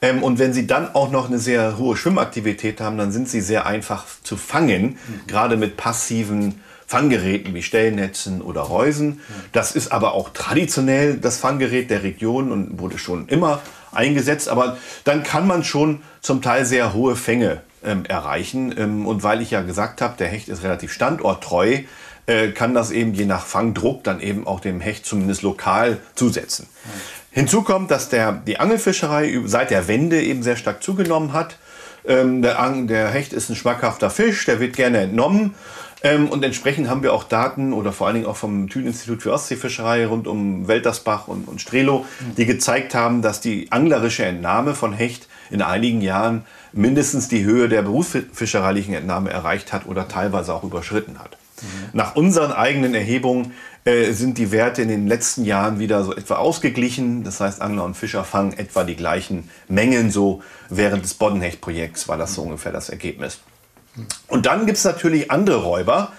Ähm, 0.00 0.22
und 0.22 0.38
wenn 0.38 0.52
sie 0.52 0.66
dann 0.66 0.94
auch 0.94 1.10
noch 1.10 1.28
eine 1.28 1.38
sehr 1.38 1.78
hohe 1.78 1.96
Schwimmaktivität 1.96 2.80
haben, 2.80 2.98
dann 2.98 3.12
sind 3.12 3.28
sie 3.28 3.40
sehr 3.40 3.66
einfach 3.66 4.04
zu 4.22 4.36
fangen, 4.36 4.98
gerade 5.26 5.56
mit 5.56 5.76
passiven 5.76 6.60
Fanggeräten 6.94 7.54
wie 7.54 7.62
Stellnetzen 7.64 8.40
oder 8.40 8.60
Reusen. 8.60 9.20
Das 9.50 9.72
ist 9.72 9.90
aber 9.90 10.14
auch 10.14 10.28
traditionell 10.28 11.16
das 11.16 11.38
Fanggerät 11.38 11.90
der 11.90 12.04
Region 12.04 12.52
und 12.52 12.78
wurde 12.78 12.98
schon 12.98 13.26
immer 13.26 13.60
eingesetzt. 13.90 14.48
Aber 14.48 14.76
dann 15.02 15.24
kann 15.24 15.44
man 15.44 15.64
schon 15.64 16.02
zum 16.20 16.40
Teil 16.40 16.64
sehr 16.64 16.92
hohe 16.92 17.16
Fänge 17.16 17.62
ähm, 17.84 18.04
erreichen. 18.06 18.72
Ähm, 18.78 19.06
und 19.08 19.24
weil 19.24 19.42
ich 19.42 19.50
ja 19.50 19.62
gesagt 19.62 20.02
habe, 20.02 20.14
der 20.18 20.28
Hecht 20.28 20.48
ist 20.48 20.62
relativ 20.62 20.92
standorttreu, 20.92 21.80
äh, 22.26 22.48
kann 22.52 22.74
das 22.74 22.92
eben 22.92 23.12
je 23.12 23.24
nach 23.24 23.44
Fangdruck 23.44 24.04
dann 24.04 24.20
eben 24.20 24.46
auch 24.46 24.60
dem 24.60 24.80
Hecht 24.80 25.04
zumindest 25.04 25.42
lokal 25.42 25.98
zusetzen. 26.14 26.68
Hinzu 27.32 27.62
kommt, 27.62 27.90
dass 27.90 28.08
der, 28.08 28.30
die 28.46 28.60
Angelfischerei 28.60 29.40
seit 29.46 29.72
der 29.72 29.88
Wende 29.88 30.22
eben 30.22 30.44
sehr 30.44 30.56
stark 30.56 30.80
zugenommen 30.80 31.32
hat. 31.32 31.58
Ähm, 32.06 32.40
der, 32.40 32.70
der 32.82 33.08
Hecht 33.08 33.32
ist 33.32 33.50
ein 33.50 33.56
schmackhafter 33.56 34.10
Fisch, 34.10 34.44
der 34.44 34.60
wird 34.60 34.76
gerne 34.76 34.98
entnommen. 34.98 35.56
Ähm, 36.04 36.28
und 36.28 36.44
entsprechend 36.44 36.88
haben 36.88 37.02
wir 37.02 37.14
auch 37.14 37.24
Daten 37.24 37.72
oder 37.72 37.90
vor 37.90 38.06
allen 38.06 38.14
Dingen 38.14 38.26
auch 38.26 38.36
vom 38.36 38.68
Thünen-Institut 38.68 39.22
für 39.22 39.32
Ostseefischerei 39.32 40.06
rund 40.06 40.28
um 40.28 40.68
Weltersbach 40.68 41.26
und, 41.28 41.48
und 41.48 41.60
Strelo, 41.62 42.04
die 42.36 42.44
gezeigt 42.44 42.94
haben, 42.94 43.22
dass 43.22 43.40
die 43.40 43.72
anglerische 43.72 44.24
Entnahme 44.24 44.74
von 44.74 44.92
Hecht 44.92 45.28
in 45.50 45.62
einigen 45.62 46.02
Jahren 46.02 46.44
mindestens 46.72 47.28
die 47.28 47.44
Höhe 47.44 47.70
der 47.70 47.82
berufsfischereilichen 47.82 48.94
Entnahme 48.94 49.30
erreicht 49.30 49.72
hat 49.72 49.86
oder 49.86 50.06
teilweise 50.06 50.52
auch 50.52 50.62
überschritten 50.62 51.18
hat. 51.18 51.38
Mhm. 51.62 51.66
Nach 51.94 52.16
unseren 52.16 52.52
eigenen 52.52 52.94
Erhebungen 52.94 53.52
äh, 53.86 54.12
sind 54.12 54.36
die 54.36 54.52
Werte 54.52 54.82
in 54.82 54.88
den 54.88 55.06
letzten 55.06 55.44
Jahren 55.44 55.78
wieder 55.78 56.04
so 56.04 56.14
etwa 56.14 56.34
ausgeglichen. 56.34 57.24
Das 57.24 57.40
heißt, 57.40 57.62
Angler 57.62 57.84
und 57.84 57.96
Fischer 57.96 58.24
fangen 58.24 58.52
etwa 58.52 58.84
die 58.84 58.96
gleichen 58.96 59.48
Mengen 59.68 60.10
so 60.10 60.42
während 60.68 61.04
des 61.04 61.14
Boddenhecht-Projekts 61.14 62.08
war 62.08 62.18
das 62.18 62.34
so 62.34 62.42
ungefähr 62.42 62.72
das 62.72 62.90
Ergebnis. 62.90 63.40
Und 64.28 64.46
dann 64.46 64.66
gibt 64.66 64.78
es 64.78 64.84
natürlich 64.84 65.30
andere 65.30 65.62
Räuber. 65.62 66.12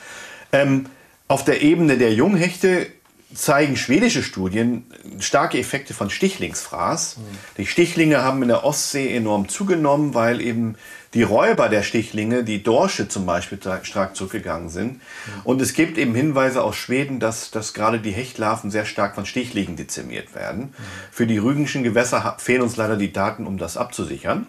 Ähm, 0.51 0.85
auf 1.27 1.43
der 1.43 1.61
Ebene 1.61 1.97
der 1.97 2.13
Junghechte 2.13 2.87
zeigen 3.33 3.75
schwedische 3.75 4.23
Studien 4.23 4.85
starke 5.19 5.59
Effekte 5.59 5.93
von 5.93 6.09
Stichlingsfraß. 6.09 7.17
Mhm. 7.17 7.21
Die 7.57 7.65
Stichlinge 7.65 8.23
haben 8.23 8.41
in 8.41 8.47
der 8.47 8.63
Ostsee 8.63 9.13
enorm 9.15 9.49
zugenommen, 9.49 10.13
weil 10.13 10.39
eben 10.41 10.75
die 11.13 11.23
Räuber 11.23 11.69
der 11.69 11.83
Stichlinge, 11.83 12.43
die 12.43 12.61
Dorsche 12.61 13.07
zum 13.07 13.25
Beispiel, 13.25 13.59
stark 13.83 14.15
zurückgegangen 14.15 14.69
sind. 14.69 14.93
Mhm. 14.93 14.99
Und 15.43 15.61
es 15.61 15.73
gibt 15.73 15.97
eben 15.97 16.13
Hinweise 16.13 16.63
aus 16.63 16.75
Schweden, 16.75 17.19
dass, 17.19 17.51
dass 17.51 17.73
gerade 17.73 17.99
die 17.99 18.11
Hechtlarven 18.11 18.71
sehr 18.71 18.85
stark 18.85 19.15
von 19.15 19.25
Stichlingen 19.25 19.75
dezimiert 19.75 20.35
werden. 20.35 20.61
Mhm. 20.61 20.73
Für 21.11 21.27
die 21.27 21.37
rügenschen 21.37 21.83
Gewässer 21.83 22.35
fehlen 22.39 22.61
uns 22.61 22.77
leider 22.77 22.95
die 22.95 23.11
Daten, 23.11 23.47
um 23.47 23.57
das 23.57 23.75
abzusichern. 23.75 24.47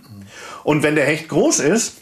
Und 0.64 0.82
wenn 0.82 0.96
der 0.96 1.06
Hecht 1.06 1.28
groß 1.28 1.60
ist, 1.60 1.94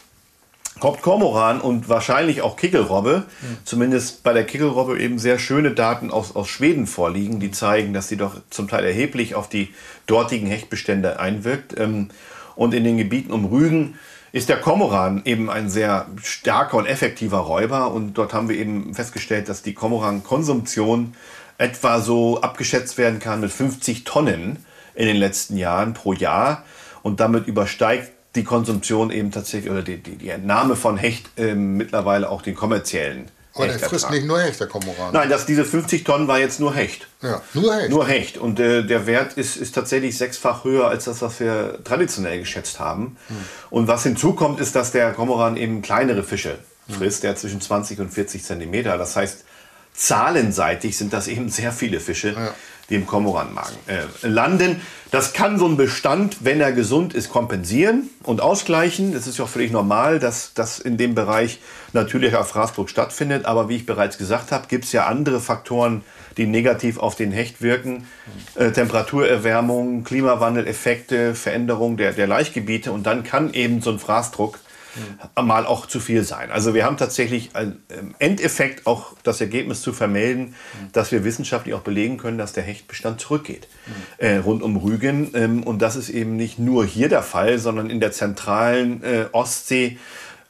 kommt 0.79 1.01
Kormoran 1.01 1.61
und 1.61 1.87
wahrscheinlich 1.87 2.41
auch 2.41 2.57
Kickelrobbe, 2.57 3.23
mhm. 3.41 3.57
zumindest 3.63 4.23
bei 4.23 4.33
der 4.33 4.45
Kickelrobbe 4.45 4.99
eben 4.99 5.19
sehr 5.19 5.39
schöne 5.39 5.71
Daten 5.71 6.11
aus, 6.11 6.35
aus 6.35 6.49
Schweden 6.49 6.85
vorliegen, 6.85 7.39
die 7.39 7.51
zeigen, 7.51 7.93
dass 7.93 8.09
sie 8.09 8.17
doch 8.17 8.35
zum 8.49 8.67
Teil 8.67 8.83
erheblich 8.85 9.35
auf 9.35 9.47
die 9.47 9.73
dortigen 10.05 10.47
Hechtbestände 10.47 11.19
einwirkt. 11.19 11.79
Ähm, 11.79 12.09
und 12.55 12.73
in 12.73 12.83
den 12.83 12.97
Gebieten 12.97 13.31
um 13.31 13.45
Rügen 13.45 13.95
ist 14.31 14.49
der 14.49 14.57
Kormoran 14.57 15.21
eben 15.23 15.49
ein 15.49 15.69
sehr 15.69 16.07
starker 16.21 16.77
und 16.77 16.87
effektiver 16.87 17.37
Räuber. 17.37 17.93
Und 17.93 18.15
dort 18.15 18.33
haben 18.33 18.49
wir 18.49 18.57
eben 18.57 18.93
festgestellt, 18.93 19.47
dass 19.47 19.61
die 19.61 19.73
Kormoran-Konsumption 19.73 21.15
etwa 21.57 22.01
so 22.01 22.41
abgeschätzt 22.41 22.97
werden 22.97 23.19
kann 23.19 23.39
mit 23.39 23.51
50 23.51 24.03
Tonnen 24.03 24.65
in 24.93 25.07
den 25.07 25.15
letzten 25.15 25.55
Jahren 25.55 25.93
pro 25.93 26.11
Jahr. 26.11 26.65
Und 27.01 27.21
damit 27.21 27.47
übersteigt 27.47 28.11
die 28.35 28.43
Konsumption 28.43 29.11
eben 29.11 29.31
tatsächlich 29.31 29.71
oder 29.71 29.81
die, 29.81 29.97
die, 29.97 30.15
die 30.15 30.29
Entnahme 30.29 30.75
von 30.75 30.97
Hecht 30.97 31.29
ähm, 31.37 31.77
mittlerweile 31.77 32.29
auch 32.29 32.41
den 32.41 32.55
kommerziellen. 32.55 33.29
Aber 33.53 33.67
der 33.67 33.79
frisst 33.79 34.09
nicht 34.09 34.25
nur 34.25 34.41
Hecht, 34.41 34.59
der 34.59 34.67
Kormoran. 34.67 35.13
Nein, 35.13 35.29
das, 35.29 35.45
diese 35.45 35.63
50 35.63 36.03
Tonnen 36.03 36.27
war 36.27 36.39
jetzt 36.39 36.59
nur 36.59 36.75
Hecht. 36.75 37.07
Ja, 37.21 37.41
nur 37.53 37.73
Hecht. 37.73 37.89
Nur 37.89 38.05
Hecht. 38.05 38.37
Und 38.37 38.59
äh, 38.59 38.83
der 38.83 39.07
Wert 39.07 39.33
ist, 39.33 39.55
ist 39.55 39.73
tatsächlich 39.73 40.17
sechsfach 40.17 40.65
höher 40.65 40.89
als 40.89 41.05
das, 41.05 41.21
was 41.21 41.39
wir 41.39 41.79
traditionell 41.85 42.39
geschätzt 42.39 42.81
haben. 42.81 43.15
Hm. 43.27 43.35
Und 43.69 43.87
was 43.87 44.03
hinzukommt, 44.03 44.59
ist, 44.59 44.75
dass 44.75 44.91
der 44.91 45.13
Kormoran 45.13 45.55
eben 45.55 45.81
kleinere 45.81 46.23
Fische 46.23 46.57
frisst, 46.89 47.23
der 47.23 47.37
zwischen 47.37 47.61
20 47.61 47.99
und 48.01 48.13
40 48.13 48.43
Zentimeter. 48.43 48.97
Das 48.97 49.15
heißt, 49.15 49.45
zahlenseitig 49.93 50.97
sind 50.97 51.13
das 51.13 51.29
eben 51.29 51.47
sehr 51.49 51.71
viele 51.71 52.01
Fische. 52.01 52.33
Ja 52.33 52.53
die 52.89 52.95
im 52.95 53.05
Kormoranmagen 53.05 53.75
äh, 53.87 54.27
landen. 54.27 54.81
Das 55.11 55.33
kann 55.33 55.57
so 55.57 55.65
ein 55.65 55.77
Bestand, 55.77 56.43
wenn 56.43 56.59
er 56.59 56.71
gesund 56.71 57.13
ist, 57.13 57.29
kompensieren 57.29 58.09
und 58.23 58.41
ausgleichen. 58.41 59.15
Es 59.15 59.27
ist 59.27 59.37
ja 59.37 59.45
auch 59.45 59.49
völlig 59.49 59.71
normal, 59.71 60.19
dass 60.19 60.53
das 60.53 60.79
in 60.79 60.97
dem 60.97 61.15
Bereich 61.15 61.59
natürlicher 61.93 62.43
Fraßdruck 62.43 62.89
stattfindet. 62.89 63.45
Aber 63.45 63.69
wie 63.69 63.77
ich 63.77 63.85
bereits 63.85 64.17
gesagt 64.17 64.51
habe, 64.51 64.67
gibt 64.67 64.85
es 64.85 64.91
ja 64.91 65.05
andere 65.05 65.39
Faktoren, 65.39 66.03
die 66.37 66.45
negativ 66.45 66.97
auf 66.97 67.15
den 67.15 67.31
Hecht 67.31 67.61
wirken. 67.61 68.07
Äh, 68.55 68.71
Temperaturerwärmung, 68.71 70.03
Klimawandeleffekte, 70.03 71.33
Veränderung 71.33 71.97
der, 71.97 72.11
der 72.11 72.27
Laichgebiete. 72.27 72.91
Und 72.91 73.05
dann 73.05 73.23
kann 73.23 73.53
eben 73.53 73.81
so 73.81 73.91
ein 73.91 73.99
Fraßdruck 73.99 74.59
mhm. 74.95 75.47
mal 75.47 75.65
auch 75.65 75.85
zu 75.85 75.99
viel 75.99 76.23
sein. 76.23 76.51
Also 76.51 76.73
wir 76.73 76.85
haben 76.85 76.97
tatsächlich 76.97 77.51
im 77.55 78.15
Endeffekt 78.19 78.87
auch 78.87 79.13
das 79.23 79.41
Ergebnis 79.41 79.81
zu 79.81 79.93
vermelden, 79.93 80.47
mhm. 80.47 80.91
dass 80.93 81.11
wir 81.11 81.23
wissenschaftlich 81.23 81.73
auch 81.75 81.81
belegen 81.81 82.17
können, 82.17 82.37
dass 82.37 82.53
der 82.53 82.63
Hechtbestand 82.63 83.19
zurückgeht 83.19 83.67
mhm. 83.85 83.91
äh, 84.17 84.37
rund 84.37 84.63
um 84.63 84.77
Rügen. 84.77 85.31
Ähm, 85.33 85.63
und 85.63 85.81
das 85.81 85.95
ist 85.95 86.09
eben 86.09 86.35
nicht 86.35 86.59
nur 86.59 86.85
hier 86.85 87.09
der 87.09 87.23
Fall, 87.23 87.59
sondern 87.59 87.89
in 87.89 87.99
der 87.99 88.11
zentralen 88.11 89.03
äh, 89.03 89.25
Ostsee 89.31 89.97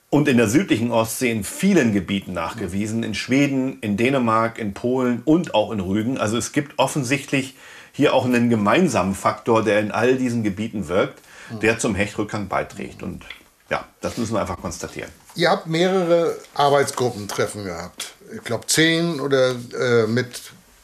und 0.10 0.27
in 0.27 0.38
der 0.38 0.47
südlichen 0.47 0.91
Ostsee 0.91 1.31
in 1.31 1.43
vielen 1.43 1.91
Gebieten 1.93 2.34
nachgewiesen. 2.34 3.03
In 3.03 3.15
Schweden, 3.15 3.79
in 3.81 3.97
Dänemark, 3.97 4.60
in 4.60 4.73
Polen 4.73 5.21
und 5.25 5.53
auch 5.53 5.71
in 5.71 5.79
Rügen. 5.79 6.17
Also 6.17 6.38
es 6.38 6.51
gibt 6.51 6.79
offensichtlich 6.79 7.55
hier 7.91 8.13
auch 8.13 8.25
einen 8.25 8.49
gemeinsamen 8.49 9.15
Faktor, 9.15 9.63
der 9.63 9.79
in 9.79 9.91
all 9.91 10.15
diesen 10.15 10.43
Gebieten 10.43 10.88
wirkt, 10.88 11.21
der 11.62 11.79
zum 11.79 11.95
Hechtrückgang 11.95 12.47
beiträgt. 12.47 13.03
Und 13.03 13.23
ja, 13.69 13.86
das 14.01 14.17
müssen 14.17 14.34
wir 14.34 14.41
einfach 14.41 14.60
konstatieren. 14.60 15.12
Ihr 15.36 15.49
habt 15.49 15.67
mehrere 15.67 16.38
Arbeitsgruppentreffen 16.54 17.63
gehabt. 17.63 18.13
Ich 18.34 18.43
glaube 18.43 18.67
zehn 18.67 19.19
oder 19.19 19.51
äh, 19.51 20.08
mit 20.08 20.41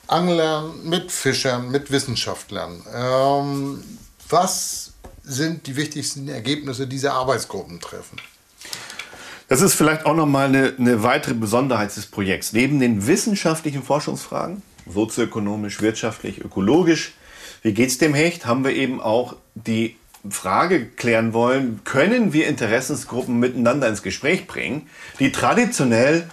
Anglern, 0.07 0.83
mit 0.83 1.11
Fischern, 1.11 1.71
mit 1.71 1.91
Wissenschaftlern. 1.91 2.83
Ähm, 2.93 3.83
was 4.29 4.93
sind 5.23 5.67
die 5.67 5.75
wichtigsten 5.75 6.27
Ergebnisse 6.27 6.87
dieser 6.87 7.13
Arbeitsgruppentreffen? 7.13 8.19
Das 9.47 9.61
ist 9.61 9.73
vielleicht 9.73 10.05
auch 10.05 10.15
nochmal 10.15 10.47
eine, 10.47 10.73
eine 10.77 11.03
weitere 11.03 11.33
Besonderheit 11.33 11.95
des 11.95 12.05
Projekts. 12.05 12.53
Neben 12.53 12.79
den 12.79 13.05
wissenschaftlichen 13.05 13.83
Forschungsfragen, 13.83 14.61
sozioökonomisch, 14.87 15.81
wirtschaftlich, 15.81 16.39
ökologisch, 16.43 17.13
wie 17.61 17.73
geht 17.73 17.89
es 17.89 17.97
dem 17.97 18.13
Hecht, 18.13 18.45
haben 18.45 18.63
wir 18.63 18.73
eben 18.73 19.01
auch 19.01 19.35
die 19.55 19.97
Frage 20.29 20.85
klären 20.85 21.33
wollen, 21.33 21.81
können 21.83 22.33
wir 22.33 22.47
Interessensgruppen 22.47 23.39
miteinander 23.39 23.87
ins 23.87 24.03
Gespräch 24.03 24.47
bringen, 24.47 24.89
die 25.19 25.31
traditionell 25.31 26.29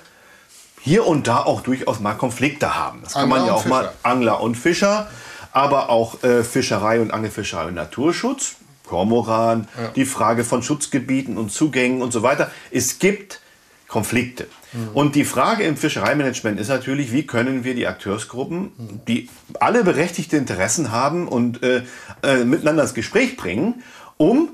hier 0.81 1.07
und 1.07 1.27
da 1.27 1.38
auch 1.38 1.62
durchaus 1.62 2.01
mal 2.01 2.14
Konflikte 2.14 2.77
haben. 2.77 3.01
Das 3.03 3.14
kann 3.14 3.24
Angler 3.24 3.38
man 3.38 3.46
ja 3.46 3.53
auch 3.55 3.64
mal 3.66 3.92
Angler 4.03 4.40
und 4.40 4.57
Fischer, 4.57 5.09
aber 5.53 5.90
auch 5.90 6.22
äh, 6.22 6.44
Fischerei 6.44 7.01
und 7.01 7.12
Angelfischerei 7.12 7.66
und 7.66 7.74
Naturschutz, 7.74 8.57
Kormoran, 8.87 9.68
ja. 9.77 9.88
die 9.88 10.05
Frage 10.05 10.44
von 10.44 10.62
Schutzgebieten 10.62 11.37
und 11.37 11.51
Zugängen 11.51 12.03
und 12.03 12.12
so 12.12 12.22
weiter. 12.22 12.51
Es 12.70 12.98
gibt 12.98 13.40
Konflikte. 13.87 14.46
Mhm. 14.72 14.88
Und 14.94 15.14
die 15.14 15.24
Frage 15.24 15.64
im 15.64 15.76
Fischereimanagement 15.76 16.61
ist 16.61 16.68
natürlich, 16.68 17.12
wie 17.12 17.26
können 17.26 17.64
wir 17.64 17.74
die 17.74 17.87
Akteursgruppen, 17.87 18.72
die 19.09 19.28
alle 19.61 19.85
berechtigte 19.85 20.37
Interessen 20.37 20.92
haben 20.92 21.28
und 21.28 21.62
äh, 21.62 21.83
äh, 22.22 22.44
miteinander 22.44 22.83
ins 22.83 22.94
Gespräch 22.94 23.37
bringen, 23.37 23.83
um 24.16 24.50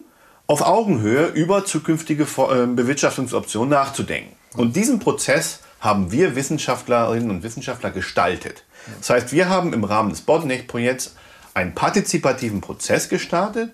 auf 0.46 0.62
Augenhöhe 0.62 1.26
über 1.26 1.64
zukünftige 1.64 2.24
äh, 2.24 2.66
Bewirtschaftungsoptionen 2.66 3.70
nachzudenken. 3.70 4.34
Und 4.56 4.76
diesen 4.76 4.98
Prozess 4.98 5.60
haben 5.80 6.12
wir 6.12 6.36
Wissenschaftlerinnen 6.36 7.30
und 7.30 7.42
Wissenschaftler 7.42 7.90
gestaltet. 7.90 8.64
Das 8.98 9.10
heißt, 9.10 9.32
wir 9.32 9.48
haben 9.48 9.72
im 9.72 9.84
Rahmen 9.84 10.10
des 10.10 10.22
Boddenhecht-Projekts 10.22 11.14
einen 11.54 11.74
partizipativen 11.74 12.60
Prozess 12.60 13.08
gestartet. 13.08 13.70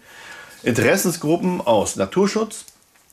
Interessensgruppen 0.62 1.60
aus 1.60 1.96
Naturschutz, 1.96 2.64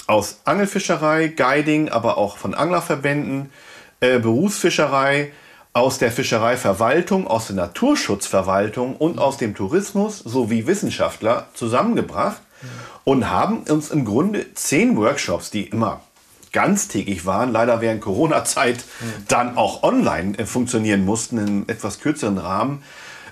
aus 0.08 0.40
Angelfischerei, 0.46 1.28
Guiding, 1.28 1.90
aber 1.90 2.18
auch 2.18 2.38
von 2.38 2.54
Anglerverbänden, 2.54 3.52
äh, 4.00 4.20
Berufsfischerei, 4.20 5.32
aus 5.74 6.00
der 6.00 6.12
Fischereiverwaltung, 6.12 7.28
aus 7.28 7.48
der 7.48 7.58
Naturschutzverwaltung 7.58 8.96
und 8.96 9.20
aus 9.20 9.38
dem 9.38 9.54
Tourismus 9.54 10.18
sowie 10.18 10.66
Wissenschaftler 10.66 11.50
zusammengebracht 11.54 12.42
und 13.04 13.30
haben 13.30 13.60
uns 13.60 13.92
im 13.92 14.04
Grunde 14.04 14.54
zehn 14.56 14.98
Workshops, 14.98 15.52
die 15.52 15.66
immer 15.66 16.02
ganztägig 16.52 17.28
waren, 17.28 17.52
leider 17.52 17.82
während 17.82 18.02
Corona-Zeit 18.02 18.86
dann 19.28 19.58
auch 19.58 19.84
online 19.84 20.40
äh, 20.40 20.46
funktionieren 20.46 21.06
mussten, 21.06 21.38
in 21.38 21.70
etwas 21.70 22.00
kürzeren 22.00 22.40
Rahmen, 22.40 22.82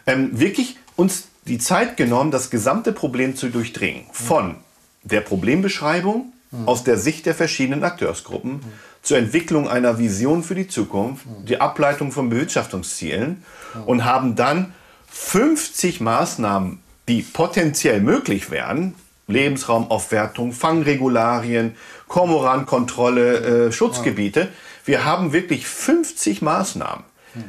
ähm, 0.06 0.40
wirklich 0.40 0.78
uns 0.96 1.30
die 1.46 1.58
Zeit 1.58 1.98
genommen, 1.98 2.30
das 2.30 2.52
gesamte 2.52 2.92
Problem 2.92 3.36
zu 3.36 3.50
durchdringen. 3.50 4.06
Von 4.12 4.58
der 5.04 5.22
Problembeschreibung 5.22 6.34
Mhm. 6.62 6.68
aus 6.68 6.84
der 6.84 6.98
Sicht 6.98 7.26
der 7.26 7.36
verschiedenen 7.36 7.84
Akteursgruppen 7.84 8.54
mhm. 8.54 8.62
zur 9.02 9.18
Entwicklung 9.18 9.68
einer 9.68 9.98
Vision 9.98 10.44
für 10.44 10.56
die 10.56 10.68
Zukunft, 10.68 11.26
mhm. 11.26 11.46
die 11.46 11.60
Ableitung 11.60 12.12
von 12.12 12.30
Bewirtschaftungszielen 12.30 13.44
und 13.86 14.06
haben 14.06 14.36
dann 14.36 14.74
50 15.08 16.02
Maßnahmen, 16.02 16.80
die 17.08 17.22
potenziell 17.22 18.02
möglich 18.02 18.52
wären, 18.52 18.96
Lebensraumaufwertung, 19.28 20.52
Fangregularien, 20.52 21.76
Kormorankontrolle, 22.08 23.68
äh, 23.68 23.72
Schutzgebiete. 23.72 24.50
Wir 24.86 25.06
haben 25.06 25.34
wirklich 25.34 25.68
50 25.68 26.42
Maßnahmen 26.42 27.04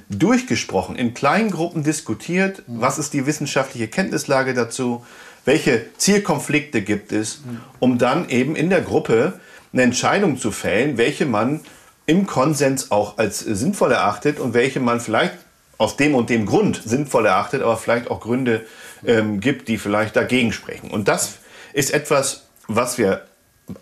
durchgesprochen, 0.09 0.97
in 0.97 1.15
kleinen 1.15 1.51
Gruppen 1.51 1.85
diskutiert, 1.85 2.63
was 2.67 2.99
ist 2.99 3.13
die 3.13 3.27
wissenschaftliche 3.27 3.89
Kenntnislage 3.89 4.55
dazu, 4.55 5.05
welche 5.47 5.87
Zielkonflikte 5.97 6.83
gibt 6.83 7.13
es, 7.13 7.41
um 7.79 7.97
dann 7.97 8.29
eben 8.29 8.55
in 8.55 8.69
der 8.69 8.83
Gruppe 8.83 9.41
eine 9.73 9.83
Entscheidung 9.83 10.37
zu 10.37 10.51
fällen, 10.51 10.99
welche 10.99 11.25
man 11.25 11.61
im 12.05 12.27
Konsens 12.27 12.91
auch 12.91 13.17
als 13.17 13.41
sinnvoll 13.41 13.93
erachtet 13.93 14.39
und 14.39 14.53
welche 14.55 14.81
man 14.81 15.01
vielleicht 15.01 15.35
aus 15.79 15.97
dem 15.97 16.15
und 16.15 16.31
dem 16.31 16.47
Grund 16.47 16.81
sinnvoll 16.85 17.27
erachtet, 17.27 17.63
aber 17.63 17.77
vielleicht 17.77 18.11
auch 18.11 18.21
Gründe 18.21 18.67
ähm, 19.05 19.41
gibt, 19.41 19.69
die 19.69 19.79
vielleicht 19.79 20.17
dagegen 20.17 20.53
sprechen. 20.53 20.91
Und 20.91 21.09
das 21.09 21.37
ist 21.73 21.93
etwas, 21.93 22.45
was 22.67 22.99
wir 22.99 23.23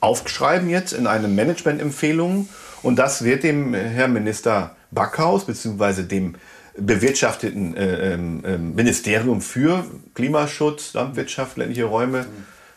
aufschreiben 0.01 0.69
jetzt 0.69 0.93
in 0.93 1.07
eine 1.07 1.29
Managementempfehlung 1.29 2.49
und 2.83 2.97
das 2.97 3.25
wird 3.25 3.43
dem 3.43 3.75
Herrn 3.75 4.13
Minister 4.13 4.77
Backhaus 4.91 5.47
bzw. 5.47 6.03
dem 6.03 6.37
bewirtschafteten 6.77 7.77
äh, 7.77 8.15
äh, 8.15 8.17
Ministerium 8.17 9.41
für 9.41 9.85
Klimaschutz, 10.15 10.93
Landwirtschaft, 10.95 11.57
ländliche 11.57 11.85
Räume, 11.85 12.27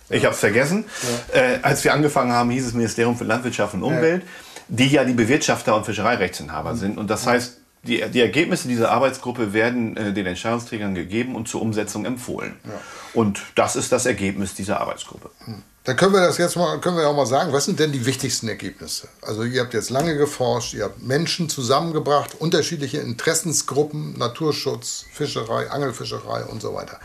ich 0.09 0.23
habe 0.23 0.33
es 0.33 0.39
vergessen. 0.39 0.85
Ja. 1.33 1.41
Äh, 1.41 1.59
als 1.61 1.83
wir 1.83 1.93
angefangen 1.93 2.31
haben, 2.31 2.49
hieß 2.49 2.67
es 2.67 2.73
Ministerium 2.73 3.17
für 3.17 3.25
Landwirtschaft 3.25 3.73
und 3.73 3.83
Umwelt, 3.83 4.23
ja. 4.23 4.29
die 4.69 4.87
ja 4.87 5.03
die 5.03 5.13
Bewirtschafter 5.13 5.75
und 5.75 5.85
Fischereirechtsinhaber 5.85 6.73
mhm. 6.73 6.77
sind. 6.77 6.97
Und 6.97 7.09
das 7.09 7.27
heißt, 7.27 7.57
die, 7.83 8.03
die 8.09 8.21
Ergebnisse 8.21 8.67
dieser 8.67 8.91
Arbeitsgruppe 8.91 9.53
werden 9.53 9.97
äh, 9.97 10.13
den 10.13 10.25
Entscheidungsträgern 10.25 10.95
gegeben 10.95 11.35
und 11.35 11.47
zur 11.47 11.61
Umsetzung 11.61 12.05
empfohlen. 12.05 12.53
Ja. 12.65 12.71
Und 13.13 13.41
das 13.55 13.75
ist 13.75 13.91
das 13.91 14.05
Ergebnis 14.05 14.55
dieser 14.55 14.79
Arbeitsgruppe. 14.81 15.29
Hm. 15.45 15.63
Dann 15.87 15.95
können 15.95 16.11
wir 16.11 16.19
das 16.19 16.37
jetzt 16.37 16.57
mal, 16.57 16.81
können 16.81 16.97
wir 16.97 17.07
auch 17.07 17.15
mal 17.15 17.25
sagen, 17.25 17.53
was 17.53 17.63
sind 17.63 17.79
denn 17.79 17.93
die 17.93 18.05
wichtigsten 18.05 18.49
Ergebnisse? 18.49 19.07
Also 19.21 19.43
ihr 19.43 19.61
habt 19.61 19.73
jetzt 19.73 19.89
lange 19.89 20.17
geforscht, 20.17 20.73
ihr 20.73 20.83
habt 20.83 21.01
Menschen 21.01 21.47
zusammengebracht, 21.47 22.35
unterschiedliche 22.39 22.97
Interessensgruppen, 22.97 24.17
Naturschutz, 24.17 25.05
Fischerei, 25.13 25.71
Angelfischerei 25.71 26.43
und 26.43 26.61
so 26.61 26.73
weiter. 26.73 26.99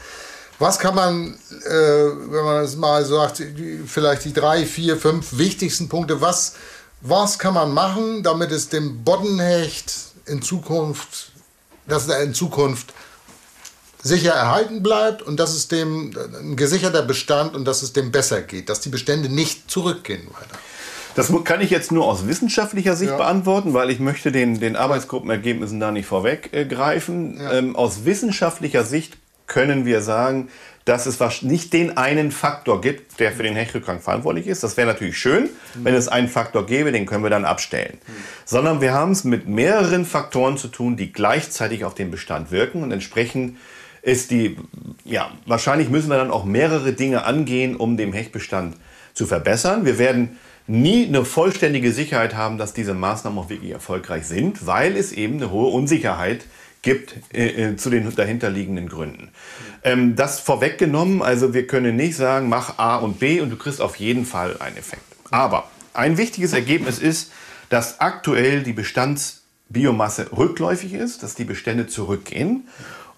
Was 0.59 0.80
kann 0.80 0.97
man, 0.97 1.39
äh, 1.64 1.70
wenn 1.70 2.45
man 2.45 2.64
es 2.64 2.74
mal 2.74 3.05
sagt, 3.05 3.41
vielleicht 3.87 4.24
die 4.24 4.33
drei, 4.33 4.66
vier, 4.66 4.97
fünf 4.97 5.39
wichtigsten 5.39 5.89
Punkte, 5.89 6.20
was, 6.20 6.55
was 7.03 7.39
kann 7.39 7.55
man 7.55 7.72
machen, 7.72 8.24
damit 8.24 8.51
es 8.51 8.68
dem 8.68 9.05
Boddenhecht 9.05 9.95
in 10.26 10.43
Zukunft, 10.43 11.30
dass 11.87 12.09
er 12.09 12.20
in 12.24 12.35
Zukunft 12.35 12.93
sicher 14.03 14.33
erhalten 14.33 14.83
bleibt 14.83 15.23
und 15.23 15.39
dass 15.39 15.55
es 15.55 15.69
dem 15.69 16.13
ein 16.41 16.57
gesicherter 16.57 17.03
Bestand 17.03 17.55
und 17.55 17.65
dass 17.65 17.83
es 17.83 17.93
dem 17.93 18.11
besser 18.11 18.43
geht, 18.43 18.69
dass 18.69 18.81
die 18.81 18.89
Bestände 18.89 19.29
nicht 19.29 19.71
zurückgehen 19.71 20.27
weiter. 20.29 20.59
Das 21.15 21.31
kann 21.45 21.61
ich 21.61 21.71
jetzt 21.71 21.93
nur 21.93 22.07
aus 22.07 22.27
wissenschaftlicher 22.27 22.97
Sicht 22.97 23.11
ja. 23.11 23.17
beantworten, 23.17 23.75
weil 23.75 23.91
ich 23.91 24.01
möchte 24.01 24.33
den, 24.33 24.61
den 24.61 24.77
Arbeitsgruppenergebnissen 24.77 25.79
da 25.79 25.91
nicht 25.91 26.07
vorweggreifen. 26.07 27.39
Ja. 27.39 27.53
Ähm, 27.53 27.77
aus 27.77 28.05
wissenschaftlicher 28.05 28.85
Sicht 28.85 29.19
können 29.47 29.85
wir 29.85 30.01
sagen, 30.01 30.49
dass 30.85 31.07
es 31.07 31.43
nicht 31.43 31.73
den 31.73 31.97
einen 31.97 32.33
Faktor 32.33 32.81
gibt, 32.81 33.21
der 33.21 33.31
für 33.31 33.43
den 33.43 33.55
Hechtrückgang 33.55 34.01
verantwortlich 34.01 34.47
ist. 34.47 34.65
Das 34.65 34.77
wäre 34.77 34.89
natürlich 34.89 35.17
schön, 35.17 35.49
wenn 35.75 35.95
es 35.95 36.09
einen 36.09 36.29
Faktor 36.29 36.67
gäbe, 36.67 36.91
den 36.91 37.07
können 37.07 37.23
wir 37.23 37.31
dann 37.31 37.45
abstellen. 37.45 37.99
Sondern 38.45 38.81
wir 38.81 38.93
haben 38.93 39.13
es 39.13 39.23
mit 39.23 39.47
mehreren 39.47 40.05
Faktoren 40.05 40.57
zu 40.57 40.69
tun, 40.69 40.97
die 40.97 41.13
gleichzeitig 41.13 41.85
auf 41.85 41.95
den 41.95 42.11
Bestand 42.11 42.51
wirken 42.51 42.83
und 42.83 42.91
entsprechend 42.91 43.59
ist 44.03 44.31
die, 44.31 44.57
ja, 45.05 45.31
wahrscheinlich 45.47 45.89
müssen 45.89 46.11
wir 46.11 46.17
dann 46.17 46.31
auch 46.31 46.45
mehrere 46.45 46.93
Dinge 46.93 47.25
angehen, 47.25 47.77
um 47.77 47.97
den 47.97 48.13
Hechtbestand 48.13 48.77
zu 49.15 49.27
verbessern. 49.27 49.85
Wir 49.85 49.99
werden 49.99 50.39
nie 50.67 51.07
eine 51.07 51.25
vollständige 51.25 51.93
Sicherheit 51.93 52.35
haben, 52.35 52.59
dass 52.59 52.73
diese 52.73 52.95
Maßnahmen 52.95 53.39
auch 53.39 53.49
wirklich 53.49 53.71
erfolgreich 53.71 54.27
sind, 54.27 54.67
weil 54.67 54.97
es 54.97 55.13
eben 55.13 55.37
eine 55.37 55.51
hohe 55.51 55.73
Unsicherheit 55.73 56.45
gibt 56.83 57.15
äh, 57.33 57.71
äh, 57.71 57.77
zu 57.77 57.91
den 57.91 58.13
dahinterliegenden 58.15 58.89
Gründen. 58.89 59.31
Ähm, 59.85 60.17
das 60.17 60.41
vorweggenommen, 60.41 61.23
also 61.23 61.55
wir 61.55 61.67
können 61.67 61.95
nicht 61.95 62.17
sagen, 62.17 62.49
mach 62.49 62.79
A 62.79 62.97
und 62.97 63.21
B 63.21 63.41
und 63.41 63.51
du 63.51 63.57
kriegst 63.57 63.81
auf 63.81 63.97
jeden 63.97 64.27
Fall 64.27 64.57
einen 64.59 64.77
Effekt. 64.77 65.03
Aber 65.31 65.71
ein 65.95 66.19
wichtiges 66.19 66.53
Ergebnis 66.53 66.99
ist, 66.99 67.31
dass 67.69 68.01
aktuell 68.01 68.63
die 68.65 68.73
Bestandsbiomasse 68.73 70.33
rückläufig 70.37 70.93
ist, 70.95 71.23
dass 71.23 71.35
die 71.35 71.45
Bestände 71.45 71.87
zurückgehen 71.87 72.69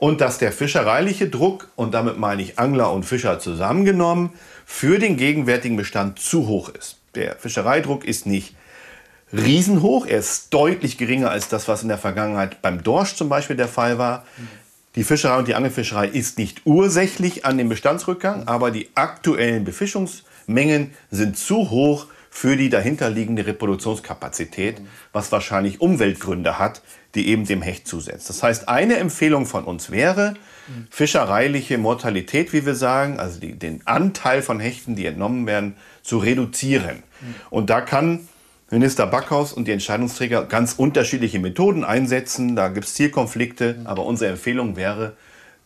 und 0.05 0.20
dass 0.20 0.36
der 0.36 0.52
fischereiliche 0.52 1.30
Druck, 1.30 1.70
und 1.76 1.94
damit 1.94 2.18
meine 2.18 2.42
ich 2.42 2.59
Angler 2.59 2.92
und 2.92 3.05
Fischer 3.05 3.38
zusammengenommen, 3.38 4.34
für 4.66 4.98
den 4.98 5.16
gegenwärtigen 5.16 5.78
Bestand 5.78 6.18
zu 6.18 6.46
hoch 6.46 6.68
ist. 6.68 6.98
Der 7.14 7.36
Fischereidruck 7.36 8.05
ist 8.05 8.26
nicht 8.26 8.55
riesenhoch. 9.32 10.05
Er 10.05 10.18
ist 10.18 10.52
deutlich 10.52 10.98
geringer 10.98 11.30
als 11.30 11.48
das, 11.48 11.68
was 11.68 11.80
in 11.80 11.88
der 11.88 11.96
Vergangenheit 11.96 12.61
beim 12.61 12.82
Dorsch 12.82 13.14
zum 13.14 13.30
Beispiel 13.30 13.57
der 13.57 13.66
Fall 13.66 13.96
war. 13.96 14.26
Die 14.94 15.05
Fischerei 15.05 15.38
und 15.38 15.48
die 15.48 15.55
Angelfischerei 15.55 16.09
ist 16.09 16.36
nicht 16.36 16.66
ursächlich 16.66 17.46
an 17.46 17.57
dem 17.57 17.70
Bestandsrückgang, 17.70 18.46
aber 18.46 18.70
die 18.70 18.90
aktuellen 18.94 19.64
Befischungsmengen 19.64 20.92
sind 21.11 21.38
zu 21.38 21.70
hoch 21.70 22.09
für 22.28 22.59
die 22.59 22.68
dahinterliegende 22.68 23.46
Reproduktionskapazität, 23.46 24.82
was 25.14 25.32
wahrscheinlich 25.32 25.80
Umweltgründe 25.80 26.59
hat, 26.59 26.82
die 27.14 27.28
eben 27.28 27.46
dem 27.46 27.62
Hecht 27.62 27.86
zusetzt. 27.86 28.28
Das 28.28 28.42
heißt, 28.42 28.68
eine 28.68 28.96
Empfehlung 28.96 29.46
von 29.46 29.64
uns 29.64 29.90
wäre, 29.90 30.34
fischereiliche 30.90 31.78
Mortalität, 31.78 32.52
wie 32.52 32.64
wir 32.64 32.74
sagen, 32.74 33.18
also 33.18 33.38
die, 33.38 33.58
den 33.58 33.86
Anteil 33.86 34.42
von 34.42 34.60
Hechten, 34.60 34.96
die 34.96 35.06
entnommen 35.06 35.46
werden, 35.46 35.76
zu 36.02 36.18
reduzieren. 36.18 37.02
Und 37.50 37.70
da 37.70 37.80
kann 37.80 38.28
Minister 38.70 39.06
Backhaus 39.06 39.52
und 39.52 39.68
die 39.68 39.72
Entscheidungsträger 39.72 40.44
ganz 40.46 40.74
unterschiedliche 40.74 41.38
Methoden 41.38 41.84
einsetzen. 41.84 42.56
Da 42.56 42.68
gibt 42.68 42.86
es 42.86 42.94
Zielkonflikte, 42.94 43.80
aber 43.84 44.04
unsere 44.04 44.32
Empfehlung 44.32 44.76
wäre, 44.76 45.16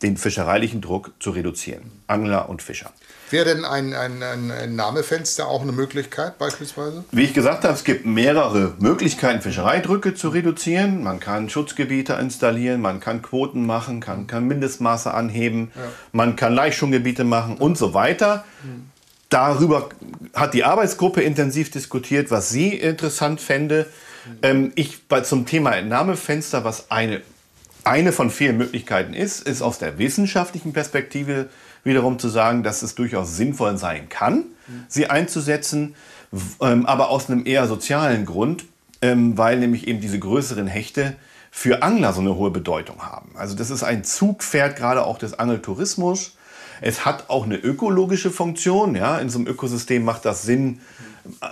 den 0.01 0.17
fischereilichen 0.17 0.81
Druck 0.81 1.11
zu 1.19 1.31
reduzieren. 1.31 1.91
Angler 2.07 2.49
und 2.49 2.61
Fischer. 2.61 2.91
Wäre 3.31 3.45
denn 3.45 3.65
ein, 3.65 3.93
ein, 3.93 4.23
ein, 4.23 4.75
Namefenster 4.75 5.47
auch 5.47 5.61
eine 5.61 5.71
Möglichkeit 5.71 6.39
beispielsweise? 6.39 7.03
Wie 7.11 7.23
ich 7.25 7.33
gesagt 7.33 7.63
habe, 7.63 7.73
es 7.73 7.83
gibt 7.83 8.05
mehrere 8.05 8.73
Möglichkeiten, 8.79 9.41
Fischereidrücke 9.41 10.15
zu 10.15 10.29
reduzieren. 10.29 11.03
Man 11.03 11.19
kann 11.19 11.49
Schutzgebiete 11.49 12.13
installieren, 12.13 12.81
man 12.81 12.99
kann 12.99 13.21
Quoten 13.21 13.65
machen, 13.65 13.99
kann, 13.99 14.25
kann 14.25 14.47
Mindestmaße 14.47 15.13
anheben, 15.13 15.71
ja. 15.75 15.81
man 16.11 16.35
kann 16.37 16.55
Laichschwunggebiete 16.55 17.23
machen 17.23 17.57
und 17.57 17.77
so 17.77 17.93
weiter. 17.93 18.45
Darüber 19.29 19.89
hat 20.33 20.55
die 20.55 20.63
Arbeitsgruppe 20.63 21.21
intensiv 21.21 21.69
diskutiert, 21.69 22.31
was 22.31 22.49
sie 22.49 22.73
interessant 22.73 23.41
fände. 23.41 23.85
Ähm, 24.41 24.71
ich 24.73 25.07
bei, 25.07 25.21
zum 25.21 25.45
Thema 25.45 25.73
Entnahmefenster, 25.73 26.63
was 26.63 26.89
eine, 26.89 27.21
eine 27.83 28.11
von 28.11 28.29
vielen 28.29 28.57
Möglichkeiten 28.57 29.13
ist, 29.13 29.47
ist 29.47 29.61
aus 29.61 29.79
der 29.79 29.97
wissenschaftlichen 29.97 30.73
Perspektive 30.73 31.49
wiederum 31.83 32.19
zu 32.19 32.29
sagen, 32.29 32.63
dass 32.63 32.81
es 32.81 32.95
durchaus 32.95 33.35
sinnvoll 33.35 33.77
sein 33.77 34.09
kann, 34.09 34.45
sie 34.87 35.07
einzusetzen, 35.07 35.95
ähm, 36.61 36.85
aber 36.85 37.09
aus 37.09 37.29
einem 37.29 37.45
eher 37.45 37.67
sozialen 37.67 38.25
Grund, 38.25 38.65
ähm, 39.01 39.37
weil 39.37 39.59
nämlich 39.59 39.87
eben 39.87 40.01
diese 40.01 40.19
größeren 40.19 40.67
Hechte 40.67 41.15
für 41.51 41.81
Angler 41.81 42.13
so 42.13 42.21
eine 42.21 42.35
hohe 42.35 42.51
Bedeutung 42.51 43.01
haben. 43.01 43.31
Also 43.35 43.55
das 43.55 43.69
ist 43.69 43.83
ein 43.83 44.03
Zugpferd 44.03 44.75
gerade 44.75 45.05
auch 45.05 45.17
des 45.17 45.39
Angeltourismus. 45.39 46.35
Es 46.81 47.05
hat 47.05 47.29
auch 47.29 47.45
eine 47.45 47.57
ökologische 47.57 48.29
Funktion. 48.29 48.95
Ja? 48.95 49.17
In 49.17 49.29
so 49.29 49.39
einem 49.39 49.47
Ökosystem 49.47 50.03
macht 50.03 50.25
das 50.25 50.43
Sinn, 50.43 50.79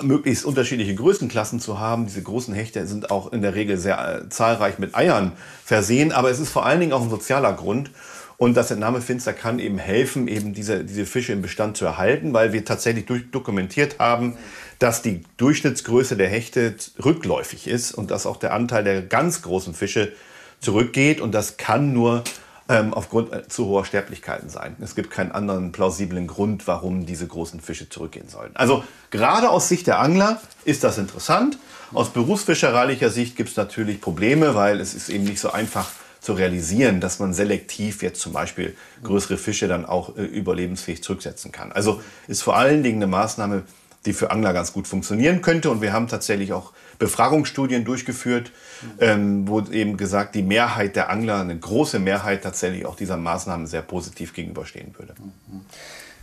möglichst 0.02 0.46
unterschiedliche 0.46 0.96
Größenklassen 0.96 1.60
zu 1.60 1.80
haben. 1.80 2.06
Diese 2.06 2.22
großen 2.22 2.54
Hechte 2.54 2.86
sind 2.88 3.12
auch 3.12 3.32
in 3.32 3.42
der 3.42 3.56
Regel 3.56 3.78
sehr 3.78 4.24
äh, 4.24 4.30
zahlreich 4.30 4.80
mit 4.80 4.96
Eiern 4.96 5.34
versehen, 5.64 6.12
aber 6.12 6.30
es 6.30 6.40
ist 6.40 6.50
vor 6.50 6.66
allen 6.66 6.80
Dingen 6.80 6.94
auch 6.94 7.02
ein 7.02 7.10
sozialer 7.10 7.54
Grund. 7.54 7.92
Und 8.38 8.56
das 8.56 8.70
Entnahmefinster 8.70 9.34
kann 9.34 9.58
eben 9.58 9.80
helfen, 9.80 10.28
eben 10.28 10.54
diese, 10.54 10.84
diese 10.84 11.08
Fische 11.08 11.34
im 11.34 11.42
Bestand 11.42 11.76
zu 11.76 11.86
erhalten, 11.86 12.34
weil 12.34 12.54
wir 12.54 12.64
tatsächlich 12.64 13.06
dokumentiert 13.32 13.98
haben, 13.98 14.38
dass 14.78 15.02
die 15.02 15.24
Durchschnittsgröße 15.38 16.16
der 16.16 16.30
Hechte 16.30 16.76
rückläufig 17.04 17.68
ist 17.68 17.94
und 17.94 18.12
dass 18.12 18.28
auch 18.28 18.38
der 18.38 18.54
Anteil 18.54 18.84
der 18.84 19.02
ganz 19.02 19.42
großen 19.42 19.74
Fische 19.74 20.14
zurückgeht. 20.60 21.20
Und 21.20 21.34
das 21.34 21.58
kann 21.58 21.94
nur 21.94 22.24
ähm, 22.70 22.94
aufgrund 22.94 23.34
äh, 23.34 23.48
zu 23.48 23.66
hoher 23.66 23.86
Sterblichkeiten 23.86 24.50
sein. 24.50 24.76
Es 24.82 24.96
gibt 24.96 25.12
keinen 25.12 25.32
anderen 25.32 25.72
plausiblen 25.72 26.28
Grund, 26.28 26.68
warum 26.68 27.06
diese 27.06 27.28
großen 27.28 27.62
Fische 27.62 27.90
zurückgehen 27.90 28.30
sollen. 28.30 28.52
Also 28.56 28.84
gerade 29.10 29.50
aus 29.50 29.70
Sicht 29.70 29.88
der 29.88 30.00
Angler 30.00 30.42
ist 30.66 30.84
das 30.84 30.98
interessant. 30.98 31.58
Aus 31.94 32.10
berufsfischereilicher 32.10 33.10
Sicht 33.10 33.36
gibt 33.38 33.50
es 33.50 33.56
natürlich 33.56 34.02
Probleme, 34.02 34.56
weil 34.56 34.82
es 34.82 34.94
ist 34.94 35.10
eben 35.10 35.24
nicht 35.24 35.40
so 35.40 35.52
einfach 35.52 35.90
zu 36.20 36.34
realisieren, 36.34 37.00
dass 37.00 37.20
man 37.20 37.34
selektiv 37.34 38.04
jetzt 38.04 38.20
zum 38.20 38.34
Beispiel 38.34 38.76
größere 39.04 39.38
Fische 39.38 39.68
dann 39.68 39.86
auch 39.86 40.18
äh, 40.18 40.24
überlebensfähig 40.24 41.02
zurücksetzen 41.02 41.52
kann. 41.52 41.72
Also 41.72 42.02
ist 42.28 42.42
vor 42.42 42.58
allen 42.58 42.84
Dingen 42.84 42.98
eine 42.98 43.08
Maßnahme, 43.08 43.64
die 44.08 44.14
für 44.14 44.32
Angler 44.32 44.54
ganz 44.54 44.74
gut 44.74 44.88
funktionieren 44.88 45.42
könnte. 45.42 45.70
Und 45.70 45.82
wir 45.82 45.94
haben 45.94 46.08
tatsächlich 46.08 46.54
auch 46.54 46.74
Befragungsstudien 46.98 47.86
durchgeführt, 47.86 48.52
ähm, 49.00 49.48
wo 49.48 49.62
eben 49.62 49.98
gesagt, 49.98 50.34
die 50.34 50.42
Mehrheit 50.42 50.96
der 50.96 51.10
Angler, 51.12 51.42
eine 51.42 51.58
große 51.58 52.00
Mehrheit 52.00 52.44
tatsächlich 52.44 52.86
auch 52.86 52.96
dieser 52.96 53.18
Maßnahmen 53.18 53.68
sehr 53.68 53.84
positiv 53.84 54.34
gegenüberstehen 54.34 54.96
würde. 54.98 55.14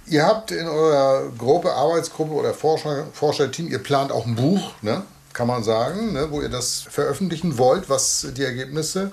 Ihr 0.07 0.27
habt 0.27 0.51
in 0.51 0.67
eurer 0.67 1.31
Gruppe, 1.39 1.73
Arbeitsgruppe 1.73 2.33
oder 2.33 2.53
Forscher, 2.53 3.07
Forscherteam, 3.13 3.69
ihr 3.69 3.79
plant 3.79 4.13
auch 4.13 4.27
ein 4.27 4.35
Buch, 4.35 4.73
ne? 4.83 5.03
kann 5.33 5.47
man 5.47 5.65
sagen, 5.65 6.13
ne? 6.13 6.29
wo 6.31 6.43
ihr 6.43 6.51
das 6.51 6.83
veröffentlichen 6.83 7.57
wollt, 7.59 7.89
was 7.89 8.27
die 8.37 8.43
Ergebnisse. 8.43 9.13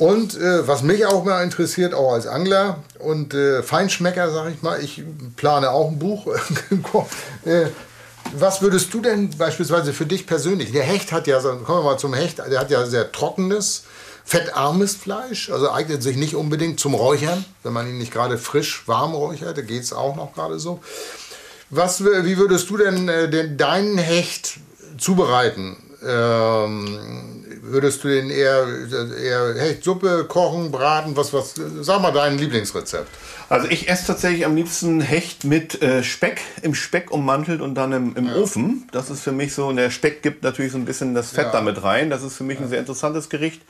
Und 0.00 0.34
äh, 0.34 0.66
was 0.66 0.82
mich 0.82 1.04
auch 1.04 1.24
mal 1.24 1.44
interessiert, 1.44 1.92
auch 1.92 2.14
als 2.14 2.26
Angler 2.26 2.82
und 3.00 3.34
äh, 3.34 3.62
Feinschmecker, 3.62 4.30
sag 4.32 4.50
ich 4.50 4.62
mal, 4.62 4.82
ich 4.82 5.02
plane 5.36 5.70
auch 5.70 5.88
ein 5.88 5.98
Buch. 5.98 6.26
äh, 7.44 7.66
was 8.32 8.62
würdest 8.62 8.94
du 8.94 9.02
denn 9.02 9.28
beispielsweise 9.36 9.92
für 9.92 10.06
dich 10.06 10.26
persönlich? 10.26 10.72
Der 10.72 10.84
Hecht 10.84 11.12
hat 11.12 11.26
ja, 11.26 11.38
kommen 11.38 11.66
wir 11.66 11.82
mal 11.82 11.98
zum 11.98 12.14
Hecht, 12.14 12.38
der 12.38 12.60
hat 12.60 12.70
ja 12.70 12.86
sehr 12.86 13.12
trockenes, 13.12 13.84
fettarmes 14.24 14.94
Fleisch, 14.94 15.50
also 15.50 15.70
eignet 15.70 16.02
sich 16.02 16.16
nicht 16.16 16.34
unbedingt 16.34 16.80
zum 16.80 16.94
Räuchern, 16.94 17.44
wenn 17.62 17.74
man 17.74 17.86
ihn 17.86 17.98
nicht 17.98 18.10
gerade 18.10 18.38
frisch 18.38 18.88
warm 18.88 19.12
räuchert, 19.12 19.58
da 19.58 19.62
geht 19.62 19.82
es 19.82 19.92
auch 19.92 20.16
noch 20.16 20.32
gerade 20.32 20.58
so. 20.58 20.80
Was, 21.68 22.02
wie 22.02 22.38
würdest 22.38 22.70
du 22.70 22.78
denn 22.78 23.06
äh, 23.10 23.28
den, 23.28 23.58
deinen 23.58 23.98
Hecht 23.98 24.60
zubereiten? 24.96 25.76
Ähm, 26.02 27.39
würdest 27.62 28.04
du 28.04 28.08
den 28.08 28.30
eher, 28.30 28.66
eher 29.22 29.54
Hechtsuppe 29.54 30.24
kochen, 30.28 30.70
braten? 30.70 31.16
Was, 31.16 31.32
was, 31.32 31.54
sag 31.80 32.00
mal 32.02 32.12
dein 32.12 32.38
Lieblingsrezept. 32.38 33.08
Also 33.48 33.68
ich 33.68 33.88
esse 33.88 34.06
tatsächlich 34.06 34.46
am 34.46 34.54
liebsten 34.54 35.00
Hecht 35.00 35.44
mit 35.44 35.82
äh, 35.82 36.02
Speck, 36.02 36.40
im 36.62 36.74
Speck 36.74 37.10
ummantelt 37.10 37.60
und 37.60 37.74
dann 37.74 37.92
im, 37.92 38.16
im 38.16 38.26
ja. 38.26 38.36
Ofen. 38.36 38.88
Das 38.92 39.10
ist 39.10 39.22
für 39.22 39.32
mich 39.32 39.54
so, 39.54 39.66
und 39.66 39.76
der 39.76 39.90
Speck 39.90 40.22
gibt 40.22 40.42
natürlich 40.42 40.72
so 40.72 40.78
ein 40.78 40.84
bisschen 40.84 41.14
das 41.14 41.30
Fett 41.30 41.46
ja. 41.46 41.52
damit 41.52 41.82
rein. 41.82 42.10
Das 42.10 42.22
ist 42.22 42.36
für 42.36 42.44
mich 42.44 42.60
ein 42.60 42.68
sehr 42.68 42.78
interessantes 42.78 43.28
Gericht. 43.28 43.62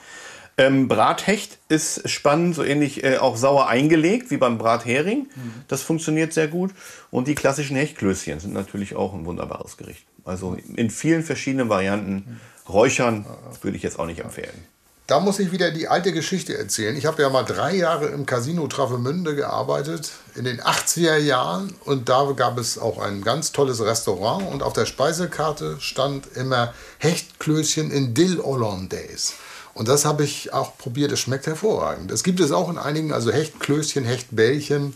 Ähm, 0.58 0.88
Brathecht 0.88 1.58
ist 1.70 2.08
spannend, 2.10 2.54
so 2.54 2.62
ähnlich 2.62 3.02
äh, 3.02 3.16
auch 3.16 3.38
sauer 3.38 3.68
eingelegt 3.68 4.30
wie 4.30 4.36
beim 4.36 4.58
Brathering. 4.58 5.20
Mhm. 5.20 5.52
Das 5.68 5.82
funktioniert 5.82 6.34
sehr 6.34 6.48
gut. 6.48 6.72
Und 7.10 7.28
die 7.28 7.34
klassischen 7.34 7.76
Hechtklößchen 7.76 8.40
sind 8.40 8.52
natürlich 8.52 8.94
auch 8.94 9.14
ein 9.14 9.24
wunderbares 9.24 9.78
Gericht. 9.78 10.04
Also 10.24 10.58
in 10.76 10.90
vielen 10.90 11.22
verschiedenen 11.22 11.70
Varianten. 11.70 12.40
Räuchern 12.68 13.26
würde 13.62 13.76
ich 13.76 13.82
jetzt 13.82 13.98
auch 13.98 14.06
nicht 14.06 14.20
empfehlen. 14.20 14.66
Da 15.10 15.18
muss 15.18 15.40
ich 15.40 15.50
wieder 15.50 15.72
die 15.72 15.88
alte 15.88 16.12
Geschichte 16.12 16.56
erzählen. 16.56 16.96
Ich 16.96 17.04
habe 17.04 17.20
ja 17.20 17.30
mal 17.30 17.42
drei 17.42 17.74
Jahre 17.74 18.06
im 18.06 18.26
Casino 18.26 18.68
Travemünde 18.68 19.34
gearbeitet, 19.34 20.12
in 20.36 20.44
den 20.44 20.60
80er 20.60 21.16
Jahren. 21.16 21.74
Und 21.84 22.08
da 22.08 22.30
gab 22.36 22.58
es 22.58 22.78
auch 22.78 23.00
ein 23.00 23.22
ganz 23.22 23.50
tolles 23.50 23.84
Restaurant. 23.84 24.46
Und 24.48 24.62
auf 24.62 24.72
der 24.72 24.86
Speisekarte 24.86 25.78
stand 25.80 26.28
immer 26.36 26.72
Hechtklößchen 26.98 27.90
in 27.90 28.14
Dill 28.14 28.40
Hollandaise. 28.40 29.32
Und 29.74 29.88
das 29.88 30.04
habe 30.04 30.22
ich 30.22 30.52
auch 30.52 30.78
probiert. 30.78 31.10
Es 31.10 31.18
schmeckt 31.18 31.48
hervorragend. 31.48 32.12
Es 32.12 32.22
gibt 32.22 32.38
es 32.38 32.52
auch 32.52 32.70
in 32.70 32.78
einigen, 32.78 33.12
also 33.12 33.32
Hechtklößchen, 33.32 34.04
Hechtbällchen. 34.04 34.94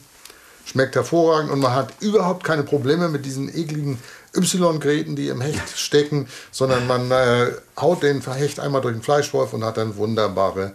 Schmeckt 0.65 0.95
hervorragend 0.95 1.51
und 1.51 1.59
man 1.59 1.75
hat 1.75 1.93
überhaupt 2.01 2.45
keine 2.45 2.63
Probleme 2.63 3.09
mit 3.09 3.27
diesen 3.27 3.49
ekligen 3.49 3.99
Y-Gräten, 4.37 5.17
die 5.17 5.29
im 5.29 5.41
Hecht 5.41 5.77
stecken, 5.77 6.29
sondern 6.51 6.87
man 6.87 7.11
äh, 7.11 7.53
haut 7.81 8.03
den 8.03 8.21
Hecht 8.21 8.61
einmal 8.61 8.81
durch 8.81 8.95
den 8.95 9.03
Fleischwolf 9.03 9.53
und 9.53 9.65
hat 9.65 9.77
dann 9.77 9.97
wunderbare 9.97 10.73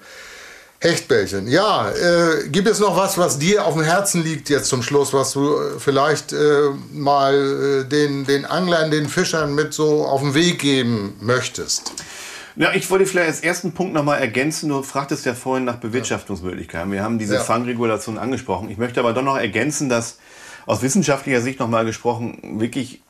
Hechtbällchen. 0.82 1.47
Ja, 1.47 1.91
äh, 1.91 2.47
gibt 2.47 2.68
es 2.68 2.80
noch 2.80 2.95
was, 2.95 3.18
was 3.18 3.38
dir 3.38 3.66
auf 3.66 3.74
dem 3.74 3.84
Herzen 3.84 4.24
liegt 4.24 4.49
jetzt 4.49 4.70
zum 4.70 4.82
Schluss, 4.82 5.12
was 5.14 5.34
du 5.34 5.55
äh, 5.55 5.80
vielleicht 5.80 6.32
äh, 6.32 6.70
mal 6.93 7.84
äh, 7.84 7.89
den, 7.89 8.26
den 8.26 8.45
Anglern, 8.45 8.89
den 8.89 9.10
Fischern 9.10 9.53
mit 9.53 9.74
so 9.74 10.05
auf 10.05 10.22
den 10.22 10.34
Weg 10.34 10.60
geben 10.60 11.18
möchtest? 11.20 11.91
Ja, 12.55 12.74
ich 12.74 12.89
wollte 12.89 13.05
vielleicht 13.05 13.28
als 13.28 13.41
ersten 13.41 13.74
Punkt 13.74 13.93
nochmal 13.93 14.20
ergänzen. 14.20 14.70
Du 14.70 14.82
fragtest 14.82 15.26
ja 15.26 15.34
vorhin 15.34 15.66
nach 15.66 15.78
Bewirtschaftungsmöglichkeiten. 15.78 16.91
Wir 16.91 17.03
haben 17.03 17.20
diese 17.20 17.36
ja. 17.36 17.41
Fangregulation 17.41 18.18
angesprochen. 18.18 18.70
Ich 18.70 18.78
möchte 18.78 19.01
aber 19.01 19.14
doch 19.14 19.22
noch 19.22 19.38
ergänzen, 19.38 19.89
dass 19.89 20.18
aus 20.66 20.82
wissenschaftlicher 20.82 21.41
Sicht 21.41 21.60
nochmal 21.60 21.86
gesprochen 21.86 22.60
wirklich 22.60 23.01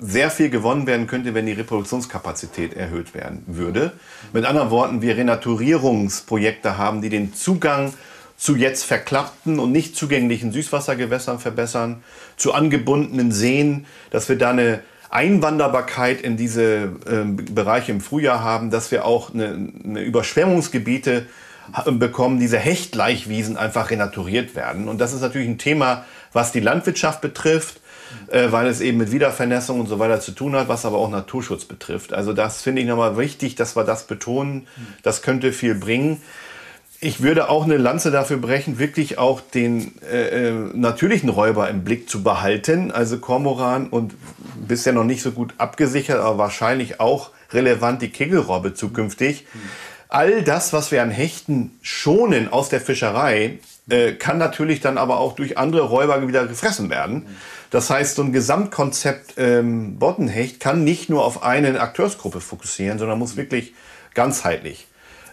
sehr 0.00 0.30
viel 0.30 0.50
gewonnen 0.50 0.86
werden 0.86 1.06
könnte, 1.06 1.34
wenn 1.34 1.46
die 1.46 1.52
Reproduktionskapazität 1.52 2.74
erhöht 2.74 3.14
werden 3.14 3.42
würde. 3.46 3.92
Mit 4.32 4.44
anderen 4.44 4.70
Worten, 4.70 5.02
wir 5.02 5.16
Renaturierungsprojekte 5.16 6.76
haben, 6.78 7.00
die 7.00 7.08
den 7.08 7.34
Zugang 7.34 7.94
zu 8.36 8.56
jetzt 8.56 8.84
verklappten 8.84 9.58
und 9.58 9.72
nicht 9.72 9.96
zugänglichen 9.96 10.52
Süßwassergewässern 10.52 11.38
verbessern, 11.38 12.02
zu 12.36 12.52
angebundenen 12.52 13.32
Seen, 13.32 13.86
dass 14.10 14.28
wir 14.28 14.36
da 14.36 14.50
eine 14.50 14.80
Einwanderbarkeit 15.10 16.20
in 16.20 16.36
diese 16.36 16.90
äh, 17.06 17.24
Bereiche 17.24 17.92
im 17.92 18.00
Frühjahr 18.00 18.42
haben, 18.42 18.70
dass 18.70 18.90
wir 18.90 19.04
auch 19.04 19.32
eine, 19.32 19.70
eine 19.84 20.02
Überschwemmungsgebiete 20.02 21.26
bekommen, 21.86 22.40
diese 22.40 22.58
Hechtleichwiesen 22.58 23.56
einfach 23.56 23.90
renaturiert 23.90 24.54
werden. 24.54 24.88
Und 24.88 25.00
das 25.00 25.14
ist 25.14 25.22
natürlich 25.22 25.48
ein 25.48 25.58
Thema, 25.58 26.04
was 26.32 26.52
die 26.52 26.60
Landwirtschaft 26.60 27.20
betrifft, 27.20 27.80
äh, 28.28 28.50
weil 28.50 28.66
es 28.66 28.80
eben 28.80 28.98
mit 28.98 29.12
Wiedervernässung 29.12 29.80
und 29.80 29.86
so 29.86 29.98
weiter 29.98 30.20
zu 30.20 30.32
tun 30.32 30.54
hat, 30.54 30.68
was 30.68 30.84
aber 30.84 30.98
auch 30.98 31.10
Naturschutz 31.10 31.64
betrifft. 31.64 32.12
Also 32.12 32.32
das 32.32 32.62
finde 32.62 32.82
ich 32.82 32.88
nochmal 32.88 33.16
wichtig, 33.16 33.54
dass 33.54 33.76
wir 33.76 33.84
das 33.84 34.06
betonen. 34.06 34.66
Das 35.02 35.22
könnte 35.22 35.52
viel 35.52 35.74
bringen. 35.74 36.20
Ich 37.00 37.22
würde 37.22 37.50
auch 37.50 37.64
eine 37.64 37.76
Lanze 37.76 38.10
dafür 38.10 38.38
brechen, 38.38 38.78
wirklich 38.78 39.18
auch 39.18 39.40
den 39.40 39.92
äh, 40.10 40.48
äh 40.48 40.52
natürlichen 40.72 41.28
Räuber 41.28 41.68
im 41.68 41.84
Blick 41.84 42.08
zu 42.08 42.22
behalten. 42.22 42.92
Also 42.92 43.18
Kormoran 43.18 43.88
und 43.88 44.14
bisher 44.66 44.92
noch 44.92 45.04
nicht 45.04 45.22
so 45.22 45.32
gut 45.32 45.54
abgesichert, 45.58 46.20
aber 46.20 46.38
wahrscheinlich 46.38 47.00
auch 47.00 47.30
relevant 47.52 48.00
die 48.00 48.08
Kegelrobbe 48.08 48.74
zukünftig. 48.74 49.46
All 50.14 50.44
das, 50.44 50.72
was 50.72 50.92
wir 50.92 51.02
an 51.02 51.10
Hechten 51.10 51.76
schonen 51.82 52.46
aus 52.46 52.68
der 52.68 52.80
Fischerei, 52.80 53.58
äh, 53.90 54.12
kann 54.12 54.38
natürlich 54.38 54.80
dann 54.80 54.96
aber 54.96 55.18
auch 55.18 55.34
durch 55.34 55.58
andere 55.58 55.82
Räuber 55.82 56.24
wieder 56.28 56.46
gefressen 56.46 56.88
werden. 56.88 57.26
Das 57.70 57.90
heißt, 57.90 58.14
so 58.14 58.22
ein 58.22 58.32
Gesamtkonzept 58.32 59.34
ähm, 59.38 59.98
Boddenhecht 59.98 60.60
kann 60.60 60.84
nicht 60.84 61.10
nur 61.10 61.24
auf 61.24 61.42
eine 61.42 61.80
Akteursgruppe 61.80 62.40
fokussieren, 62.40 63.00
sondern 63.00 63.18
muss 63.18 63.36
wirklich 63.36 63.74
ganzheitlich 64.14 64.86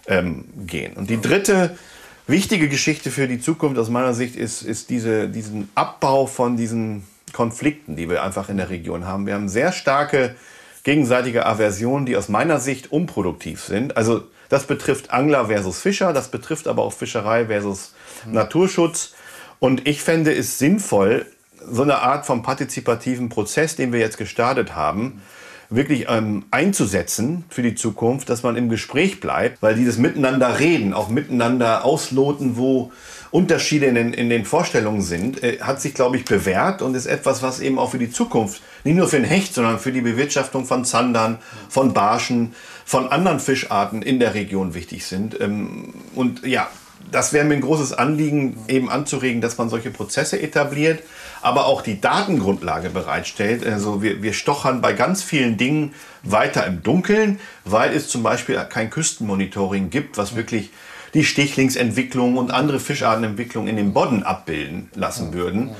ähm, 0.08 0.46
gehen. 0.66 0.94
Und 0.94 1.12
die 1.12 1.22
dritte 1.22 1.78
wichtige 2.26 2.68
Geschichte 2.68 3.12
für 3.12 3.28
die 3.28 3.40
Zukunft 3.40 3.78
aus 3.78 3.92
meiner 3.92 4.16
Sicht 4.16 4.36
ist, 4.36 4.64
ist 4.64 4.90
diese, 4.90 5.30
diesen 5.30 5.70
Abbau 5.76 6.26
von 6.26 6.58
diesen 6.58 7.06
Konflikten, 7.34 7.98
die 7.98 8.10
wir 8.10 8.24
einfach 8.24 8.50
in 8.50 8.58
der 8.58 8.72
Region 8.72 9.06
haben. 9.06 9.28
Wir 9.28 9.36
haben 9.36 9.48
sehr 9.48 9.74
starke 9.74 10.36
gegenseitige 10.82 11.46
Aversionen, 11.46 12.08
die 12.08 12.18
aus 12.18 12.30
meiner 12.30 12.60
Sicht 12.60 12.92
unproduktiv 12.92 13.62
sind. 13.62 13.96
Also 13.96 14.24
das 14.52 14.66
betrifft 14.66 15.12
Angler 15.12 15.46
versus 15.46 15.80
Fischer, 15.80 16.12
das 16.12 16.30
betrifft 16.30 16.68
aber 16.68 16.84
auch 16.84 16.92
Fischerei 16.92 17.46
versus 17.46 17.94
Naturschutz. 18.26 19.14
Und 19.60 19.88
ich 19.88 20.02
fände 20.02 20.36
es 20.36 20.60
sinnvoll, 20.60 21.26
so 21.66 21.84
eine 21.84 22.00
Art 22.00 22.26
von 22.26 22.44
partizipativen 22.44 23.30
Prozess, 23.30 23.78
den 23.78 23.94
wir 23.94 24.02
jetzt 24.02 24.18
gestartet 24.18 24.76
haben, 24.76 25.22
wirklich 25.70 26.08
ähm, 26.10 26.44
einzusetzen 26.52 27.46
für 27.50 27.62
die 27.62 27.76
Zukunft, 27.76 28.28
dass 28.28 28.44
man 28.44 28.58
im 28.58 28.68
Gespräch 28.68 29.22
bleibt, 29.22 29.62
weil 29.62 29.76
dieses 29.76 29.98
Miteinander 29.98 30.60
reden, 30.60 30.94
auch 30.94 31.08
miteinander 31.08 31.86
ausloten, 31.86 32.58
wo 32.58 32.92
Unterschiede 33.32 33.86
in 33.86 33.96
den, 33.96 34.14
in 34.14 34.30
den 34.30 34.44
Vorstellungen 34.44 35.02
sind, 35.02 35.42
äh, 35.42 35.60
hat 35.62 35.80
sich, 35.80 35.94
glaube 35.94 36.18
ich, 36.18 36.26
bewährt 36.26 36.82
und 36.82 36.94
ist 36.94 37.06
etwas, 37.06 37.42
was 37.42 37.62
eben 37.62 37.80
auch 37.80 37.92
für 37.92 38.00
die 38.00 38.12
Zukunft, 38.12 38.62
nicht 38.84 38.98
nur 38.98 39.08
für 39.08 39.16
den 39.16 39.26
Hecht, 39.26 39.54
sondern 39.54 39.80
für 39.80 39.94
die 39.94 40.02
Bewirtschaftung 40.02 40.66
von 40.66 40.84
Zandern, 40.84 41.40
von 41.70 41.94
Barschen, 41.94 42.54
von 42.86 43.12
anderen 43.12 43.40
Fischarten 43.40 44.02
in 44.02 44.20
der 44.20 44.34
Region 44.34 44.74
wichtig 44.74 45.06
sind. 45.06 45.40
Ähm, 45.40 45.94
und 46.16 46.46
ja, 46.46 46.68
das 47.12 47.34
wäre 47.34 47.46
mir 47.46 47.56
ein 47.56 47.62
großes 47.62 47.94
Anliegen, 47.94 48.58
eben 48.68 48.90
anzuregen, 48.90 49.42
dass 49.42 49.58
man 49.58 49.70
solche 49.70 49.92
Prozesse 49.92 50.42
etabliert 50.42 51.02
aber 51.42 51.66
auch 51.66 51.82
die 51.82 52.00
Datengrundlage 52.00 52.90
bereitstellt. 52.90 53.66
Also 53.66 54.02
wir, 54.02 54.22
wir 54.22 54.34
stochern 54.34 54.82
bei 54.82 54.94
ganz 54.94 55.24
vielen 55.24 55.58
Dingen 55.58 55.94
weiter 56.24 56.66
im 56.66 56.84
Dunkeln, 56.84 57.40
weil 57.66 57.94
es 57.94 58.08
zum 58.08 58.24
Beispiel 58.24 58.56
kein 58.70 58.90
Küstenmonitoring 58.90 59.90
gibt, 59.90 60.18
was 60.18 60.36
wirklich 60.36 60.70
die 61.14 61.26
Stichlingsentwicklung 61.26 62.38
und 62.38 62.52
andere 62.52 62.80
Fischartenentwicklung 62.80 63.68
in 63.68 63.76
den 63.76 63.92
Bodden 63.92 64.24
abbilden 64.24 64.90
lassen 64.96 65.34
würden. 65.34 65.72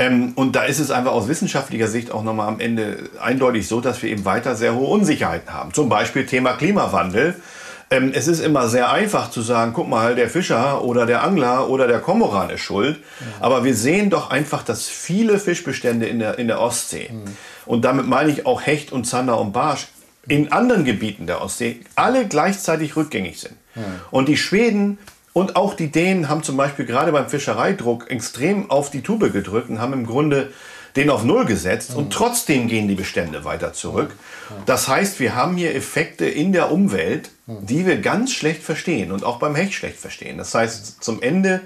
Ähm, 0.00 0.32
und 0.34 0.56
da 0.56 0.64
ist 0.64 0.78
es 0.78 0.90
einfach 0.90 1.12
aus 1.12 1.28
wissenschaftlicher 1.28 1.86
Sicht 1.86 2.10
auch 2.10 2.22
nochmal 2.22 2.48
am 2.48 2.58
Ende 2.58 3.10
eindeutig 3.20 3.68
so, 3.68 3.82
dass 3.82 4.02
wir 4.02 4.08
eben 4.08 4.24
weiter 4.24 4.56
sehr 4.56 4.74
hohe 4.74 4.88
Unsicherheiten 4.88 5.52
haben. 5.52 5.74
Zum 5.74 5.90
Beispiel 5.90 6.24
Thema 6.24 6.54
Klimawandel. 6.54 7.34
Ähm, 7.90 8.12
es 8.14 8.26
ist 8.26 8.40
immer 8.40 8.68
sehr 8.68 8.90
einfach 8.90 9.30
zu 9.30 9.42
sagen, 9.42 9.72
guck 9.74 9.88
mal, 9.88 10.14
der 10.14 10.30
Fischer 10.30 10.82
oder 10.84 11.04
der 11.04 11.22
Angler 11.22 11.68
oder 11.68 11.86
der 11.86 11.98
Komoran 11.98 12.48
ist 12.48 12.62
schuld. 12.62 12.96
Mhm. 12.96 13.24
Aber 13.40 13.62
wir 13.62 13.74
sehen 13.74 14.08
doch 14.08 14.30
einfach, 14.30 14.62
dass 14.62 14.88
viele 14.88 15.38
Fischbestände 15.38 16.06
in 16.06 16.18
der, 16.18 16.38
in 16.38 16.46
der 16.46 16.60
Ostsee, 16.60 17.10
mhm. 17.12 17.36
und 17.66 17.84
damit 17.84 18.06
meine 18.06 18.30
ich 18.30 18.46
auch 18.46 18.64
Hecht 18.64 18.92
und 18.92 19.04
Zander 19.04 19.38
und 19.38 19.52
Barsch, 19.52 19.88
in 20.28 20.52
anderen 20.52 20.84
Gebieten 20.84 21.26
der 21.26 21.42
Ostsee 21.42 21.80
alle 21.96 22.26
gleichzeitig 22.26 22.96
rückgängig 22.96 23.40
sind. 23.40 23.56
Mhm. 23.74 23.82
Und 24.10 24.28
die 24.28 24.36
Schweden 24.36 24.98
und 25.32 25.56
auch 25.56 25.74
die 25.74 25.90
Dänen 25.90 26.28
haben 26.28 26.42
zum 26.42 26.56
Beispiel 26.56 26.86
gerade 26.86 27.12
beim 27.12 27.28
Fischereidruck 27.28 28.10
extrem 28.10 28.70
auf 28.70 28.90
die 28.90 29.02
Tube 29.02 29.32
gedrückt 29.32 29.70
und 29.70 29.80
haben 29.80 29.92
im 29.92 30.06
Grunde 30.06 30.52
den 30.96 31.10
auf 31.10 31.24
Null 31.24 31.44
gesetzt 31.44 31.94
und 31.94 32.12
trotzdem 32.12 32.66
gehen 32.66 32.88
die 32.88 32.96
Bestände 32.96 33.44
weiter 33.44 33.72
zurück. 33.72 34.10
Das 34.66 34.88
heißt, 34.88 35.20
wir 35.20 35.36
haben 35.36 35.56
hier 35.56 35.74
Effekte 35.74 36.26
in 36.26 36.52
der 36.52 36.72
Umwelt, 36.72 37.30
die 37.46 37.86
wir 37.86 38.00
ganz 38.00 38.32
schlecht 38.32 38.62
verstehen 38.62 39.12
und 39.12 39.24
auch 39.24 39.38
beim 39.38 39.54
Hecht 39.54 39.74
schlecht 39.74 39.98
verstehen. 39.98 40.38
Das 40.38 40.52
heißt, 40.52 41.02
zum 41.02 41.22
Ende 41.22 41.60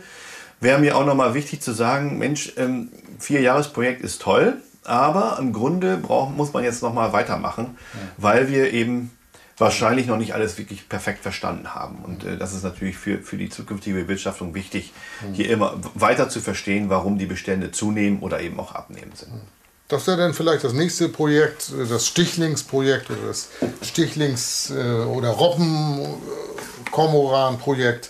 wäre 0.60 0.78
mir 0.78 0.96
auch 0.96 1.06
nochmal 1.06 1.32
wichtig 1.32 1.62
zu 1.62 1.72
sagen, 1.72 2.18
Mensch, 2.18 2.52
ähm, 2.58 2.90
Vierjahresprojekt 3.18 4.02
ist 4.02 4.20
toll, 4.20 4.58
aber 4.84 5.38
im 5.40 5.54
Grunde 5.54 5.96
braucht, 5.96 6.36
muss 6.36 6.52
man 6.52 6.62
jetzt 6.62 6.82
nochmal 6.82 7.14
weitermachen, 7.14 7.78
weil 8.18 8.50
wir 8.50 8.72
eben 8.72 9.10
wahrscheinlich 9.58 10.06
noch 10.06 10.16
nicht 10.16 10.34
alles 10.34 10.58
wirklich 10.58 10.88
perfekt 10.88 11.22
verstanden 11.22 11.72
haben. 11.74 11.98
Und 12.04 12.24
äh, 12.24 12.36
das 12.36 12.54
ist 12.54 12.64
natürlich 12.64 12.96
für, 12.96 13.18
für 13.18 13.36
die 13.36 13.48
zukünftige 13.48 14.02
Bewirtschaftung 14.02 14.54
wichtig, 14.54 14.92
mhm. 15.22 15.34
hier 15.34 15.50
immer 15.50 15.80
weiter 15.94 16.28
zu 16.28 16.40
verstehen, 16.40 16.90
warum 16.90 17.18
die 17.18 17.26
Bestände 17.26 17.70
zunehmen 17.70 18.20
oder 18.20 18.40
eben 18.40 18.58
auch 18.58 18.74
abnehmen 18.74 19.12
sind. 19.14 19.32
Mhm. 19.32 19.40
Das 19.88 20.06
wäre 20.06 20.16
dann 20.16 20.32
vielleicht 20.32 20.64
das 20.64 20.72
nächste 20.72 21.10
Projekt, 21.10 21.70
das 21.90 22.06
Stichlingsprojekt 22.06 23.10
oder 23.10 23.26
das 23.28 23.50
Stichlings- 23.82 24.72
äh, 24.74 25.04
oder 25.04 25.28
Robben-Kormoran-Projekt. 25.28 28.08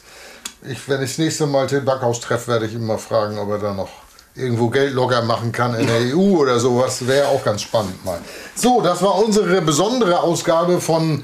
Ich, 0.62 0.88
wenn 0.88 1.02
ich 1.02 1.10
das 1.10 1.18
nächste 1.18 1.46
Mal 1.46 1.66
Till 1.66 1.80
Backhaus 1.80 2.20
treffe, 2.20 2.52
werde 2.52 2.66
ich 2.66 2.74
immer 2.74 2.96
fragen, 2.96 3.38
ob 3.38 3.50
er 3.50 3.58
da 3.58 3.74
noch 3.74 4.03
irgendwo 4.36 4.68
Geld 4.68 4.94
locker 4.94 5.22
machen 5.22 5.52
kann 5.52 5.74
in 5.74 5.86
der 5.86 6.16
EU 6.16 6.38
oder 6.38 6.58
sowas. 6.58 7.06
Wäre 7.06 7.28
auch 7.28 7.44
ganz 7.44 7.62
spannend 7.62 8.04
mal. 8.04 8.18
So, 8.54 8.80
das 8.80 9.02
war 9.02 9.16
unsere 9.16 9.62
besondere 9.62 10.20
Ausgabe 10.20 10.80
von 10.80 11.22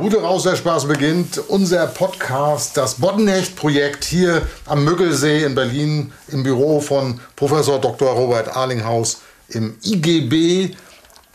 Route 0.00 0.22
raus, 0.22 0.44
der 0.44 0.56
Spaß 0.56 0.86
beginnt. 0.86 1.38
Unser 1.48 1.86
Podcast, 1.86 2.76
das 2.76 2.94
Boddenhecht-Projekt 2.94 4.04
hier 4.04 4.42
am 4.66 4.84
Müggelsee 4.84 5.44
in 5.44 5.54
Berlin 5.54 6.12
im 6.28 6.42
Büro 6.42 6.80
von 6.80 7.20
Professor 7.36 7.80
Dr. 7.80 8.12
Robert 8.12 8.56
Arlinghaus 8.56 9.18
im 9.48 9.76
IGB, 9.84 10.74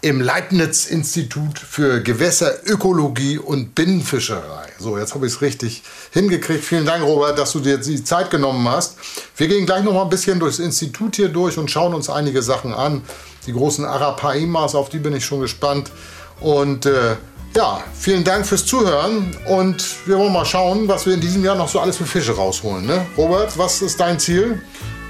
im 0.02 0.22
Leibniz-Institut 0.22 1.60
für 1.60 2.02
Gewässerökologie 2.02 3.38
und 3.38 3.76
Binnenfischerei. 3.76 4.68
So, 4.80 4.98
jetzt 4.98 5.14
habe 5.14 5.28
ich 5.28 5.34
es 5.34 5.42
richtig 5.42 5.84
hingekriegt. 6.12 6.64
Vielen 6.64 6.86
Dank, 6.86 7.04
Robert, 7.04 7.38
dass 7.38 7.52
du 7.52 7.60
dir 7.60 7.78
die 7.78 8.04
Zeit 8.04 8.30
genommen 8.30 8.68
hast. 8.68 8.96
Wir 9.36 9.48
gehen 9.48 9.66
gleich 9.66 9.84
noch 9.84 9.94
mal 9.94 10.04
ein 10.04 10.10
bisschen 10.10 10.40
durchs 10.40 10.60
Institut 10.60 11.18
hier 11.18 11.30
durch 11.30 11.58
und 11.58 11.70
schauen 11.70 11.94
uns 11.94 12.10
einige 12.10 12.42
Sachen 12.42 12.74
an. 12.74 13.02
Die 13.46 13.54
großen 13.54 13.84
Arapaimas, 13.84 14.76
auf 14.76 14.90
die 14.90 15.00
bin 15.00 15.14
ich 15.14 15.26
schon 15.26 15.42
gespannt. 15.42 15.92
Und 16.40 16.86
äh, 16.86 17.16
ja, 17.56 17.84
vielen 17.94 18.24
Dank 18.24 18.46
fürs 18.46 18.66
Zuhören 18.66 19.36
und 19.48 19.84
wir 20.06 20.18
wollen 20.18 20.32
mal 20.32 20.46
schauen, 20.46 20.88
was 20.88 21.06
wir 21.06 21.16
in 21.16 21.22
diesem 21.22 21.44
Jahr 21.44 21.56
noch 21.56 21.68
so 21.68 21.80
alles 21.80 21.98
für 21.98 22.06
Fische 22.06 22.34
rausholen. 22.34 22.86
Ne? 22.86 23.06
Robert, 23.18 23.58
was 23.58 23.82
ist 23.82 24.00
dein 24.00 24.20
Ziel? 24.20 24.62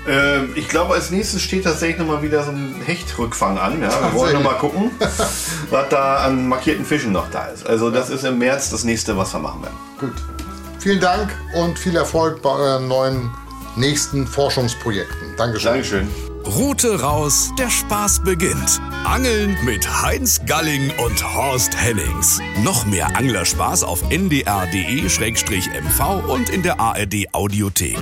Ähm, 0.08 0.52
ich 0.56 0.68
glaube, 0.68 0.93
als 0.93 1.12
nächstes 1.12 1.41
steht 1.41 1.64
tatsächlich 1.64 2.00
nochmal 2.00 2.22
wieder 2.22 2.43
so 2.43 2.52
ein 2.52 2.76
Hechtrückfang 2.86 3.58
an. 3.58 3.82
Ja? 3.82 3.89
Wir 3.89 4.14
wollen 4.14 4.34
nochmal 4.34 4.58
gucken, 4.58 4.91
was 5.70 5.89
da 5.89 6.18
an 6.18 6.47
markierten 6.47 6.86
Fischen 6.86 7.12
noch 7.12 7.30
da 7.30 7.45
ist. 7.45 7.68
Also 7.68 7.89
das 7.89 8.10
ist 8.10 8.24
im 8.24 8.38
März 8.38 8.70
das 8.70 8.84
nächste, 8.84 9.18
was 9.18 9.34
wir 9.34 9.39
machen 9.39 9.64
werden. 9.64 9.78
Gut. 10.00 10.14
Vielen 10.80 11.00
Dank 11.00 11.30
und 11.56 11.78
viel 11.78 11.95
Erfolg 11.95 12.41
bei 12.41 12.50
euren 12.50 12.88
neuen 12.88 13.30
nächsten 13.76 14.26
Forschungsprojekten. 14.26 15.36
Dankeschön. 15.38 15.72
Dankeschön. 15.74 16.08
Route 16.45 17.02
raus, 17.02 17.52
der 17.60 17.70
Spaß 17.70 18.24
beginnt. 18.24 18.82
Angeln 19.04 19.58
mit 19.66 19.88
Heinz 20.02 20.39
Galling 20.45 20.91
und 21.06 21.36
Horst 21.36 21.76
Hennings. 21.76 22.41
Noch 22.64 22.86
mehr 22.86 23.16
Anglerspaß 23.18 23.84
auf 23.84 24.02
ndr.de-mv 24.10 24.70
und 26.28 26.50
in 26.50 26.64
der 26.64 26.80
ARD 26.80 27.34
Audiothek. 27.34 28.00